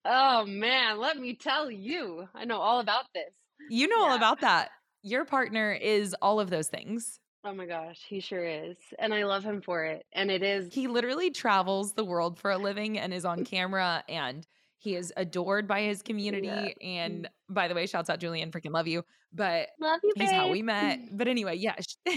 Oh 0.06 0.46
man, 0.46 1.00
let 1.00 1.18
me 1.18 1.36
tell 1.36 1.70
you. 1.70 2.28
I 2.34 2.46
know 2.46 2.60
all 2.60 2.80
about 2.80 3.06
this. 3.14 3.34
You 3.70 3.88
know 3.88 3.98
yeah. 3.98 4.12
all 4.12 4.16
about 4.16 4.42
that. 4.42 4.70
your 5.02 5.26
partner 5.26 5.72
is 5.72 6.16
all 6.22 6.40
of 6.40 6.50
those 6.50 6.68
things. 6.68 7.20
Oh 7.46 7.54
my 7.54 7.66
gosh, 7.66 8.04
he 8.08 8.20
sure 8.20 8.46
is. 8.46 8.76
And 8.98 9.14
I 9.14 9.24
love 9.24 9.44
him 9.44 9.62
for 9.62 9.86
it. 9.86 10.06
And 10.14 10.30
it 10.30 10.44
is. 10.44 10.74
He 10.74 10.88
literally 10.88 11.32
travels 11.32 11.94
the 11.94 12.04
world 12.04 12.38
for 12.38 12.52
a 12.52 12.58
living 12.58 13.00
and 13.00 13.14
is 13.14 13.24
on 13.24 13.46
camera 13.46 14.04
and 14.10 14.46
he 14.78 14.96
is 14.96 15.14
adored 15.16 15.68
by 15.68 15.82
his 15.84 16.02
community. 16.02 16.48
Yeah. 16.48 16.88
And 16.88 17.30
by 17.50 17.68
the 17.68 17.76
way, 17.76 17.86
shouts 17.86 18.10
out 18.10 18.20
Julian, 18.20 18.52
freaking 18.52 18.72
love 18.72 18.88
you. 18.88 19.04
But 19.34 19.70
love 19.80 20.00
you, 20.04 20.14
he's 20.16 20.32
how 20.32 20.50
we 20.50 20.62
met. 20.62 21.00
But 21.12 21.28
anyway, 21.28 21.56
yeah. 21.58 21.76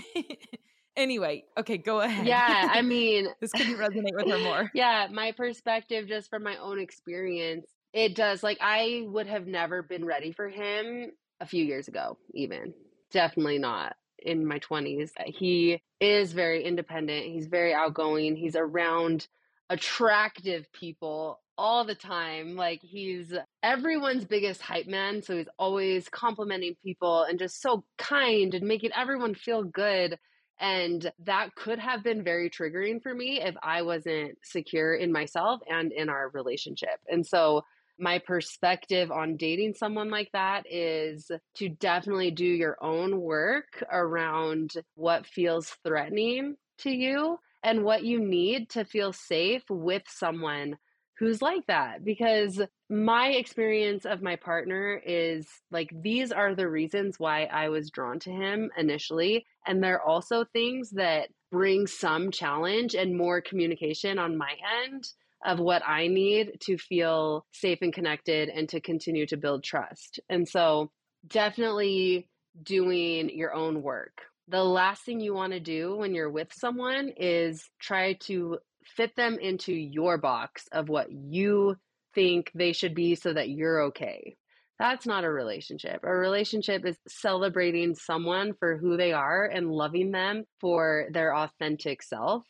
anyway, 0.97 1.45
okay, 1.59 1.79
go 1.79 2.01
ahead. 2.01 2.27
Yeah, 2.27 2.69
I 2.71 2.83
mean, 2.83 3.29
this 3.41 3.53
couldn't 3.53 3.77
resonate 3.77 4.15
with 4.15 4.29
her 4.29 4.39
more. 4.39 4.71
Yeah, 4.75 5.09
my 5.11 5.33
perspective, 5.33 6.09
just 6.09 6.31
from 6.31 6.43
my 6.43 6.57
own 6.57 6.79
experience, 6.79 7.67
it 7.93 8.15
does. 8.15 8.43
Like, 8.43 8.59
I 8.61 9.05
would 9.07 9.27
have 9.27 9.47
never 9.47 9.83
been 9.83 10.05
ready 10.05 10.33
for 10.33 10.49
him 10.49 11.11
a 11.41 11.47
few 11.47 11.65
years 11.65 11.89
ago, 11.89 12.19
even. 12.35 12.75
Definitely 13.11 13.59
not 13.59 13.97
in 14.19 14.47
my 14.47 14.59
20s. 14.61 15.11
He 15.27 15.83
is 16.01 16.33
very 16.33 16.65
independent, 16.65 17.27
he's 17.27 17.47
very 17.47 17.75
outgoing, 17.75 18.37
he's 18.37 18.57
around 18.57 19.27
attractive 19.69 20.71
people 20.73 21.41
all 21.59 21.85
the 21.85 21.95
time. 21.95 22.57
Like 22.57 22.81
he's 22.83 23.33
everyone's 23.63 24.25
biggest 24.25 24.63
hype 24.63 24.87
man. 24.87 25.23
So 25.23 25.37
he's 25.37 25.49
always 25.59 26.09
complimenting 26.09 26.77
people 26.85 27.23
and 27.23 27.39
just 27.39 27.61
so 27.61 27.85
kind 27.99 28.55
and 28.55 28.67
making 28.67 28.91
everyone 28.97 29.35
feel 29.35 29.65
good. 29.65 30.19
And 30.61 31.11
that 31.25 31.55
could 31.55 31.79
have 31.79 32.05
been 32.05 32.23
very 32.23 32.51
triggering 32.51 33.03
for 33.03 33.15
me 33.15 33.41
if 33.41 33.55
I 33.63 33.83
wasn't 33.83 34.39
secure 34.45 34.95
in 34.95 35.13
myself 35.13 35.61
and 35.69 35.93
in 35.93 36.09
our 36.09 36.29
relationship. 36.31 37.01
And 37.09 37.27
so 37.27 37.65
my 37.99 38.19
perspective 38.19 39.11
on 39.11 39.37
dating 39.37 39.75
someone 39.75 40.11
like 40.11 40.31
that 40.33 40.65
is 40.71 41.31
to 41.55 41.69
definitely 41.69 42.31
do 42.31 42.45
your 42.45 42.77
own 42.81 43.21
work 43.21 43.85
around 43.91 44.73
what 44.95 45.27
feels 45.27 45.77
threatening 45.85 46.57
to 46.79 46.91
you 46.91 47.39
and 47.63 47.85
what 47.85 48.03
you 48.03 48.19
need 48.19 48.71
to 48.71 48.85
feel 48.85 49.13
safe 49.13 49.63
with 49.69 50.03
someone 50.09 50.77
who's 51.23 51.41
like 51.41 51.65
that 51.69 52.05
because 52.05 52.61
my 52.91 53.29
experience 53.29 54.05
of 54.05 54.23
my 54.23 54.35
partner 54.35 55.01
is 55.07 55.47
like 55.71 55.89
these 56.03 56.33
are 56.33 56.53
the 56.53 56.69
reasons 56.69 57.15
why 57.17 57.45
I 57.45 57.69
was 57.69 57.91
drawn 57.91 58.19
to 58.21 58.31
him 58.33 58.73
initially 58.77 59.47
and 59.65 59.81
they're 59.81 60.03
also 60.03 60.45
things 60.45 60.91
that 60.91 61.29
bring 61.53 61.87
some 61.87 62.33
challenge 62.33 62.97
and 62.97 63.17
more 63.17 63.41
communication 63.41 64.19
on 64.19 64.37
my 64.37 64.51
end 64.85 65.05
of 65.47 65.61
what 65.61 65.87
I 65.87 66.09
need 66.09 66.59
to 66.63 66.77
feel 66.77 67.47
safe 67.53 67.79
and 67.83 67.93
connected 67.93 68.49
and 68.49 68.69
to 68.71 68.81
continue 68.81 69.27
to 69.29 69.37
build 69.37 69.63
trust. 69.63 70.19
And 70.29 70.49
so 70.49 70.91
definitely 71.29 72.29
doing 72.65 73.31
your 73.31 73.55
own 73.55 73.81
work. 73.81 74.23
The 74.49 74.65
last 74.65 75.05
thing 75.05 75.21
you 75.21 75.35
want 75.35 75.53
to 75.53 75.61
do 75.61 75.95
when 75.95 76.17
you're 76.17 76.31
with 76.31 76.53
someone 76.53 77.13
is 77.17 77.71
try 77.81 78.15
to 78.25 78.59
fit 78.85 79.15
them 79.17 79.39
into 79.39 79.73
your 79.73 80.19
box 80.19 80.67
of 80.73 80.89
what 80.89 81.11
you 81.11 81.77
think 82.15 82.51
they 82.55 82.73
should 82.73 82.95
be 82.95 83.15
so 83.15 83.33
that 83.33 83.49
you're 83.49 83.85
okay. 83.85 84.37
That's 84.79 85.07
not 85.07 85.25
a 85.25 85.31
relationship. 85.31 86.01
A 86.03 86.13
relationship 86.13 86.85
is 86.85 86.97
celebrating 87.07 87.95
someone 87.95 88.55
for 88.59 88.77
who 88.77 88.97
they 88.97 89.13
are 89.13 89.45
and 89.45 89.71
loving 89.71 90.11
them 90.11 90.45
for 90.61 91.07
their 91.13 91.35
authentic 91.35 92.03
self. 92.03 92.45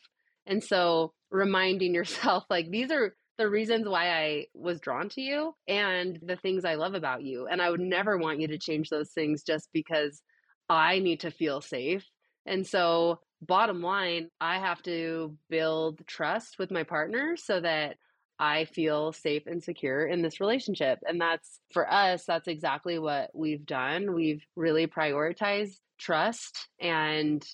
And 0.47 0.63
so 0.63 1.13
reminding 1.29 1.93
yourself, 1.93 2.45
like, 2.49 2.69
these 2.69 2.91
are 2.91 3.15
the 3.37 3.49
reasons 3.49 3.87
why 3.87 4.09
I 4.09 4.45
was 4.53 4.79
drawn 4.79 5.09
to 5.09 5.21
you 5.21 5.53
and 5.67 6.19
the 6.21 6.35
things 6.35 6.65
I 6.65 6.75
love 6.75 6.93
about 6.93 7.23
you. 7.23 7.47
And 7.47 7.61
I 7.61 7.69
would 7.69 7.79
never 7.79 8.17
want 8.17 8.39
you 8.39 8.47
to 8.47 8.57
change 8.57 8.89
those 8.89 9.11
things 9.11 9.43
just 9.43 9.69
because 9.73 10.21
I 10.69 10.99
need 10.99 11.21
to 11.21 11.31
feel 11.31 11.61
safe. 11.61 12.05
And 12.45 12.65
so 12.65 13.19
bottom 13.47 13.81
line, 13.81 14.29
I 14.41 14.59
have 14.59 14.81
to 14.83 15.37
build 15.49 16.05
trust 16.07 16.57
with 16.59 16.71
my 16.71 16.83
partner 16.83 17.35
so 17.37 17.59
that 17.61 17.97
I 18.39 18.65
feel 18.65 19.13
safe 19.13 19.43
and 19.45 19.63
secure 19.63 20.05
in 20.05 20.21
this 20.21 20.39
relationship. 20.39 20.99
And 21.07 21.21
that's 21.21 21.59
for 21.71 21.91
us, 21.91 22.25
that's 22.25 22.47
exactly 22.47 22.99
what 22.99 23.29
we've 23.33 23.65
done. 23.65 24.13
We've 24.13 24.43
really 24.55 24.87
prioritized 24.87 25.79
trust 25.99 26.67
and 26.79 27.45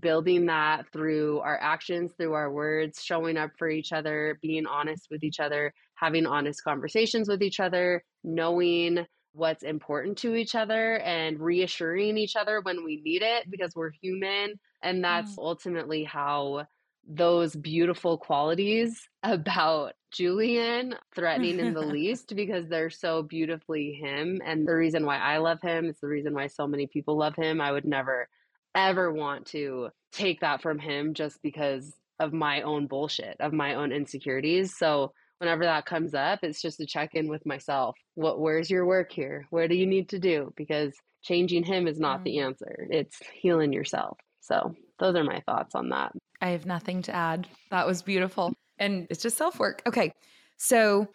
building 0.00 0.46
that 0.46 0.86
through 0.92 1.40
our 1.40 1.58
actions, 1.60 2.12
through 2.16 2.34
our 2.34 2.50
words, 2.50 3.02
showing 3.02 3.36
up 3.36 3.50
for 3.58 3.68
each 3.68 3.92
other, 3.92 4.38
being 4.42 4.66
honest 4.66 5.08
with 5.10 5.22
each 5.22 5.40
other, 5.40 5.72
having 5.94 6.26
honest 6.26 6.62
conversations 6.64 7.28
with 7.28 7.42
each 7.42 7.60
other, 7.60 8.02
knowing 8.24 9.06
what's 9.32 9.62
important 9.62 10.18
to 10.18 10.34
each 10.34 10.54
other 10.54 10.98
and 11.00 11.38
reassuring 11.40 12.16
each 12.16 12.36
other 12.36 12.60
when 12.62 12.84
we 12.84 13.00
need 13.04 13.22
it 13.22 13.50
because 13.50 13.72
we're 13.74 13.92
human 14.02 14.54
and 14.82 15.02
that's 15.02 15.32
mm. 15.32 15.38
ultimately 15.38 16.04
how 16.04 16.66
those 17.08 17.54
beautiful 17.54 18.18
qualities 18.18 19.08
about 19.22 19.94
Julian 20.12 20.94
threatening 21.14 21.58
in 21.58 21.74
the 21.74 21.80
least 21.86 22.34
because 22.34 22.68
they're 22.68 22.90
so 22.90 23.22
beautifully 23.22 23.92
him. 23.92 24.40
And 24.44 24.66
the 24.66 24.74
reason 24.74 25.04
why 25.04 25.18
I 25.18 25.38
love 25.38 25.60
him, 25.62 25.86
it's 25.86 26.00
the 26.00 26.08
reason 26.08 26.34
why 26.34 26.46
so 26.46 26.66
many 26.66 26.86
people 26.86 27.16
love 27.16 27.36
him. 27.36 27.60
I 27.60 27.72
would 27.72 27.84
never, 27.84 28.28
ever 28.74 29.12
want 29.12 29.46
to 29.46 29.90
take 30.12 30.40
that 30.40 30.62
from 30.62 30.78
him 30.78 31.14
just 31.14 31.42
because 31.42 31.94
of 32.18 32.32
my 32.32 32.62
own 32.62 32.86
bullshit, 32.86 33.36
of 33.40 33.52
my 33.52 33.74
own 33.74 33.92
insecurities. 33.92 34.76
So 34.76 35.12
whenever 35.38 35.64
that 35.64 35.86
comes 35.86 36.14
up, 36.14 36.40
it's 36.42 36.62
just 36.62 36.78
to 36.78 36.86
check 36.86 37.14
in 37.14 37.28
with 37.28 37.44
myself. 37.44 37.96
What 38.14 38.40
where's 38.40 38.70
your 38.70 38.86
work 38.86 39.12
here? 39.12 39.46
Where 39.50 39.68
do 39.68 39.74
you 39.74 39.86
need 39.86 40.08
to 40.10 40.18
do? 40.18 40.52
Because 40.56 40.94
changing 41.22 41.64
him 41.64 41.86
is 41.86 41.98
not 41.98 42.20
mm. 42.20 42.24
the 42.24 42.38
answer. 42.38 42.86
It's 42.90 43.18
healing 43.34 43.72
yourself. 43.72 44.16
So 44.46 44.74
those 44.98 45.16
are 45.16 45.24
my 45.24 45.40
thoughts 45.40 45.74
on 45.74 45.88
that. 45.90 46.12
I 46.40 46.50
have 46.50 46.66
nothing 46.66 47.02
to 47.02 47.14
add. 47.14 47.48
That 47.70 47.86
was 47.86 48.02
beautiful. 48.02 48.54
And 48.78 49.06
it's 49.10 49.22
just 49.22 49.36
self 49.36 49.58
work. 49.58 49.82
Okay. 49.86 50.12
So, 50.56 51.08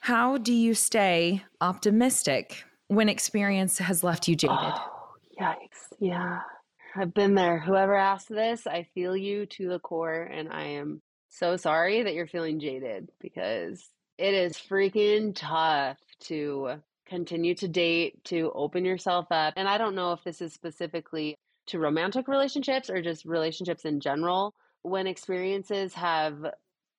how 0.00 0.36
do 0.36 0.52
you 0.52 0.74
stay 0.74 1.42
optimistic 1.60 2.64
when 2.88 3.08
experience 3.08 3.78
has 3.78 4.04
left 4.04 4.28
you 4.28 4.36
jaded? 4.36 4.56
Oh, 4.60 5.12
yikes. 5.40 5.94
Yeah. 5.98 6.40
I've 6.94 7.14
been 7.14 7.34
there. 7.34 7.58
Whoever 7.58 7.94
asked 7.94 8.28
this, 8.28 8.66
I 8.66 8.86
feel 8.94 9.16
you 9.16 9.46
to 9.46 9.68
the 9.68 9.78
core. 9.78 10.22
And 10.22 10.52
I 10.52 10.64
am 10.64 11.00
so 11.28 11.56
sorry 11.56 12.02
that 12.02 12.14
you're 12.14 12.26
feeling 12.26 12.60
jaded 12.60 13.08
because 13.20 13.88
it 14.18 14.34
is 14.34 14.56
freaking 14.56 15.34
tough 15.34 15.98
to 16.20 16.80
continue 17.06 17.54
to 17.56 17.68
date, 17.68 18.22
to 18.24 18.52
open 18.54 18.84
yourself 18.84 19.26
up. 19.30 19.54
And 19.56 19.68
I 19.68 19.78
don't 19.78 19.96
know 19.96 20.12
if 20.12 20.22
this 20.22 20.40
is 20.40 20.52
specifically 20.52 21.36
to 21.66 21.78
romantic 21.78 22.28
relationships 22.28 22.90
or 22.90 23.02
just 23.02 23.24
relationships 23.24 23.84
in 23.84 24.00
general, 24.00 24.54
when 24.82 25.06
experiences 25.06 25.94
have 25.94 26.36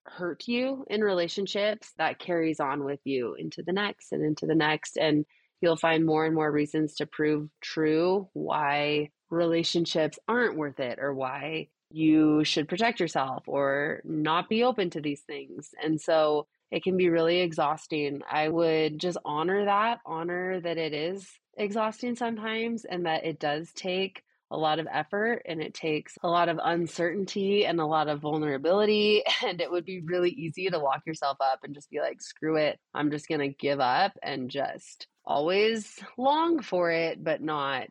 hurt 0.06 0.48
you 0.48 0.86
in 0.90 1.02
relationships, 1.02 1.92
that 1.98 2.20
carries 2.20 2.60
on 2.60 2.84
with 2.84 3.00
you 3.04 3.36
into 3.36 3.64
the 3.64 3.74
next 3.74 4.12
and 4.12 4.24
into 4.24 4.46
the 4.46 4.56
next. 4.56 4.98
And 4.98 5.26
you'll 5.62 5.78
find 5.78 6.06
more 6.06 6.26
and 6.26 6.36
more 6.36 6.52
reasons 6.52 6.96
to 6.96 7.06
prove 7.06 7.50
true 7.62 8.30
why 8.34 9.10
relationships 9.30 10.20
aren't 10.28 10.58
worth 10.58 10.80
it 10.80 11.00
or 11.00 11.14
why 11.14 11.70
you 11.92 12.44
should 12.44 12.68
protect 12.68 13.00
yourself 13.00 13.44
or 13.48 14.02
not 14.04 14.50
be 14.50 14.64
open 14.64 14.90
to 14.92 15.02
these 15.02 15.22
things. 15.22 15.70
And 15.82 16.00
so 16.00 16.48
it 16.72 16.84
can 16.84 16.98
be 16.98 17.10
really 17.10 17.40
exhausting. 17.40 18.22
I 18.30 18.50
would 18.50 19.00
just 19.00 19.18
honor 19.24 19.66
that, 19.66 20.00
honor 20.06 20.60
that 20.60 20.78
it 20.78 20.94
is 20.94 21.28
exhausting 21.58 22.16
sometimes 22.16 22.86
and 22.86 23.06
that 23.06 23.26
it 23.26 23.40
does 23.40 23.72
take 23.74 24.24
a 24.52 24.58
lot 24.58 24.80
of 24.80 24.88
effort 24.92 25.42
and 25.46 25.62
it 25.62 25.74
takes 25.74 26.18
a 26.24 26.28
lot 26.28 26.50
of 26.50 26.60
uncertainty 26.64 27.66
and 27.66 27.80
a 27.80 27.86
lot 27.86 28.08
of 28.08 28.22
vulnerability. 28.22 29.24
And 29.46 29.62
it 29.62 29.70
would 29.70 29.86
be 29.86 30.02
really 30.02 30.32
easy 30.32 30.70
to 30.70 30.78
lock 30.78 31.02
yourself 31.06 31.38
up 31.40 31.60
and 31.64 31.76
just 31.76 31.90
be 31.90 32.00
like, 32.00 32.22
screw 32.22 32.56
it. 32.56 32.80
I'm 32.94 33.12
just 33.12 33.28
going 33.28 33.42
to 33.42 33.50
give 33.50 33.80
up 33.80 34.14
and 34.24 34.50
just 34.50 35.08
always 35.24 36.00
long 36.18 36.62
for 36.62 36.90
it, 36.90 37.24
but 37.24 37.42
not 37.42 37.90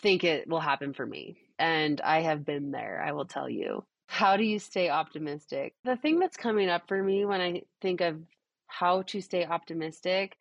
think 0.00 0.22
it 0.22 0.48
will 0.48 0.60
happen 0.60 0.92
for 0.92 1.04
me. 1.04 1.38
And 1.58 2.00
I 2.00 2.22
have 2.22 2.44
been 2.44 2.70
there, 2.70 3.02
I 3.04 3.12
will 3.12 3.24
tell 3.24 3.48
you. 3.48 3.84
How 4.06 4.36
do 4.36 4.44
you 4.44 4.58
stay 4.58 4.90
optimistic? 4.90 5.74
The 5.84 5.96
thing 5.96 6.18
that's 6.18 6.36
coming 6.36 6.68
up 6.68 6.86
for 6.86 7.02
me 7.02 7.24
when 7.24 7.40
I 7.40 7.62
think 7.80 8.00
of 8.00 8.20
how 8.66 9.02
to 9.02 9.20
stay 9.20 9.44
optimistic 9.44 10.36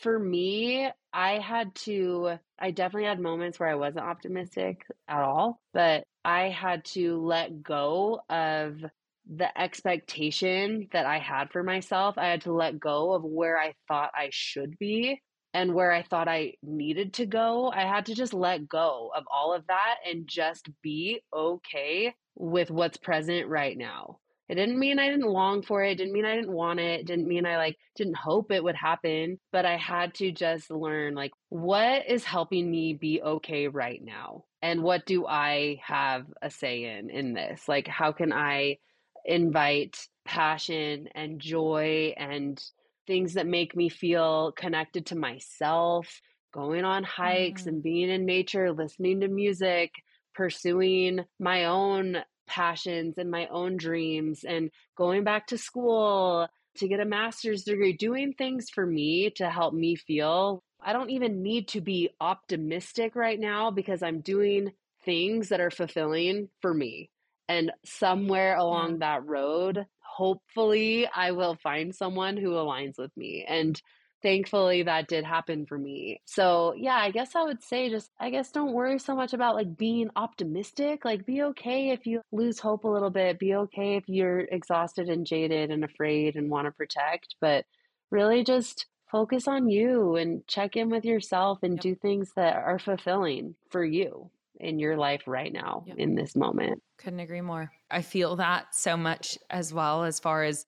for 0.00 0.18
me, 0.18 0.88
I 1.12 1.38
had 1.38 1.74
to, 1.86 2.38
I 2.58 2.70
definitely 2.70 3.08
had 3.08 3.20
moments 3.20 3.58
where 3.58 3.68
I 3.68 3.74
wasn't 3.74 4.06
optimistic 4.06 4.84
at 5.08 5.22
all, 5.22 5.60
but 5.72 6.04
I 6.24 6.48
had 6.48 6.84
to 6.86 7.18
let 7.22 7.62
go 7.62 8.20
of 8.28 8.84
the 9.28 9.60
expectation 9.60 10.88
that 10.92 11.06
I 11.06 11.18
had 11.18 11.50
for 11.50 11.62
myself. 11.62 12.16
I 12.18 12.26
had 12.26 12.42
to 12.42 12.52
let 12.52 12.78
go 12.78 13.12
of 13.12 13.24
where 13.24 13.58
I 13.58 13.74
thought 13.88 14.10
I 14.14 14.28
should 14.30 14.78
be 14.78 15.20
and 15.54 15.74
where 15.74 15.90
I 15.90 16.02
thought 16.02 16.28
I 16.28 16.54
needed 16.62 17.14
to 17.14 17.26
go. 17.26 17.72
I 17.74 17.82
had 17.82 18.06
to 18.06 18.14
just 18.14 18.34
let 18.34 18.68
go 18.68 19.10
of 19.16 19.24
all 19.32 19.54
of 19.54 19.66
that 19.68 19.96
and 20.06 20.26
just 20.26 20.68
be 20.82 21.22
okay 21.34 22.14
with 22.34 22.70
what's 22.70 22.98
present 22.98 23.48
right 23.48 23.76
now. 23.76 24.18
It 24.48 24.54
didn't 24.54 24.78
mean 24.78 24.98
I 24.98 25.08
didn't 25.08 25.26
long 25.28 25.62
for 25.62 25.82
it. 25.82 25.92
It 25.92 25.94
didn't 25.96 26.12
mean 26.12 26.24
I 26.24 26.36
didn't 26.36 26.52
want 26.52 26.78
it. 26.80 27.00
It 27.00 27.06
didn't 27.06 27.26
mean 27.28 27.46
I 27.46 27.56
like 27.56 27.76
didn't 27.96 28.16
hope 28.16 28.50
it 28.52 28.62
would 28.62 28.76
happen, 28.76 29.40
but 29.52 29.64
I 29.66 29.76
had 29.76 30.14
to 30.14 30.30
just 30.30 30.70
learn 30.70 31.14
like 31.14 31.32
what 31.48 32.06
is 32.08 32.24
helping 32.24 32.70
me 32.70 32.94
be 32.94 33.20
okay 33.22 33.68
right 33.68 34.00
now? 34.02 34.44
And 34.62 34.82
what 34.82 35.04
do 35.06 35.26
I 35.26 35.80
have 35.84 36.26
a 36.42 36.50
say 36.50 36.84
in 36.84 37.10
in 37.10 37.34
this? 37.34 37.68
Like 37.68 37.88
how 37.88 38.12
can 38.12 38.32
I 38.32 38.78
invite 39.24 39.98
passion 40.24 41.08
and 41.14 41.40
joy 41.40 42.14
and 42.16 42.62
things 43.06 43.34
that 43.34 43.46
make 43.46 43.76
me 43.76 43.88
feel 43.88 44.52
connected 44.52 45.06
to 45.06 45.16
myself, 45.16 46.20
going 46.52 46.84
on 46.84 47.04
hikes 47.04 47.64
Mm. 47.64 47.66
and 47.66 47.82
being 47.82 48.10
in 48.10 48.24
nature, 48.24 48.72
listening 48.72 49.20
to 49.20 49.28
music, 49.28 49.90
pursuing 50.34 51.24
my 51.38 51.64
own 51.64 52.18
passions 52.46 53.18
and 53.18 53.30
my 53.30 53.46
own 53.48 53.76
dreams, 53.76 54.44
and 54.44 54.70
going 54.96 55.24
back 55.24 55.48
to 55.48 55.58
school 55.58 56.48
to 56.76 56.88
get 56.88 57.00
a 57.00 57.04
master's 57.04 57.64
degree, 57.64 57.92
doing 57.92 58.32
things 58.32 58.68
for 58.70 58.86
me 58.86 59.30
to 59.30 59.48
help 59.48 59.74
me 59.74 59.96
feel. 59.96 60.62
I 60.80 60.92
don't 60.92 61.10
even 61.10 61.42
need 61.42 61.68
to 61.68 61.80
be 61.80 62.10
optimistic 62.20 63.16
right 63.16 63.40
now 63.40 63.70
because 63.70 64.02
I'm 64.02 64.20
doing 64.20 64.72
things 65.04 65.48
that 65.48 65.60
are 65.60 65.70
fulfilling 65.70 66.48
for 66.60 66.72
me. 66.72 67.10
And 67.48 67.72
somewhere 67.84 68.56
along 68.56 68.98
that 68.98 69.24
road, 69.24 69.86
hopefully, 70.00 71.08
I 71.14 71.30
will 71.32 71.56
find 71.62 71.94
someone 71.94 72.36
who 72.36 72.50
aligns 72.50 72.98
with 72.98 73.16
me. 73.16 73.44
And 73.48 73.80
thankfully, 74.22 74.82
that 74.84 75.08
did 75.08 75.24
happen 75.24 75.66
for 75.66 75.78
me. 75.78 76.20
So, 76.26 76.74
yeah, 76.76 76.96
I 76.96 77.10
guess 77.10 77.34
I 77.36 77.42
would 77.42 77.62
say 77.62 77.90
just, 77.90 78.10
I 78.18 78.30
guess 78.30 78.50
don't 78.50 78.72
worry 78.72 78.98
so 78.98 79.14
much 79.14 79.32
about 79.32 79.54
like 79.54 79.76
being 79.76 80.10
optimistic. 80.16 81.04
Like, 81.04 81.26
be 81.26 81.42
okay 81.42 81.90
if 81.90 82.06
you 82.06 82.22
lose 82.32 82.58
hope 82.60 82.84
a 82.84 82.88
little 82.88 83.10
bit, 83.10 83.38
be 83.38 83.54
okay 83.54 83.96
if 83.96 84.04
you're 84.08 84.40
exhausted 84.40 85.08
and 85.08 85.26
jaded 85.26 85.70
and 85.70 85.84
afraid 85.84 86.36
and 86.36 86.50
want 86.50 86.66
to 86.66 86.72
protect, 86.72 87.36
but 87.40 87.66
really 88.10 88.44
just 88.44 88.86
focus 89.10 89.46
on 89.46 89.68
you 89.68 90.16
and 90.16 90.46
check 90.46 90.76
in 90.76 90.90
with 90.90 91.04
yourself 91.04 91.58
and 91.62 91.78
Yep. 91.78 91.80
do 91.80 91.94
things 91.94 92.32
that 92.36 92.56
are 92.56 92.78
fulfilling 92.78 93.54
for 93.70 93.84
you 93.84 94.30
in 94.58 94.78
your 94.78 94.96
life 94.96 95.22
right 95.26 95.52
now 95.52 95.86
Yep. 95.86 95.96
in 95.96 96.14
this 96.14 96.34
moment. 96.34 96.82
Couldn't 96.98 97.20
agree 97.20 97.40
more. 97.42 97.72
I 97.90 98.02
feel 98.02 98.36
that 98.36 98.74
so 98.74 98.96
much 98.96 99.38
as 99.50 99.72
well, 99.72 100.04
as 100.04 100.18
far 100.18 100.44
as 100.44 100.66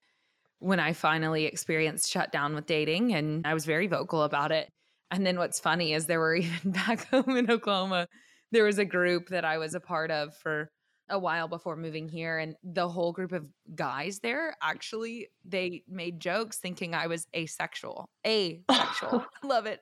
when 0.59 0.81
I 0.81 0.93
finally 0.93 1.45
experienced 1.47 2.11
shutdown 2.11 2.55
with 2.55 2.67
dating, 2.67 3.15
and 3.15 3.47
I 3.47 3.55
was 3.55 3.65
very 3.65 3.87
vocal 3.87 4.23
about 4.23 4.53
it. 4.53 4.69
And 5.11 5.27
then 5.27 5.39
what's 5.39 5.61
funny 5.61 5.93
is 5.93 6.07
there 6.07 6.21
were 6.21 6.35
even 6.37 6.73
back 6.73 7.07
home 7.09 7.37
in 7.37 7.51
Oklahoma, 7.51 8.07
there 8.51 8.65
was 8.65 8.79
a 8.79 8.85
group 8.85 9.29
that 9.29 9.45
I 9.45 9.59
was 9.59 9.75
a 9.75 9.81
part 9.81 10.11
of 10.11 10.37
for 10.37 10.71
a 11.11 11.19
while 11.19 11.49
before 11.49 11.75
moving 11.75 12.07
here 12.09 12.39
and 12.39 12.55
the 12.63 12.87
whole 12.87 13.13
group 13.13 13.33
of 13.33 13.47
guys 13.75 14.21
there 14.21 14.55
actually 14.63 15.29
they 15.43 15.83
made 15.89 16.21
jokes 16.21 16.59
thinking 16.59 16.95
I 16.95 17.07
was 17.07 17.27
asexual. 17.35 18.11
Asexual. 18.27 19.25
Love 19.43 19.65
it. 19.65 19.81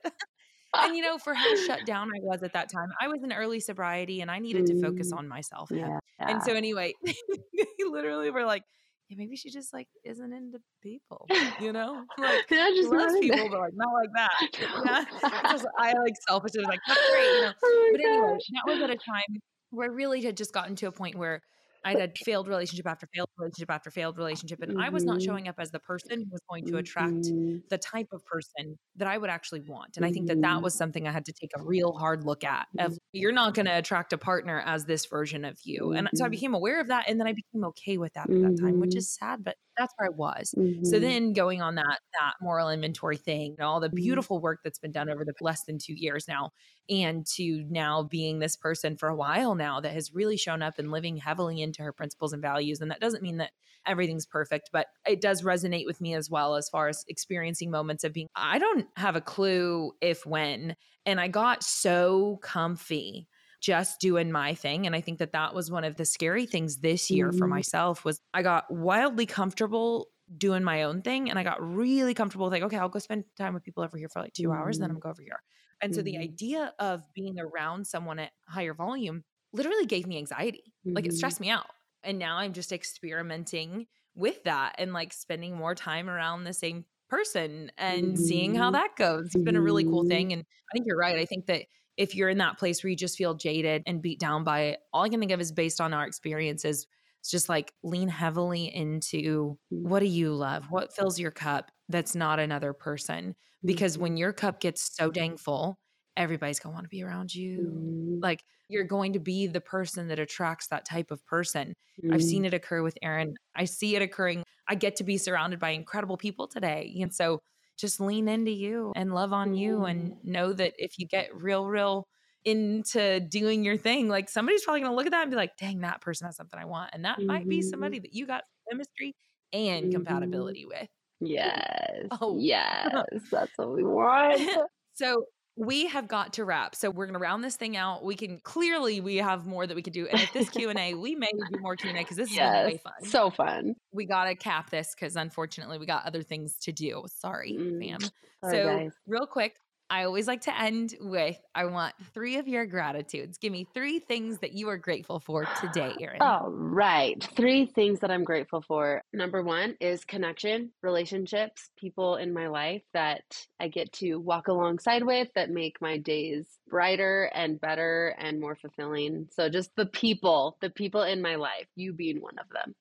And 0.73 0.95
you 0.95 1.01
know, 1.01 1.17
for 1.17 1.33
how 1.33 1.55
shut 1.65 1.85
down 1.85 2.09
I 2.09 2.19
was 2.21 2.43
at 2.43 2.53
that 2.53 2.69
time, 2.71 2.89
I 3.01 3.07
was 3.07 3.19
in 3.23 3.33
early 3.33 3.59
sobriety 3.59 4.21
and 4.21 4.29
I 4.31 4.39
needed 4.39 4.67
to 4.67 4.75
focus 4.81 5.11
Mm, 5.11 5.17
on 5.17 5.27
myself. 5.27 5.69
And 5.71 5.79
yeah. 5.79 5.99
and 6.19 6.43
so 6.43 6.53
anyway, 6.53 6.93
they 7.03 7.65
literally 7.89 8.29
were 8.31 8.45
like, 8.45 8.63
yeah, 9.09 9.15
maybe 9.17 9.35
she 9.35 9.49
just 9.49 9.73
like 9.73 9.87
isn't 10.03 10.33
into 10.33 10.59
people, 10.83 11.25
you 11.59 11.71
know? 11.73 12.03
Like 12.17 12.45
Yeah, 12.49 12.69
just 12.75 12.89
loves 12.91 13.17
people, 13.19 13.37
into- 13.39 13.49
but 13.51 13.59
like 13.59 13.73
not 13.75 13.93
like 13.93 14.09
that. 14.15 15.05
Yeah. 15.23 15.51
Just- 15.51 15.67
I 15.77 15.93
like 15.93 16.13
selfishly 16.27 16.59
was 16.59 16.67
like, 16.67 16.79
that's 16.87 17.09
great, 17.11 17.25
you 17.35 17.41
know. 17.41 17.53
Oh 17.63 17.89
But 17.93 18.01
anyway, 18.01 18.27
gosh. 18.33 18.41
that 18.65 18.71
was 18.73 18.81
at 18.81 18.89
a 18.89 18.95
time 18.97 19.41
where 19.69 19.89
I 19.89 19.93
really 19.93 20.21
had 20.21 20.35
just 20.37 20.53
gotten 20.53 20.75
to 20.77 20.87
a 20.87 20.91
point 20.91 21.15
where 21.15 21.41
I 21.87 21.95
had 21.95 22.17
failed 22.17 22.47
relationship 22.47 22.87
after 22.87 23.07
failed 23.13 23.29
relationship 23.37 23.71
after 23.71 23.91
failed 23.91 24.17
relationship, 24.17 24.61
and 24.61 24.71
I 24.77 24.89
was 24.89 25.05
not 25.05 25.21
Mhm. 25.21 25.21
showing 25.21 25.47
up 25.47 25.55
as 25.59 25.71
the 25.71 25.79
person 25.79 26.19
who 26.21 26.27
was 26.31 26.41
going 26.49 26.65
to 26.65 26.77
attract 26.77 27.33
Mhm. 27.33 27.63
the 27.69 27.77
type 27.77 28.07
of 28.13 28.23
person 28.25 28.77
that 28.95 29.07
I 29.07 29.17
would 29.17 29.29
actually 29.29 29.61
want. 29.61 29.97
And 29.97 30.05
I 30.05 30.11
think 30.11 30.27
that 30.27 30.41
that 30.41 30.61
Mhm. 30.61 30.63
was 30.63 30.75
something 30.75 31.07
I 31.07 31.11
had 31.11 31.25
to 31.25 31.33
take 31.33 31.51
a 31.55 31.61
real 31.61 31.93
hard 31.93 32.23
look 32.23 32.43
at 32.43 32.67
of 32.77 32.97
you're 33.13 33.31
not 33.33 33.53
going 33.55 33.65
to 33.65 33.77
attract 33.77 34.13
a 34.13 34.17
partner 34.17 34.61
as 34.65 34.85
this 34.85 35.05
version 35.05 35.45
of 35.45 35.59
you. 35.63 35.91
And 35.93 36.09
so 36.15 36.25
I 36.25 36.29
became 36.29 36.53
aware 36.53 36.79
of 36.81 36.87
that 36.87 37.05
and 37.09 37.19
then 37.19 37.27
I 37.27 37.33
became 37.33 37.63
okay 37.65 37.97
with 37.97 38.13
that 38.13 38.29
at 38.31 38.39
that 38.41 38.55
time, 38.61 38.79
which 38.79 38.95
is 38.95 39.09
sad, 39.09 39.43
but 39.43 39.57
that's 39.77 39.93
where 39.97 40.07
I 40.07 40.11
was. 40.15 40.55
So 40.81 40.99
Mhm. 40.99 40.99
then 40.99 41.33
going 41.33 41.61
on 41.61 41.75
that 41.75 41.99
that 42.19 42.33
moral 42.41 42.69
inventory 42.69 43.17
thing 43.17 43.55
and 43.57 43.65
all 43.65 43.79
the 43.79 43.89
Mhm. 43.91 44.27
beautiful 44.29 44.39
work 44.39 44.61
that's 44.63 44.79
been 44.79 44.91
done 44.91 45.09
over 45.09 45.23
the 45.25 45.33
less 45.41 45.63
than 45.65 45.77
2 45.79 45.93
years 45.93 46.27
now 46.27 46.51
and 46.89 47.25
to 47.35 47.63
now 47.69 48.03
being 48.03 48.39
this 48.39 48.55
person 48.55 48.95
for 48.97 49.09
a 49.09 49.15
while 49.15 49.55
now 49.55 49.79
that 49.81 49.93
has 49.93 50.13
really 50.13 50.37
shown 50.37 50.61
up 50.61 50.79
and 50.79 50.91
living 50.91 51.17
heavily 51.17 51.61
into 51.61 51.83
her 51.83 51.93
principles 51.93 52.33
and 52.33 52.41
values 52.41 52.79
and 52.81 52.89
that 52.91 52.99
doesn't 53.01 53.21
mean 53.23 53.37
that 53.37 53.51
everything's 53.85 54.25
perfect 54.25 54.69
but 54.71 54.87
it 55.05 55.21
does 55.21 55.41
resonate 55.43 55.85
with 55.85 56.01
me 56.01 56.13
as 56.13 56.29
well 56.29 56.55
as 56.55 56.69
far 56.69 56.87
as 56.87 57.03
experiencing 57.07 57.71
moments 57.71 58.03
of 58.03 58.13
being 58.13 58.27
I 58.35 58.59
don't 58.59 58.87
have 58.97 59.15
a 59.15 59.21
clue 59.21 59.93
if 60.01 60.25
when 60.25 60.75
and 61.05 61.19
I 61.19 61.27
got 61.27 61.63
so 61.63 62.37
comfy 62.37 63.27
just 63.61 63.99
doing 63.99 64.31
my 64.31 64.53
thing 64.53 64.85
and 64.85 64.95
I 64.95 65.01
think 65.01 65.19
that 65.19 65.31
that 65.31 65.53
was 65.55 65.71
one 65.71 65.83
of 65.83 65.95
the 65.95 66.05
scary 66.05 66.45
things 66.45 66.77
this 66.77 67.09
year 67.11 67.31
for 67.31 67.47
Mhm. 67.47 67.47
myself 67.47 68.05
was 68.05 68.21
I 68.33 68.43
got 68.43 68.69
wildly 68.71 69.25
comfortable 69.25 70.07
doing 70.37 70.63
my 70.63 70.83
own 70.83 71.01
thing 71.01 71.29
and 71.29 71.39
I 71.39 71.43
got 71.43 71.61
really 71.61 72.13
comfortable 72.13 72.45
with 72.45 72.53
like 72.53 72.63
okay 72.63 72.77
I'll 72.77 72.89
go 72.89 72.99
spend 72.99 73.25
time 73.37 73.53
with 73.53 73.63
people 73.63 73.83
over 73.83 73.97
here 73.97 74.09
for 74.09 74.21
like 74.21 74.33
2 74.33 74.51
hours 74.51 74.77
and 74.79 74.83
then 74.83 74.91
I'm 74.91 74.95
Mhm. 74.95 74.99
gonna 74.99 75.03
go 75.03 75.09
over 75.11 75.21
here. 75.21 75.41
And 75.81 75.93
so 75.93 76.01
the 76.01 76.17
Mhm. 76.17 76.31
idea 76.31 76.73
of 76.79 77.03
being 77.13 77.39
around 77.39 77.85
someone 77.87 78.19
at 78.19 78.31
higher 78.47 78.73
volume 78.73 79.23
literally 79.53 79.85
gave 79.85 80.07
me 80.07 80.17
anxiety. 80.17 80.73
Like 80.95 81.05
it 81.05 81.13
Mhm. 81.13 81.13
stressed 81.13 81.39
me 81.39 81.49
out. 81.49 81.67
And 82.03 82.17
now 82.19 82.37
I'm 82.37 82.53
just 82.53 82.71
experimenting 82.71 83.87
with 84.15 84.43
that 84.43 84.75
and 84.77 84.93
like 84.93 85.13
spending 85.13 85.55
more 85.55 85.75
time 85.75 86.09
around 86.09 86.43
the 86.43 86.53
same 86.53 86.85
person 87.09 87.71
and 87.77 88.19
seeing 88.19 88.55
how 88.55 88.71
that 88.71 88.95
goes. 88.97 89.27
It's 89.27 89.43
been 89.43 89.55
a 89.55 89.61
really 89.61 89.83
cool 89.85 90.03
thing. 90.03 90.33
And 90.33 90.41
I 90.43 90.73
think 90.73 90.85
you're 90.87 90.97
right. 90.97 91.17
I 91.17 91.25
think 91.25 91.45
that 91.47 91.65
if 91.97 92.15
you're 92.15 92.29
in 92.29 92.37
that 92.39 92.57
place 92.57 92.83
where 92.83 92.89
you 92.91 92.95
just 92.95 93.17
feel 93.17 93.33
jaded 93.33 93.83
and 93.87 94.01
beat 94.01 94.19
down 94.19 94.43
by 94.43 94.61
it, 94.61 94.79
all 94.93 95.03
I 95.03 95.09
can 95.09 95.19
think 95.19 95.31
of 95.31 95.41
is 95.41 95.51
based 95.51 95.81
on 95.81 95.93
our 95.93 96.05
experiences. 96.05 96.87
It's 97.21 97.31
just 97.31 97.49
like 97.49 97.73
lean 97.83 98.07
heavily 98.09 98.73
into 98.73 99.57
Mm. 99.71 99.89
what 99.89 99.99
do 99.99 100.05
you 100.05 100.33
love? 100.33 100.69
What 100.71 100.93
fills 100.93 101.19
your 101.19 101.31
cup 101.31 101.71
that's 101.89 102.15
not 102.15 102.39
another 102.39 102.73
person? 102.73 103.35
Because 103.65 103.97
Mhm. 103.97 104.01
when 104.01 104.17
your 104.17 104.33
cup 104.33 104.59
gets 104.59 104.93
so 104.95 105.11
dang 105.11 105.37
full, 105.37 105.79
everybody's 106.15 106.59
gonna 106.59 106.73
want 106.73 106.85
to 106.85 106.89
be 106.89 107.03
around 107.03 107.33
you. 107.33 107.57
Mhm. 107.57 108.21
Like 108.21 108.43
you're 108.69 108.83
going 108.83 109.13
to 109.13 109.19
be 109.19 109.47
the 109.47 109.61
person 109.61 110.07
that 110.09 110.19
attracts 110.19 110.67
that 110.67 110.85
type 110.85 111.11
of 111.11 111.25
person. 111.25 111.73
I've 112.09 112.23
seen 112.23 112.43
Mhm. 112.43 112.45
it 112.45 112.53
occur 112.53 112.81
with 112.83 112.97
Erin. 113.01 113.35
I 113.55 113.65
see 113.65 113.95
it 113.95 114.01
occurring. 114.01 114.43
I 114.67 114.75
get 114.75 114.95
to 114.97 115.03
be 115.03 115.17
surrounded 115.17 115.59
by 115.59 115.69
incredible 115.71 116.17
people 116.17 116.47
today. 116.47 116.97
And 117.01 117.13
so 117.13 117.41
just 117.77 117.99
lean 117.99 118.27
into 118.27 118.51
you 118.51 118.91
and 118.95 119.13
love 119.13 119.33
on 119.33 119.53
you 119.55 119.83
and 119.85 120.13
Mhm. 120.13 120.23
know 120.23 120.53
that 120.53 120.73
if 120.77 120.97
you 120.99 121.07
get 121.07 121.35
real, 121.35 121.67
real 121.67 122.07
into 122.45 123.19
doing 123.21 123.63
your 123.63 123.77
thing, 123.77 124.07
like 124.09 124.29
somebody's 124.29 124.63
probably 124.63 124.81
going 124.81 124.91
to 124.91 124.95
look 124.95 125.05
at 125.07 125.11
that 125.11 125.21
and 125.23 125.31
be 125.31 125.37
like, 125.37 125.57
dang, 125.57 125.79
that 125.81 126.01
person 126.01 126.25
has 126.25 126.35
something 126.35 126.59
I 126.59 126.65
want. 126.65 126.91
And 126.93 127.05
that 127.05 127.19
might 127.27 127.47
be 127.49 127.61
Mhm. 127.61 127.61
somebody 127.61 127.99
that 127.99 128.13
you 128.13 128.25
got 128.27 128.43
chemistry 128.69 129.15
and 129.53 129.89
Mhm. 129.89 129.91
compatibility 129.91 130.65
with. 130.65 130.89
Yes. 131.21 132.11
Oh. 132.11 132.37
Yes. 132.37 132.83
That's 133.31 133.57
what 133.57 133.73
we 133.73 133.83
want. 133.83 134.49
So 134.93 135.25
we 135.57 135.87
have 135.87 136.07
got 136.07 136.33
to 136.33 136.45
wrap. 136.45 136.75
So 136.75 136.89
we're 136.91 137.07
going 137.07 137.13
to 137.15 137.19
round 137.19 137.43
this 137.43 137.55
thing 137.55 137.75
out. 137.75 138.03
We 138.05 138.15
can 138.15 138.39
clearly 138.39 139.01
we 139.01 139.17
have 139.17 139.45
more 139.47 139.65
that 139.65 139.75
we 139.75 139.81
could 139.81 139.93
do. 139.93 140.07
And 140.07 140.21
if 140.21 140.31
this 140.31 140.49
Q 140.49 140.69
and 140.69 140.77
A, 140.77 140.93
we 140.93 141.15
may 141.15 141.31
do 141.51 141.59
more 141.59 141.75
Q 141.75 141.89
and 141.89 141.97
A 141.97 142.01
because 142.01 142.17
this 142.17 142.29
has 142.29 142.37
been 142.37 142.65
way 142.65 142.71
yes. 142.73 142.81
fun. 142.81 143.09
So 143.09 143.29
fun. 143.31 143.75
we 143.91 144.05
got 144.05 144.25
to 144.25 144.35
cap 144.35 144.69
this 144.69 144.93
because 144.95 145.15
unfortunately 145.15 145.79
we 145.79 145.85
got 145.85 146.05
other 146.05 146.21
things 146.21 146.57
to 146.59 146.71
do. 146.71 147.03
Sorry, 147.07 147.53
Mm. 147.53 147.79
fam. 147.89 147.99
Sorry, 148.43 148.55
so 148.55 148.77
guys. 148.77 148.91
real 149.07 149.25
quick, 149.25 149.55
I 149.89 150.03
always 150.03 150.27
like 150.27 150.41
to 150.41 150.59
end 150.59 150.95
with 150.99 151.37
I 151.55 151.65
want 151.65 151.95
three 152.13 152.37
of 152.37 152.47
your 152.47 152.65
gratitudes. 152.65 153.37
Give 153.37 153.51
me 153.51 153.67
three 153.73 153.99
things 153.99 154.39
that 154.39 154.53
you 154.53 154.67
are 154.69 154.77
grateful 154.77 155.19
for 155.19 155.45
today, 155.61 155.95
Erin. 156.01 156.21
All 156.21 156.49
right. 156.49 157.21
Three 157.35 157.65
things 157.65 158.01
that 158.01 158.11
I'm 158.11 158.25
grateful 158.25 158.61
for. 158.61 159.01
Number 159.13 159.43
one 159.43 159.75
is 159.79 160.03
connection, 160.03 160.71
relationships, 160.83 161.69
people 161.77 162.17
in 162.17 162.33
my 162.33 162.47
life 162.47 162.83
that 162.93 163.23
I 163.59 163.69
get 163.69 163.93
to 163.93 164.17
walk 164.17 164.49
alongside 164.49 165.03
with 165.03 165.29
that 165.35 165.49
make 165.49 165.81
my 165.81 165.97
days 165.97 166.45
brighter 166.67 167.31
and 167.33 167.59
better 167.61 168.13
and 168.19 168.41
more 168.41 168.55
fulfilling. 168.55 169.29
So 169.31 169.47
just 169.47 169.71
the 169.77 169.85
people, 169.85 170.57
the 170.59 170.69
people 170.69 171.03
in 171.03 171.21
my 171.21 171.35
life, 171.35 171.67
you 171.75 171.93
being 171.93 172.21
one 172.21 172.39
of 172.39 172.49
them. 172.49 172.75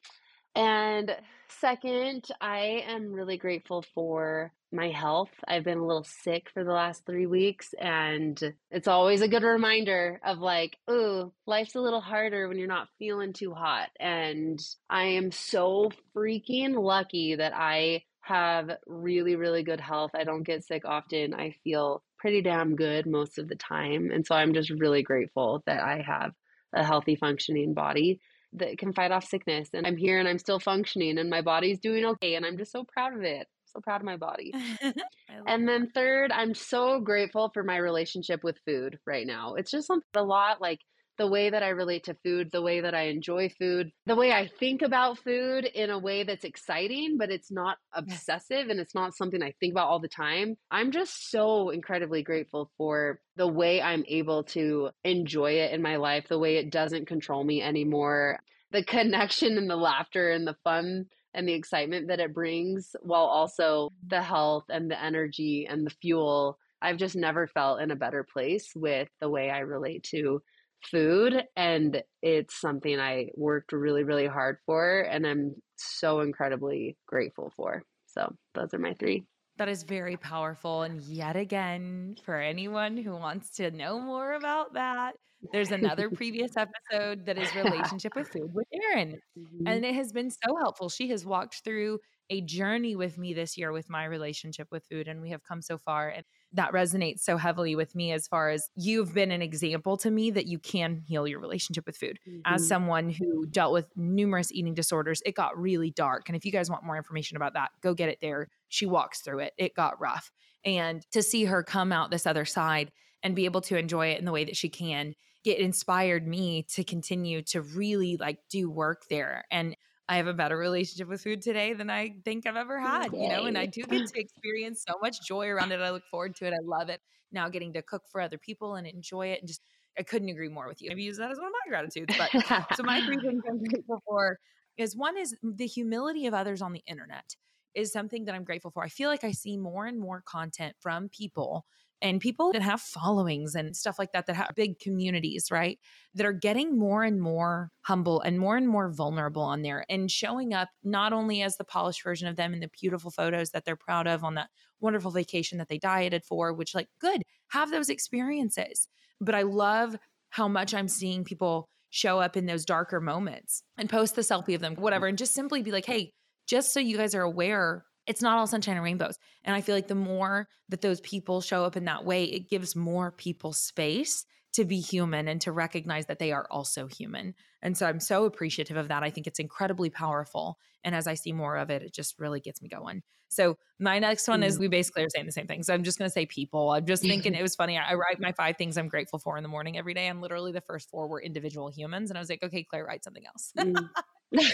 And 0.57 1.15
second, 1.49 2.27
I 2.41 2.85
am 2.89 3.13
really 3.13 3.37
grateful 3.37 3.85
for 3.95 4.53
my 4.73 4.89
health. 4.89 5.31
I've 5.47 5.65
been 5.65 5.79
a 5.79 5.87
little 5.87 6.05
sick 6.05 6.49
for 6.53 6.65
the 6.65 6.73
last 6.73 7.07
three 7.07 7.27
weeks, 7.27 7.75
and 7.79 8.41
it's 8.71 8.89
always 8.89 9.23
a 9.23 9.29
good 9.29 9.43
reminder 9.43 10.21
of 10.25 10.39
like, 10.39 10.77
ooh, 10.91 11.33
life's 11.47 11.75
a 11.75 11.81
little 11.81 12.01
harder 12.01 12.49
when 12.49 12.59
you're 12.59 12.69
not 12.69 12.89
feeling 12.99 13.33
too 13.33 13.55
hot. 13.55 13.89
And 13.99 14.61
I 14.91 15.05
am 15.05 15.31
so 15.33 15.91
freaking 16.15 16.75
lucky 16.75 17.37
that 17.37 17.53
I 17.55 18.03
have 18.21 18.71
really, 18.87 19.37
really 19.37 19.63
good 19.63 19.81
health. 19.81 20.11
I 20.15 20.25
don't 20.25 20.43
get 20.43 20.65
sick 20.65 20.85
often. 20.85 21.33
I 21.33 21.55
feel 21.63 22.03
pretty 22.19 22.43
damn 22.43 22.75
good 22.75 23.07
most 23.07 23.39
of 23.39 23.49
the 23.49 23.55
time. 23.55 24.11
And 24.13 24.27
so 24.27 24.35
I'm 24.35 24.53
just 24.53 24.71
really 24.71 25.03
grateful 25.03 25.63
that 25.67 25.81
I 25.81 26.03
have 26.05 26.33
a 26.75 26.85
healthy, 26.85 27.15
functioning 27.15 27.73
body 27.73 28.21
that 28.55 28.79
can 28.79 28.93
fight 28.93 29.13
off 29.13 29.25
sickness. 29.25 29.69
And 29.73 29.87
I'm 29.87 29.97
here 29.97 30.19
and 30.19 30.29
I'm 30.29 30.39
still 30.39 30.59
functioning 30.59 31.19
and 31.19 31.31
my 31.31 31.41
body's 31.41 31.79
doing 31.79 32.05
okay. 32.05 32.35
And 32.35 32.45
I'm 32.45 32.59
just 32.59 32.73
so 32.73 32.85
proud 32.85 33.15
of 33.15 33.23
it. 33.23 33.47
So 33.77 33.81
proud 33.83 34.01
of 34.01 34.07
my 34.07 34.17
body. 34.17 34.55
and 35.47 35.69
then 35.69 35.91
third, 35.95 36.33
I'm 36.33 36.55
so 36.55 36.99
grateful 37.01 37.51
for 37.53 37.63
my 37.63 37.77
relationship 37.77 38.43
with 38.43 38.57
food 38.65 38.99
right 39.07 39.27
now. 39.27 39.55
It's 39.55 39.71
just 39.71 39.87
something 39.87 40.07
a 40.15 40.23
lot 40.23 40.63
like 40.63 40.81
the 41.19 41.27
way 41.27 41.51
that 41.51 41.63
I 41.63 41.69
relate 41.71 42.05
to 42.05 42.17
food, 42.25 42.51
the 42.53 42.63
way 42.63 42.81
that 42.81 42.95
I 42.95 43.09
enjoy 43.09 43.51
food, 43.59 43.91
the 44.07 44.17
way 44.17 44.33
I 44.33 44.49
think 44.49 44.81
about 44.81 45.19
food 45.19 45.67
in 45.67 45.91
a 45.91 45.99
way 45.99 46.25
that's 46.25 46.45
exciting, 46.45 47.17
but 47.19 47.31
it's 47.31 47.51
not 47.51 47.77
obsessive 47.93 48.69
and 48.69 48.81
it's 48.81 48.95
not 48.95 49.15
something 49.15 49.43
I 49.43 49.53
think 49.61 49.73
about 49.73 49.89
all 49.89 50.01
the 50.01 50.09
time. 50.09 50.57
I'm 50.71 50.91
just 50.91 51.31
so 51.31 51.69
incredibly 51.69 52.23
grateful 52.23 52.71
for 52.79 53.21
the 53.37 53.49
way 53.49 53.83
I'm 53.83 54.05
able 54.09 54.45
to 54.45 54.91
enjoy 55.05 55.53
it 55.53 55.73
in 55.73 55.83
my 55.83 55.97
life, 55.97 56.29
the 56.29 56.39
way 56.39 56.57
it 56.57 56.71
doesn't 56.71 57.09
control 57.09 57.45
me 57.45 57.61
anymore, 57.63 58.41
the 58.73 58.85
connection 58.85 59.59
and 59.59 59.69
the 59.69 59.77
laughter 59.77 60.31
and 60.31 60.47
the 60.47 60.57
fun 60.65 61.07
and 61.37 61.49
the 61.49 61.53
excitement 61.53 62.09
that 62.09 62.21
it 62.21 62.35
brings, 62.35 62.97
while 63.03 63.27
also 63.27 63.91
mm-hmm. 63.91 64.09
the 64.09 64.23
health 64.23 64.65
and 64.69 64.91
the 64.91 65.01
energy 65.01 65.67
and 65.69 65.87
the 65.87 65.95
fuel. 66.03 66.59
I've 66.83 66.99
just 66.99 67.17
never 67.17 67.47
felt 67.47 67.81
in 67.81 67.91
a 67.91 67.97
better 67.97 68.25
place 68.25 68.71
with 68.75 69.09
the 69.21 69.31
way 69.31 69.51
I 69.51 69.61
relate 69.61 70.03
to 70.11 70.43
food 70.91 71.43
and 71.57 72.03
it's 72.23 72.61
something 72.61 73.01
I 73.01 73.31
worked 73.35 73.73
really 73.73 74.05
really 74.05 74.27
hard 74.27 74.59
for 74.67 75.01
and 75.01 75.27
I'm 75.27 75.55
so 75.77 76.21
incredibly 76.21 76.97
grateful 77.07 77.53
for. 77.57 77.83
So, 78.07 78.35
those 78.55 78.73
are 78.73 78.79
my 78.79 78.95
3. 78.95 79.25
That 79.59 79.69
is 79.69 79.85
very 79.85 80.17
powerful 80.17 80.83
and 80.83 81.01
yet 81.03 81.37
again 81.37 82.17
for 82.25 82.41
anyone 82.41 82.97
who 82.97 83.13
wants 83.13 83.51
to 83.57 83.71
know 83.71 83.99
more 83.99 84.35
about 84.35 84.75
that, 84.75 85.15
there's 85.53 85.71
another 85.71 86.11
previous 86.15 86.53
episode 86.57 87.27
that 87.27 87.39
is 87.39 87.55
relationship 87.55 88.15
with 88.15 88.29
food 88.29 88.53
with 88.53 88.67
Erin. 88.73 89.19
Mm-hmm. 89.39 89.67
And 89.67 89.85
it 89.85 89.95
has 89.95 90.13
been 90.13 90.31
so 90.31 90.57
helpful. 90.57 90.89
She 90.89 91.09
has 91.09 91.25
walked 91.25 91.63
through 91.65 92.01
a 92.31 92.41
journey 92.43 92.97
with 92.97 93.19
me 93.19 93.35
this 93.35 93.57
year 93.57 93.73
with 93.73 93.89
my 93.89 94.05
relationship 94.05 94.69
with 94.71 94.85
food 94.87 95.09
and 95.09 95.21
we 95.21 95.31
have 95.31 95.43
come 95.45 95.63
so 95.63 95.79
far 95.79 96.09
and 96.09 96.25
that 96.57 96.73
resonates 96.73 97.21
so 97.21 97.37
heavily 97.37 97.77
with 97.77 97.95
me 97.95 98.13
as 98.13 98.27
far 98.27 98.51
as 98.51 98.69
you've 98.75 99.15
been 99.15 99.31
an 99.31 99.43
example 99.43 99.97
to 99.99 100.11
me 100.11 100.31
that 100.31 100.47
you 100.47 100.59
can 100.59 101.03
heal 101.07 101.27
your 101.27 101.39
relationship 101.39 101.87
with 101.87 101.97
food. 101.97 102.19
Mm-hmm. 102.29 102.41
As 102.45 102.67
someone 102.67 103.11
who 103.11 103.47
dealt 103.47 103.73
with 103.73 103.87
numerous 103.97 104.51
eating 104.51 104.75
disorders, 104.75 105.23
it 105.25 105.35
got 105.35 105.59
really 105.59 105.91
dark. 105.91 106.29
And 106.29 106.37
if 106.37 106.45
you 106.45 106.53
guys 106.53 106.71
want 106.71 106.85
more 106.85 106.97
information 106.97 107.37
about 107.37 107.55
that, 107.55 107.71
go 107.83 107.95
get 107.95 108.09
it 108.09 108.19
there. 108.21 108.49
She 108.69 108.87
walks 108.87 109.21
through 109.21 109.41
it. 109.41 109.53
It 109.57 109.75
got 109.75 110.01
rough. 110.01 110.33
And 110.65 111.07
to 111.13 111.23
see 111.23 111.45
her 111.45 111.63
come 111.63 111.93
out 111.93 112.11
this 112.11 112.27
other 112.27 112.45
side 112.45 112.91
and 113.23 113.37
be 113.37 113.45
able 113.45 113.61
to 113.63 113.79
enjoy 113.79 114.09
it 114.09 114.19
in 114.19 114.25
the 114.25 114.33
way 114.33 114.45
that 114.45 114.57
she 114.57 114.69
can, 114.69 115.15
it 115.45 115.59
inspired 115.59 116.27
me 116.27 116.65
to 116.75 116.83
continue 116.83 117.43
to 117.43 117.61
really 117.61 118.17
like 118.17 118.39
do 118.51 118.69
work 118.69 119.05
there. 119.09 119.45
And 119.51 119.77
I 120.09 120.17
have 120.17 120.27
a 120.29 120.35
better 120.35 120.57
relationship 120.57 121.09
with 121.09 121.23
food 121.23 121.43
today 121.43 121.73
than 121.73 121.91
I 121.91 122.15
think 122.25 122.47
I've 122.47 122.57
ever 122.57 122.79
had, 122.79 123.13
Yay. 123.13 123.23
you 123.23 123.29
know, 123.29 123.47
and 123.47 123.59
I 123.59 123.67
do 123.67 123.83
get 123.83 124.07
to 124.15 124.21
experience 124.21 124.85
so 124.87 124.95
much 125.03 125.27
joy 125.27 125.49
around 125.49 125.73
it. 125.73 125.81
I 125.81 125.91
look 125.91 126.05
forward 126.11 126.37
to 126.37 126.47
it. 126.47 126.53
I 126.53 126.61
love 126.63 126.89
it. 126.89 127.01
Now 127.33 127.49
getting 127.49 127.73
to 127.73 127.83
cook 127.83 128.03
for 128.11 128.21
other 128.21 128.39
people 128.39 128.77
and 128.77 128.87
enjoy 128.87 129.29
it 129.29 129.41
and 129.41 129.49
just 129.49 129.63
I 129.99 130.03
couldn't 130.03 130.29
agree 130.29 130.49
more 130.49 130.69
with 130.69 130.81
you. 130.81 130.91
Maybe 130.91 131.03
use 131.03 131.17
that 131.17 131.31
as 131.31 131.39
one 131.39 131.47
of 131.47 131.53
my 131.53 131.71
gratitudes. 131.71 132.15
But 132.17 132.31
so 132.77 132.83
my 132.83 133.05
three 133.05 133.17
things 133.17 133.43
I'm 133.49 133.63
grateful 133.65 134.03
for 134.07 134.39
is 134.77 134.95
one 134.95 135.17
is 135.17 135.35
the 135.43 135.67
humility 135.67 136.27
of 136.27 136.35
others 136.35 136.61
on 136.63 136.73
the 136.73 136.83
internet 136.87 137.35
is 137.75 137.93
something 137.93 138.25
that 138.27 138.35
I'm 138.35 138.45
grateful 138.45 138.71
for. 138.71 138.85
I 138.85 138.89
feel 138.89 139.09
like 139.09 139.25
I 139.25 139.33
see 139.33 139.57
more 139.57 139.87
and 139.87 139.99
more 139.99 140.23
content 140.27 140.77
from 140.81 141.09
people 141.09 141.67
and 142.03 142.21
people 142.21 142.53
that 142.53 142.63
have 142.63 142.81
followings 142.81 143.55
and 143.55 143.75
stuff 143.75 143.99
like 143.99 144.13
that 144.13 144.27
that 144.27 144.37
have 144.37 144.51
big 144.55 144.79
communities 144.79 145.49
right 145.51 145.79
that 146.15 146.27
are 146.27 146.33
getting 146.33 146.79
more 146.79 147.03
and 147.03 147.21
more 147.21 147.71
humble 147.83 148.21
and 148.21 148.39
more 148.39 148.57
and 148.57 148.69
more 148.69 148.91
vulnerable 148.91 149.43
on 149.43 149.63
there 149.63 149.85
and 149.89 150.11
showing 150.11 150.53
up 150.53 150.69
not 150.85 151.13
only 151.13 151.43
as 151.43 151.57
the 151.57 151.65
polished 151.65 152.03
version 152.03 152.29
of 152.29 152.37
them 152.37 152.53
in 152.53 152.61
the 152.61 152.71
beautiful 152.81 153.11
photos 153.11 153.51
that 153.51 153.65
they're 153.65 153.77
proud 153.77 154.07
of 154.07 154.25
on 154.25 154.35
that 154.35 154.49
wonderful 154.81 155.11
vacation 155.11 155.59
that 155.59 155.69
they 155.69 155.79
dieted 155.79 156.25
for 156.25 156.53
which 156.53 156.75
like 156.75 156.89
good 157.01 157.23
have 157.49 157.71
those 157.71 157.89
experiences. 157.89 158.89
But 159.21 159.35
i 159.35 159.43
love 159.43 159.97
how 160.31 160.49
much 160.49 160.75
i'm 160.75 160.89
seeing 160.89 161.25
people 161.25 161.69
show 161.89 162.21
up 162.21 162.37
in 162.37 162.45
those 162.45 162.67
darker 162.67 163.01
moments 163.01 163.63
and 163.79 163.89
post 163.89 164.17
the 164.17 164.23
selfie 164.23 164.55
of 164.55 164.61
them 164.61 164.75
whatever 164.75 165.07
and 165.07 165.17
just 165.17 165.33
simply 165.33 165.63
be 165.63 165.73
like 165.73 165.87
hey 165.87 166.13
just 166.47 166.73
so 166.75 166.81
you 166.81 166.99
guys 166.99 167.15
are 167.15 167.23
aware 167.23 167.86
it's 168.07 168.23
not 168.23 168.39
all 168.39 168.47
sunshine 168.47 168.77
and 168.77 168.85
rainbows. 168.85 169.19
And 169.45 169.55
I 169.55 169.61
feel 169.61 169.75
like 169.75 169.89
the 169.89 169.95
more 169.95 170.49
that 170.69 170.81
those 170.81 171.01
people 171.01 171.41
show 171.41 171.65
up 171.65 171.77
in 171.77 171.85
that 171.85 172.05
way, 172.05 172.25
it 172.25 172.49
gives 172.49 172.77
more 172.77 173.13
people 173.13 173.53
space 173.53 174.25
to 174.55 174.65
be 174.65 174.81
human 174.81 175.29
and 175.29 175.41
to 175.43 175.53
recognize 175.53 176.07
that 176.07 176.19
they 176.19 176.33
are 176.33 176.47
also 176.51 176.87
human. 176.87 177.35
And 177.61 177.77
so 177.77 177.87
I'm 177.87 178.01
so 178.01 178.25
appreciative 178.25 178.77
of 178.77 178.89
that. 178.89 179.03
I 179.03 179.11
think 179.11 179.27
it's 179.27 179.39
incredibly 179.39 179.91
powerful. 179.91 180.59
And 180.83 180.95
as 180.95 181.07
I 181.07 181.15
see 181.15 181.33
more 181.33 181.57
of 181.57 181.69
it, 181.69 181.83
it 181.83 181.93
just 181.93 182.19
really 182.19 182.41
gets 182.41 182.63
me 182.63 182.69
going. 182.69 183.03
So 183.29 183.59
my 183.79 183.99
next 183.99 184.29
one 184.29 184.43
is 184.43 184.57
mm. 184.57 184.61
we 184.61 184.69
basically 184.69 185.03
are 185.03 185.11
saying 185.11 185.27
the 185.27 185.33
same 185.33 185.47
thing. 185.47 185.63
So 185.63 185.75
I'm 185.75 185.83
just 185.83 185.99
going 185.99 186.09
to 186.09 186.13
say 186.13 186.27
people. 186.27 186.71
I'm 186.71 186.87
just 186.87 187.03
thinking 187.03 187.35
it 187.39 187.43
was 187.43 187.55
funny. 187.55 187.77
I 187.77 187.95
write 187.95 188.19
my 188.19 188.33
five 188.33 188.57
things 188.57 188.79
I'm 188.79 188.89
grateful 188.89 189.19
for 189.19 189.37
in 189.37 189.43
the 189.43 189.49
morning 189.49 189.77
every 189.77 189.95
day. 189.95 190.07
And 190.07 190.21
literally 190.21 190.53
the 190.53 190.61
first 190.61 190.89
four 190.89 191.09
were 191.09 191.21
individual 191.21 191.69
humans. 191.69 192.11
And 192.11 192.17
I 192.17 192.21
was 192.21 192.31
like, 192.31 192.43
okay, 192.43 192.63
Claire, 192.63 192.87
write 192.87 193.05
something 193.05 193.27
else. 193.27 193.53
Mm. 193.59 193.89
But 194.33 194.45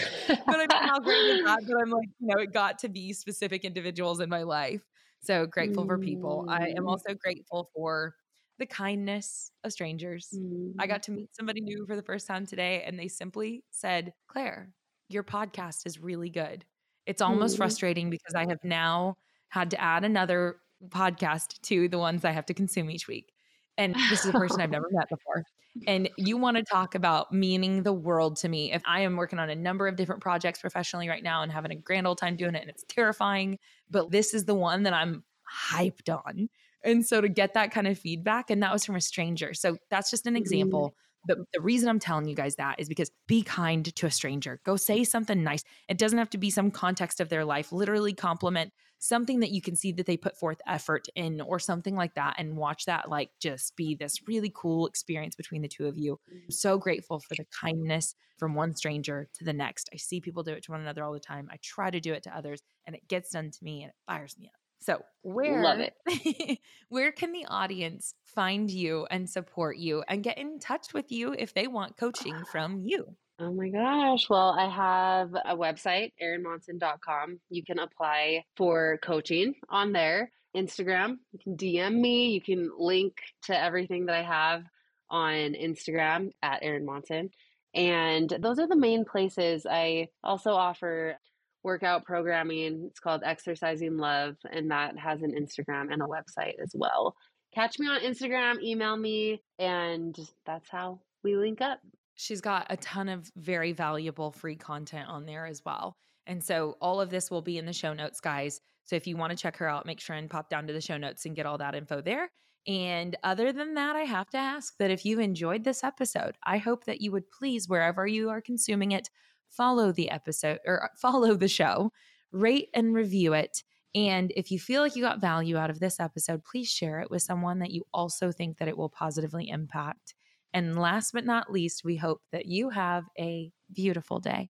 I 0.47 0.57
mean, 0.57 0.67
how 0.71 0.99
great 0.99 1.17
is 1.17 1.43
that? 1.45 1.59
But 1.67 1.81
I'm 1.81 1.89
like, 1.89 2.09
you 2.19 2.27
know, 2.27 2.41
it 2.41 2.53
got 2.53 2.79
to 2.79 2.89
be 2.89 3.13
specific 3.13 3.65
individuals 3.65 4.19
in 4.19 4.29
my 4.29 4.43
life. 4.43 4.81
So 5.21 5.45
grateful 5.45 5.85
mm. 5.85 5.87
for 5.87 5.97
people. 5.97 6.45
I 6.49 6.69
am 6.69 6.83
mm. 6.83 6.89
also 6.89 7.13
grateful 7.13 7.69
for 7.75 8.15
the 8.59 8.65
kindness 8.65 9.51
of 9.63 9.71
strangers. 9.71 10.29
Mm. 10.35 10.73
I 10.79 10.87
got 10.87 11.03
to 11.03 11.11
meet 11.11 11.35
somebody 11.35 11.61
new 11.61 11.85
for 11.87 11.95
the 11.95 12.03
first 12.03 12.27
time 12.27 12.45
today, 12.45 12.83
and 12.85 12.99
they 12.99 13.07
simply 13.07 13.63
said, 13.71 14.13
Claire, 14.27 14.73
your 15.09 15.23
podcast 15.23 15.85
is 15.85 15.99
really 15.99 16.29
good. 16.29 16.65
It's 17.05 17.21
almost 17.21 17.55
mm. 17.55 17.57
frustrating 17.57 18.09
because 18.09 18.35
I 18.35 18.45
have 18.47 18.63
now 18.63 19.17
had 19.49 19.71
to 19.71 19.81
add 19.81 20.03
another 20.03 20.57
podcast 20.89 21.61
to 21.61 21.87
the 21.87 21.97
ones 21.97 22.25
I 22.25 22.31
have 22.31 22.45
to 22.47 22.53
consume 22.53 22.89
each 22.89 23.07
week. 23.07 23.32
And 23.77 23.95
this 24.09 24.23
is 24.23 24.27
a 24.27 24.33
person 24.33 24.61
I've 24.61 24.69
never 24.69 24.89
met 24.91 25.09
before 25.09 25.43
and 25.87 26.09
you 26.17 26.37
want 26.37 26.57
to 26.57 26.63
talk 26.63 26.95
about 26.95 27.31
meaning 27.31 27.83
the 27.83 27.93
world 27.93 28.37
to 28.37 28.49
me. 28.49 28.71
If 28.71 28.81
I 28.85 29.01
am 29.01 29.15
working 29.15 29.39
on 29.39 29.49
a 29.49 29.55
number 29.55 29.87
of 29.87 29.95
different 29.95 30.21
projects 30.21 30.61
professionally 30.61 31.09
right 31.09 31.23
now 31.23 31.41
and 31.41 31.51
having 31.51 31.71
a 31.71 31.75
grand 31.75 32.05
old 32.05 32.17
time 32.17 32.35
doing 32.35 32.55
it 32.55 32.61
and 32.61 32.69
it's 32.69 32.85
terrifying, 32.87 33.57
but 33.89 34.11
this 34.11 34.33
is 34.33 34.45
the 34.45 34.55
one 34.55 34.83
that 34.83 34.93
I'm 34.93 35.23
hyped 35.71 36.13
on. 36.13 36.49
And 36.83 37.05
so 37.05 37.21
to 37.21 37.29
get 37.29 37.53
that 37.53 37.71
kind 37.71 37.87
of 37.87 37.97
feedback, 37.97 38.49
and 38.49 38.61
that 38.61 38.73
was 38.73 38.85
from 38.85 38.95
a 38.95 39.01
stranger. 39.01 39.53
So 39.53 39.77
that's 39.89 40.11
just 40.11 40.27
an 40.27 40.33
mm-hmm. 40.33 40.41
example 40.41 40.93
but 41.25 41.37
the 41.53 41.61
reason 41.61 41.89
I'm 41.89 41.99
telling 41.99 42.27
you 42.27 42.35
guys 42.35 42.55
that 42.55 42.79
is 42.79 42.89
because 42.89 43.09
be 43.27 43.43
kind 43.43 43.85
to 43.95 44.05
a 44.05 44.11
stranger. 44.11 44.59
Go 44.65 44.75
say 44.75 45.03
something 45.03 45.43
nice. 45.43 45.63
It 45.87 45.97
doesn't 45.97 46.17
have 46.17 46.29
to 46.31 46.37
be 46.37 46.49
some 46.49 46.71
context 46.71 47.19
of 47.21 47.29
their 47.29 47.45
life. 47.45 47.71
Literally 47.71 48.13
compliment 48.13 48.73
something 49.03 49.41
that 49.41 49.51
you 49.51 49.61
can 49.61 49.75
see 49.75 49.91
that 49.91 50.05
they 50.05 50.15
put 50.15 50.37
forth 50.37 50.61
effort 50.65 51.07
in 51.13 51.41
or 51.41 51.59
something 51.59 51.93
like 51.93 52.13
that 52.13 52.35
and 52.37 52.55
watch 52.55 52.85
that 52.85 53.09
like 53.09 53.29
just 53.41 53.75
be 53.75 53.95
this 53.95 54.25
really 54.29 54.51
cool 54.55 54.87
experience 54.87 55.35
between 55.35 55.61
the 55.61 55.67
two 55.67 55.87
of 55.87 55.97
you. 55.97 56.17
I'm 56.31 56.37
mm-hmm. 56.37 56.51
so 56.51 56.77
grateful 56.77 57.19
for 57.19 57.35
the 57.35 57.45
kindness 57.61 58.15
from 58.37 58.55
one 58.55 58.73
stranger 58.73 59.27
to 59.33 59.43
the 59.43 59.51
next. 59.51 59.89
I 59.93 59.97
see 59.97 60.21
people 60.21 60.41
do 60.41 60.53
it 60.53 60.63
to 60.63 60.71
one 60.71 60.79
another 60.79 61.03
all 61.03 61.11
the 61.11 61.19
time. 61.19 61.49
I 61.51 61.57
try 61.61 61.91
to 61.91 61.99
do 61.99 62.13
it 62.13 62.23
to 62.23 62.35
others 62.35 62.61
and 62.87 62.95
it 62.95 63.05
gets 63.09 63.31
done 63.31 63.51
to 63.51 63.63
me 63.63 63.83
and 63.83 63.89
it 63.89 63.95
fires 64.07 64.37
me 64.39 64.45
up. 64.45 64.59
So, 64.79 65.01
where 65.21 65.61
love 65.61 65.79
it. 65.79 66.59
where 66.89 67.11
can 67.11 67.33
the 67.33 67.45
audience 67.49 68.15
find 68.23 68.71
you 68.71 69.05
and 69.11 69.29
support 69.29 69.77
you 69.77 70.03
and 70.07 70.23
get 70.23 70.37
in 70.37 70.59
touch 70.59 70.93
with 70.93 71.11
you 71.11 71.33
if 71.37 71.53
they 71.53 71.67
want 71.67 71.97
coaching 71.97 72.43
from 72.51 72.79
you? 72.79 73.15
Oh 73.39 73.51
my 73.51 73.69
gosh. 73.69 74.29
Well, 74.29 74.55
I 74.57 74.69
have 74.69 75.33
a 75.33 75.57
website, 75.57 76.11
erinmonson.com. 76.21 77.39
You 77.49 77.63
can 77.63 77.79
apply 77.79 78.43
for 78.55 78.99
coaching 79.03 79.55
on 79.69 79.91
there. 79.91 80.31
Instagram, 80.55 81.17
you 81.31 81.39
can 81.39 81.57
DM 81.57 81.99
me. 81.99 82.29
You 82.29 82.41
can 82.41 82.69
link 82.77 83.13
to 83.45 83.59
everything 83.59 84.05
that 84.05 84.15
I 84.15 84.21
have 84.21 84.63
on 85.09 85.53
Instagram 85.53 86.29
at 86.43 86.61
Erin 86.61 86.85
Monson. 86.85 87.31
And 87.73 88.29
those 88.39 88.59
are 88.59 88.67
the 88.67 88.75
main 88.75 89.03
places. 89.03 89.65
I 89.69 90.09
also 90.23 90.51
offer 90.51 91.17
workout 91.63 92.05
programming. 92.05 92.85
It's 92.87 92.99
called 92.99 93.23
Exercising 93.25 93.97
Love, 93.97 94.35
and 94.51 94.69
that 94.69 94.97
has 94.97 95.23
an 95.23 95.31
Instagram 95.31 95.91
and 95.91 96.03
a 96.03 96.05
website 96.05 96.61
as 96.61 96.71
well. 96.75 97.15
Catch 97.55 97.79
me 97.79 97.87
on 97.87 98.01
Instagram, 98.01 98.61
email 98.61 98.95
me, 98.95 99.41
and 99.57 100.15
that's 100.45 100.69
how 100.69 100.99
we 101.23 101.35
link 101.35 101.61
up. 101.61 101.79
She's 102.15 102.41
got 102.41 102.67
a 102.69 102.77
ton 102.77 103.09
of 103.09 103.31
very 103.35 103.71
valuable 103.71 104.31
free 104.31 104.55
content 104.55 105.09
on 105.09 105.25
there 105.25 105.45
as 105.45 105.63
well. 105.65 105.97
And 106.27 106.43
so 106.43 106.77
all 106.79 107.01
of 107.01 107.09
this 107.09 107.29
will 107.29 107.41
be 107.41 107.57
in 107.57 107.65
the 107.65 107.73
show 107.73 107.93
notes, 107.93 108.19
guys. 108.19 108.61
So 108.85 108.95
if 108.95 109.07
you 109.07 109.17
want 109.17 109.31
to 109.31 109.37
check 109.37 109.57
her 109.57 109.67
out, 109.67 109.85
make 109.85 109.99
sure 109.99 110.15
and 110.15 110.29
pop 110.29 110.49
down 110.49 110.67
to 110.67 110.73
the 110.73 110.81
show 110.81 110.97
notes 110.97 111.25
and 111.25 111.35
get 111.35 111.45
all 111.45 111.57
that 111.57 111.75
info 111.75 112.01
there. 112.01 112.29
And 112.65 113.17
other 113.23 113.51
than 113.51 113.73
that, 113.73 113.95
I 113.95 114.03
have 114.03 114.29
to 114.29 114.37
ask 114.37 114.77
that 114.77 114.91
if 114.91 115.03
you 115.03 115.19
enjoyed 115.19 115.63
this 115.63 115.83
episode, 115.83 116.37
I 116.43 116.57
hope 116.57 116.85
that 116.85 117.01
you 117.01 117.11
would 117.11 117.29
please, 117.29 117.67
wherever 117.67 118.07
you 118.07 118.29
are 118.29 118.41
consuming 118.41 118.91
it, 118.91 119.09
follow 119.49 119.91
the 119.91 120.09
episode 120.09 120.59
or 120.65 120.89
follow 121.01 121.35
the 121.35 121.47
show, 121.47 121.91
rate 122.31 122.69
and 122.73 122.93
review 122.93 123.33
it. 123.33 123.63
And 123.95 124.31
if 124.35 124.49
you 124.49 124.59
feel 124.59 124.81
like 124.81 124.95
you 124.95 125.03
got 125.03 125.21
value 125.21 125.57
out 125.57 125.69
of 125.69 125.79
this 125.79 125.99
episode, 125.99 126.43
please 126.43 126.69
share 126.69 126.99
it 127.01 127.11
with 127.11 127.21
someone 127.21 127.59
that 127.59 127.71
you 127.71 127.83
also 127.93 128.31
think 128.31 128.57
that 128.57 128.67
it 128.67 128.77
will 128.77 128.89
positively 128.89 129.49
impact. 129.49 130.15
And 130.53 130.77
last 130.79 131.11
but 131.13 131.25
not 131.25 131.51
least, 131.51 131.83
we 131.83 131.97
hope 131.97 132.21
that 132.31 132.45
you 132.45 132.69
have 132.69 133.05
a 133.19 133.51
beautiful 133.73 134.19
day. 134.19 134.49